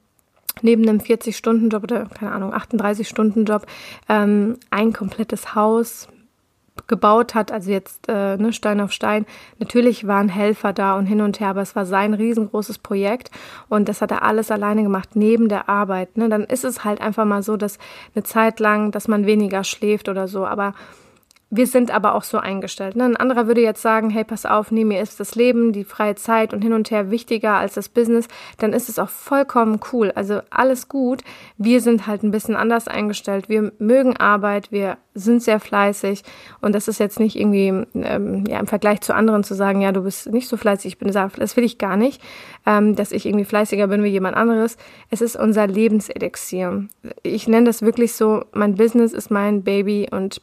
neben 0.63 0.89
einem 0.89 0.99
40-Stunden-Job 0.99 1.83
oder 1.83 2.07
keine 2.07 2.33
Ahnung, 2.33 2.55
38-Stunden-Job 2.55 3.67
ähm, 4.09 4.59
ein 4.71 4.93
komplettes 4.93 5.55
Haus 5.55 6.09
gebaut 6.87 7.35
hat, 7.35 7.53
also 7.53 7.71
jetzt 7.71 8.09
äh, 8.09 8.37
ne, 8.37 8.53
Stein 8.53 8.81
auf 8.81 8.93
Stein. 8.93 9.27
Natürlich 9.59 10.07
waren 10.07 10.29
Helfer 10.29 10.73
da 10.73 10.97
und 10.97 11.07
hin 11.07 11.21
und 11.21 11.41
her, 11.41 11.49
aber 11.49 11.63
es 11.63 11.75
war 11.75 11.87
sein 11.87 12.15
riesengroßes 12.15 12.79
Projekt 12.79 13.31
und 13.69 13.89
das 13.89 14.03
hat 14.03 14.11
er 14.11 14.23
alles 14.23 14.51
alleine 14.51 14.83
gemacht, 14.83 15.11
neben 15.15 15.49
der 15.49 15.69
Arbeit. 15.69 16.17
Ne? 16.17 16.29
Dann 16.29 16.45
ist 16.45 16.65
es 16.65 16.85
halt 16.85 17.01
einfach 17.01 17.25
mal 17.25 17.43
so, 17.43 17.57
dass 17.57 17.79
eine 18.15 18.25
Zeit 18.25 18.61
lang, 18.61 18.93
dass 18.93 19.09
man 19.09 19.27
weniger 19.27 19.65
schläft 19.65 20.09
oder 20.09 20.29
so, 20.29 20.47
aber 20.47 20.75
wir 21.49 21.69
sind 21.69 21.93
aber 21.93 22.17
auch 22.17 22.25
so 22.25 22.39
eingestellt. 22.39 22.97
Ne? 22.97 23.05
Ein 23.05 23.17
anderer 23.17 23.47
würde 23.47 23.61
jetzt 23.61 23.81
sagen, 23.81 24.11
hey, 24.11 24.25
pass 24.25 24.45
auf, 24.45 24.73
nee, 24.73 24.85
mir 24.85 25.01
ist 25.01 25.21
das 25.21 25.37
Leben, 25.37 25.73
die 25.73 25.85
freie 25.85 26.17
Zeit 26.17 26.53
und 26.53 26.63
hin 26.63 26.73
und 26.73 26.91
her 26.91 27.13
wichtiger 27.13 27.55
als 27.55 27.75
das 27.75 27.89
Business. 27.89 28.27
Dann 28.59 28.73
ist 28.73 28.89
es 28.89 28.99
auch 28.99 29.09
vollkommen 29.09 29.79
cool. 29.93 30.11
Also 30.17 30.41
alles 30.51 30.89
gut. 30.89 31.23
Wir 31.57 31.81
sind 31.81 32.09
halt 32.09 32.25
ein 32.25 32.33
bisschen 32.33 32.57
anders 32.57 32.89
eingestellt. 32.89 33.49
Wir 33.49 33.73
mögen 33.79 34.17
Arbeit, 34.17 34.73
wir 34.73 34.99
sind 35.15 35.41
sehr 35.41 35.61
fleißig. 35.61 36.25
Und 36.61 36.75
das 36.75 36.89
ist 36.89 36.99
jetzt 36.99 37.21
nicht 37.21 37.37
irgendwie 37.37 37.87
ähm, 37.95 38.45
ja, 38.49 38.59
im 38.59 38.67
Vergleich 38.67 39.01
zu 39.01 39.15
anderen 39.15 39.45
zu 39.45 39.55
sagen, 39.55 39.81
ja, 39.81 39.93
du 39.93 40.03
bist 40.03 40.33
nicht 40.33 40.49
so 40.49 40.57
fleißig, 40.57 40.95
ich 40.95 40.99
bin 40.99 41.13
sehr, 41.13 41.31
das 41.37 41.57
will 41.57 41.65
ich 41.65 41.79
gar 41.79 41.97
nicht, 41.97 42.21
ähm, 42.67 42.97
dass 42.97 43.13
ich 43.13 43.25
irgendwie 43.25 43.45
fleißiger 43.45 43.87
bin 43.87 44.03
wie 44.03 44.09
jemand 44.09 44.37
anderes. 44.37 44.77
Es 45.11 45.21
ist 45.21 45.37
unser 45.37 45.69
Lebenselixier. 45.69 46.89
Ich 47.23 47.47
nenne 47.47 47.67
das 47.67 47.83
wirklich 47.83 48.15
so, 48.15 48.45
mein 48.53 48.75
Business 48.75 49.13
ist 49.13 49.31
mein 49.31 49.63
Baby 49.63 50.09
und 50.11 50.43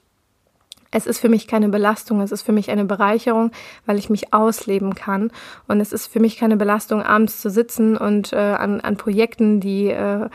es 0.94 1.08
ist 1.08 1.20
für 1.20 1.30
mich 1.30 1.48
keine 1.48 1.70
Belastung, 1.70 2.22
es 2.22 2.32
ist 2.32 2.44
für 2.44 2.52
mich 2.52 2.70
eine 2.70 2.86
Bereicherung, 2.86 3.52
weil 3.86 3.98
ich 3.98 4.10
mich 4.10 4.34
ausleben 4.34 4.94
kann. 4.94 5.32
Und 5.68 5.80
es 5.82 5.92
ist 5.92 6.08
für 6.08 6.20
mich 6.20 6.38
keine 6.38 6.56
Belastung, 6.56 7.02
abends 7.02 7.42
zu 7.42 7.50
sitzen 7.50 7.98
und 7.98 8.32
äh, 8.32 8.38
an, 8.38 8.80
an 8.80 8.96
Projekten, 8.96 9.60
die 9.60 9.90
äh, 9.90 10.30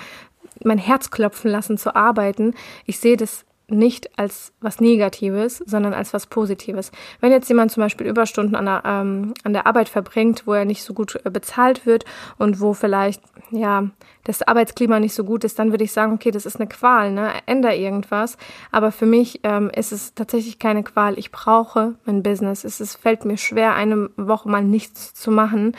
mein 0.65 0.79
Herz 0.79 1.11
klopfen 1.11 1.51
lassen, 1.51 1.79
zu 1.79 1.95
arbeiten. 1.95 2.55
Ich 2.85 2.99
sehe 2.99 3.17
das 3.17 3.45
nicht 3.71 4.19
als 4.19 4.53
was 4.61 4.81
Negatives, 4.81 5.59
sondern 5.67 5.93
als 5.93 6.15
was 6.15 6.27
Positives. 6.27 6.91
Wenn 7.21 7.33
jetzt 7.33 7.49
jemand 7.49 7.71
zum 7.71 7.83
Beispiel 7.83 8.07
Überstunden 8.07 8.57
an 8.57 8.65
der, 8.65 8.83
ähm, 8.85 9.35
an 9.45 9.53
der 9.53 9.67
Arbeit 9.67 9.89
verbringt, 9.89 10.47
wo 10.47 10.55
er 10.55 10.65
nicht 10.65 10.83
so 10.83 10.95
gut 10.95 11.21
äh, 11.25 11.31
bezahlt 11.31 11.85
wird 11.85 12.05
und 12.39 12.61
wo 12.61 12.73
vielleicht 12.73 13.23
ja 13.51 13.89
das 14.25 14.43
Arbeitsklima 14.43 15.01
nicht 15.01 15.15
so 15.15 15.25
gut 15.25 15.45
ist, 15.45 15.59
dann 15.59 15.71
würde 15.71 15.85
ich 15.85 15.93
sagen, 15.93 16.13
okay, 16.13 16.31
das 16.31 16.47
ist 16.47 16.57
eine 16.57 16.69
Qual, 16.69 17.13
ne? 17.13 17.31
Änder 17.47 17.75
irgendwas. 17.75 18.39
Aber 18.73 18.91
für 18.91 19.07
mich 19.07 19.41
ähm, 19.43 19.71
ist 19.71 19.93
es 19.93 20.15
tatsächlich 20.15 20.59
keine 20.59 20.83
Qual. 20.83 21.19
Ich 21.19 21.31
brauche 21.31 21.95
mein 22.05 22.23
Business. 22.23 22.65
Es 22.65 22.81
ist, 22.81 22.97
fällt 22.97 23.27
mir 23.27 23.37
schwer, 23.37 23.75
eine 23.75 24.11
Woche 24.17 24.49
mal 24.49 24.65
nichts 24.65 25.13
zu 25.15 25.31
machen 25.31 25.75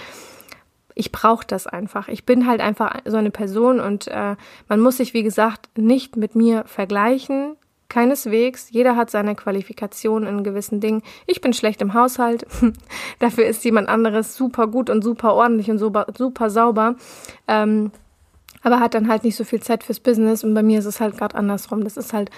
ich 1.00 1.14
brauche 1.14 1.48
das 1.48 1.66
einfach. 1.66 2.10
Ich 2.10 2.26
bin 2.26 2.46
halt 2.46 2.60
einfach 2.60 2.94
so 3.06 3.16
eine 3.16 3.32
Person 3.32 3.80
und 3.80 4.10
äh, 4.10 4.36
man 4.68 4.80
muss 4.82 4.98
sich, 4.98 5.14
wie 5.14 5.24
gesagt, 5.24 5.70
nicht 5.78 6.18
mit 6.18 6.36
mir 6.36 6.66
vergleichen. 6.66 7.56
Keineswegs. 7.90 8.70
Jeder 8.70 8.96
hat 8.96 9.10
seine 9.10 9.36
Qualifikation 9.36 10.26
in 10.26 10.44
gewissen 10.44 10.80
Dingen. 10.80 11.02
Ich 11.26 11.42
bin 11.42 11.54
schlecht 11.54 11.82
im 11.82 11.94
Haushalt. 11.94 12.46
Dafür 13.20 13.46
ist 13.48 13.66
jemand 13.66 13.90
anderes 13.90 14.36
super 14.36 14.68
gut 14.68 14.90
und 14.90 15.04
super 15.04 15.34
ordentlich 15.34 15.70
und 15.70 15.80
super, 15.80 16.06
super 16.16 16.50
sauber. 16.50 16.96
Ähm, 17.48 17.92
aber 18.62 18.80
hat 18.80 18.94
dann 18.94 19.10
halt 19.10 19.24
nicht 19.24 19.36
so 19.36 19.44
viel 19.44 19.62
Zeit 19.62 19.84
fürs 19.84 20.00
Business. 20.00 20.44
Und 20.44 20.54
bei 20.54 20.64
mir 20.64 20.80
ist 20.80 20.86
es 20.86 21.02
halt 21.02 21.18
gerade 21.18 21.36
andersrum. 21.36 21.84
Das 21.84 21.98
ist 21.98 22.14
halt 22.14 22.30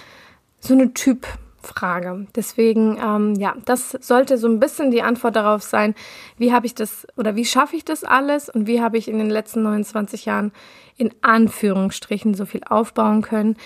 so 0.58 0.72
eine 0.72 0.94
Typfrage. 0.94 2.26
Deswegen, 2.34 2.98
ähm, 3.04 3.34
ja, 3.34 3.54
das 3.66 3.90
sollte 3.90 4.38
so 4.38 4.48
ein 4.48 4.58
bisschen 4.60 4.90
die 4.90 5.02
Antwort 5.02 5.36
darauf 5.36 5.62
sein, 5.62 5.94
wie 6.38 6.52
habe 6.52 6.66
ich 6.66 6.74
das 6.74 7.06
oder 7.16 7.36
wie 7.36 7.44
schaffe 7.44 7.76
ich 7.76 7.84
das 7.84 8.04
alles 8.04 8.48
und 8.48 8.66
wie 8.66 8.80
habe 8.80 8.96
ich 8.96 9.08
in 9.08 9.18
den 9.18 9.30
letzten 9.30 9.62
29 9.62 10.24
Jahren 10.24 10.52
in 10.96 11.10
Anführungsstrichen 11.20 12.34
so 12.34 12.46
viel 12.46 12.62
aufbauen 12.64 13.22
können 13.22 13.56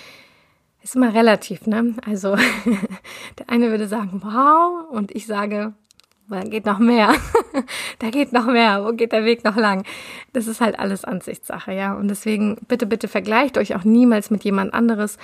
ist 0.91 0.97
immer 0.97 1.13
relativ, 1.13 1.67
ne? 1.67 1.95
Also 2.07 2.37
der 3.39 3.49
eine 3.49 3.71
würde 3.71 3.89
sagen, 3.89 4.21
wow, 4.23 4.89
und 4.91 5.11
ich 5.15 5.27
sage, 5.27 5.73
da 6.29 6.41
geht 6.43 6.65
noch 6.65 6.79
mehr. 6.79 7.13
da 7.99 8.11
geht 8.11 8.33
noch 8.33 8.47
mehr. 8.47 8.85
Wo 8.85 8.93
geht 8.93 9.13
der 9.13 9.25
Weg 9.25 9.45
noch 9.45 9.57
lang? 9.57 9.85
Das 10.33 10.47
ist 10.47 10.61
halt 10.61 10.79
alles 10.79 11.05
Ansichtssache, 11.05 11.73
ja. 11.73 11.95
Und 11.95 12.09
deswegen 12.09 12.57
bitte, 12.69 12.87
bitte 12.87 13.09
vergleicht 13.09 13.59
euch 13.59 13.75
auch 13.75 13.85
niemals 13.85 14.31
mit 14.31 14.45
jemand 14.45 14.75
anderes. 14.75 15.19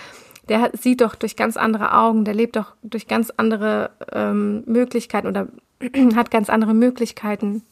Der 0.48 0.70
sieht 0.75 1.01
doch 1.01 1.14
durch 1.14 1.37
ganz 1.37 1.57
andere 1.57 1.94
Augen, 1.94 2.25
der 2.25 2.35
lebt 2.35 2.57
doch 2.57 2.75
durch 2.83 3.07
ganz 3.07 3.31
andere 3.37 3.90
ähm, 4.12 4.64
Möglichkeiten 4.66 5.29
oder 5.29 5.46
hat 6.16 6.33
ganz 6.33 6.51
andere 6.51 6.75
Möglichkeiten 6.75 7.62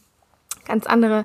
ganz 0.70 0.87
andere 0.87 1.24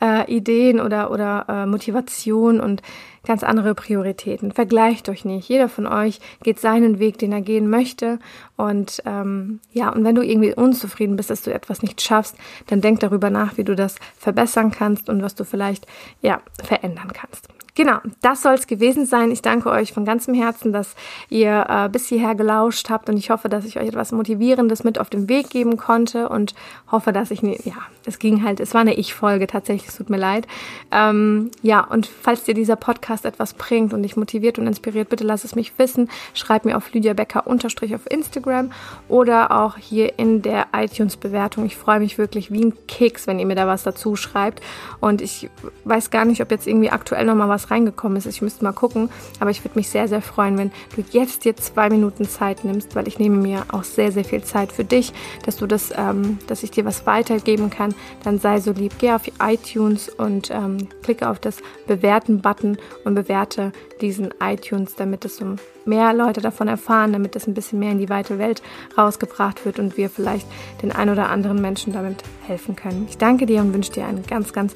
äh, 0.00 0.30
Ideen 0.34 0.80
oder, 0.80 1.10
oder 1.10 1.44
äh, 1.48 1.66
Motivation 1.66 2.60
und 2.60 2.82
ganz 3.26 3.42
andere 3.42 3.74
Prioritäten. 3.74 4.52
Vergleicht 4.52 5.08
euch 5.08 5.24
nicht. 5.24 5.48
Jeder 5.48 5.68
von 5.68 5.86
euch 5.86 6.20
geht 6.42 6.58
seinen 6.58 6.98
Weg, 6.98 7.18
den 7.18 7.32
er 7.32 7.42
gehen 7.42 7.68
möchte. 7.68 8.18
Und 8.56 9.02
ähm, 9.04 9.60
ja, 9.72 9.90
und 9.90 10.04
wenn 10.04 10.14
du 10.14 10.22
irgendwie 10.22 10.54
unzufrieden 10.54 11.16
bist, 11.16 11.30
dass 11.30 11.42
du 11.42 11.52
etwas 11.52 11.82
nicht 11.82 12.00
schaffst, 12.00 12.36
dann 12.68 12.80
denk 12.80 13.00
darüber 13.00 13.30
nach, 13.30 13.56
wie 13.56 13.64
du 13.64 13.74
das 13.74 13.96
verbessern 14.16 14.70
kannst 14.70 15.08
und 15.08 15.22
was 15.22 15.34
du 15.34 15.44
vielleicht 15.44 15.86
ja 16.22 16.40
verändern 16.62 17.12
kannst. 17.12 17.48
Genau, 17.76 17.98
das 18.22 18.40
soll 18.40 18.54
es 18.54 18.66
gewesen 18.66 19.04
sein. 19.04 19.30
Ich 19.30 19.42
danke 19.42 19.68
euch 19.68 19.92
von 19.92 20.06
ganzem 20.06 20.32
Herzen, 20.32 20.72
dass 20.72 20.94
ihr 21.28 21.66
äh, 21.68 21.90
bis 21.90 22.08
hierher 22.08 22.34
gelauscht 22.34 22.88
habt 22.88 23.10
und 23.10 23.18
ich 23.18 23.28
hoffe, 23.28 23.50
dass 23.50 23.66
ich 23.66 23.78
euch 23.78 23.88
etwas 23.88 24.12
Motivierendes 24.12 24.82
mit 24.82 24.98
auf 24.98 25.10
den 25.10 25.28
Weg 25.28 25.50
geben 25.50 25.76
konnte 25.76 26.30
und 26.30 26.54
hoffe, 26.90 27.12
dass 27.12 27.30
ich, 27.30 27.42
ja, 27.42 27.74
es 28.06 28.18
ging 28.18 28.42
halt, 28.42 28.60
es 28.60 28.72
war 28.72 28.80
eine 28.80 28.94
Ich-Folge 28.94 29.46
tatsächlich, 29.46 29.90
es 29.90 29.96
tut 29.96 30.08
mir 30.08 30.16
leid. 30.16 30.46
Ähm, 30.90 31.50
ja, 31.60 31.80
und 31.80 32.06
falls 32.06 32.44
dir 32.44 32.54
dieser 32.54 32.76
Podcast 32.76 33.26
etwas 33.26 33.52
bringt 33.52 33.92
und 33.92 34.02
dich 34.02 34.16
motiviert 34.16 34.58
und 34.58 34.66
inspiriert, 34.66 35.10
bitte 35.10 35.24
lass 35.24 35.44
es 35.44 35.54
mich 35.54 35.78
wissen. 35.78 36.08
Schreib 36.32 36.64
mir 36.64 36.78
auf 36.78 36.90
Lydia 36.94 37.12
Becker 37.12 37.46
unterstrich 37.46 37.94
auf 37.94 38.10
Instagram 38.10 38.72
oder 39.08 39.50
auch 39.50 39.76
hier 39.76 40.18
in 40.18 40.40
der 40.40 40.68
iTunes-Bewertung. 40.74 41.66
Ich 41.66 41.76
freue 41.76 42.00
mich 42.00 42.16
wirklich 42.16 42.50
wie 42.50 42.64
ein 42.64 42.74
Keks, 42.88 43.26
wenn 43.26 43.38
ihr 43.38 43.44
mir 43.44 43.54
da 43.54 43.66
was 43.66 43.82
dazu 43.82 44.16
schreibt 44.16 44.62
und 45.00 45.20
ich 45.20 45.50
weiß 45.84 46.08
gar 46.08 46.24
nicht, 46.24 46.40
ob 46.40 46.50
jetzt 46.50 46.66
irgendwie 46.66 46.88
aktuell 46.88 47.26
nochmal 47.26 47.50
was 47.50 47.65
reingekommen 47.70 48.16
ist. 48.16 48.26
Ich 48.26 48.42
müsste 48.42 48.64
mal 48.64 48.72
gucken. 48.72 49.10
Aber 49.40 49.50
ich 49.50 49.64
würde 49.64 49.78
mich 49.78 49.88
sehr, 49.88 50.08
sehr 50.08 50.22
freuen, 50.22 50.58
wenn 50.58 50.70
du 50.94 51.04
jetzt 51.10 51.44
dir 51.44 51.56
zwei 51.56 51.88
Minuten 51.88 52.28
Zeit 52.28 52.64
nimmst, 52.64 52.94
weil 52.94 53.08
ich 53.08 53.18
nehme 53.18 53.36
mir 53.36 53.64
auch 53.72 53.84
sehr, 53.84 54.12
sehr 54.12 54.24
viel 54.24 54.42
Zeit 54.42 54.72
für 54.72 54.84
dich, 54.84 55.12
dass 55.44 55.56
du 55.56 55.66
das, 55.66 55.92
ähm, 55.96 56.38
dass 56.46 56.62
ich 56.62 56.70
dir 56.70 56.84
was 56.84 57.06
weitergeben 57.06 57.70
kann. 57.70 57.94
Dann 58.22 58.38
sei 58.38 58.60
so 58.60 58.72
lieb, 58.72 58.94
geh 58.98 59.12
auf 59.12 59.22
iTunes 59.40 60.08
und 60.08 60.50
ähm, 60.50 60.88
klicke 61.02 61.28
auf 61.28 61.38
das 61.38 61.58
Bewerten-Button 61.86 62.78
und 63.04 63.14
bewerte 63.14 63.72
diesen 64.00 64.34
iTunes, 64.40 64.94
damit 64.94 65.24
es 65.24 65.36
so 65.36 65.56
mehr 65.84 66.12
Leute 66.12 66.40
davon 66.40 66.68
erfahren, 66.68 67.12
damit 67.12 67.36
es 67.36 67.46
ein 67.46 67.54
bisschen 67.54 67.78
mehr 67.78 67.92
in 67.92 67.98
die 67.98 68.08
weite 68.08 68.38
Welt 68.38 68.62
rausgebracht 68.96 69.64
wird 69.64 69.78
und 69.78 69.96
wir 69.96 70.10
vielleicht 70.10 70.46
den 70.82 70.92
ein 70.92 71.10
oder 71.10 71.30
anderen 71.30 71.60
Menschen 71.60 71.92
damit 71.92 72.22
helfen 72.46 72.76
können. 72.76 73.06
Ich 73.08 73.18
danke 73.18 73.46
dir 73.46 73.60
und 73.60 73.72
wünsche 73.72 73.92
dir 73.92 74.06
einen 74.06 74.24
ganz, 74.24 74.52
ganz 74.52 74.74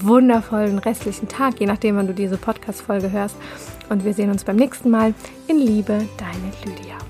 wundervollen 0.00 0.78
restlichen 0.78 1.28
Tag, 1.28 1.60
je 1.60 1.66
nachdem, 1.66 1.96
wann 1.96 2.06
du 2.06 2.14
diese 2.14 2.36
Podcast-Folge 2.36 3.10
hörst. 3.10 3.36
Und 3.88 4.04
wir 4.04 4.14
sehen 4.14 4.30
uns 4.30 4.44
beim 4.44 4.56
nächsten 4.56 4.90
Mal. 4.90 5.14
In 5.48 5.58
Liebe, 5.58 6.06
deine 6.16 6.52
Lydia. 6.64 7.01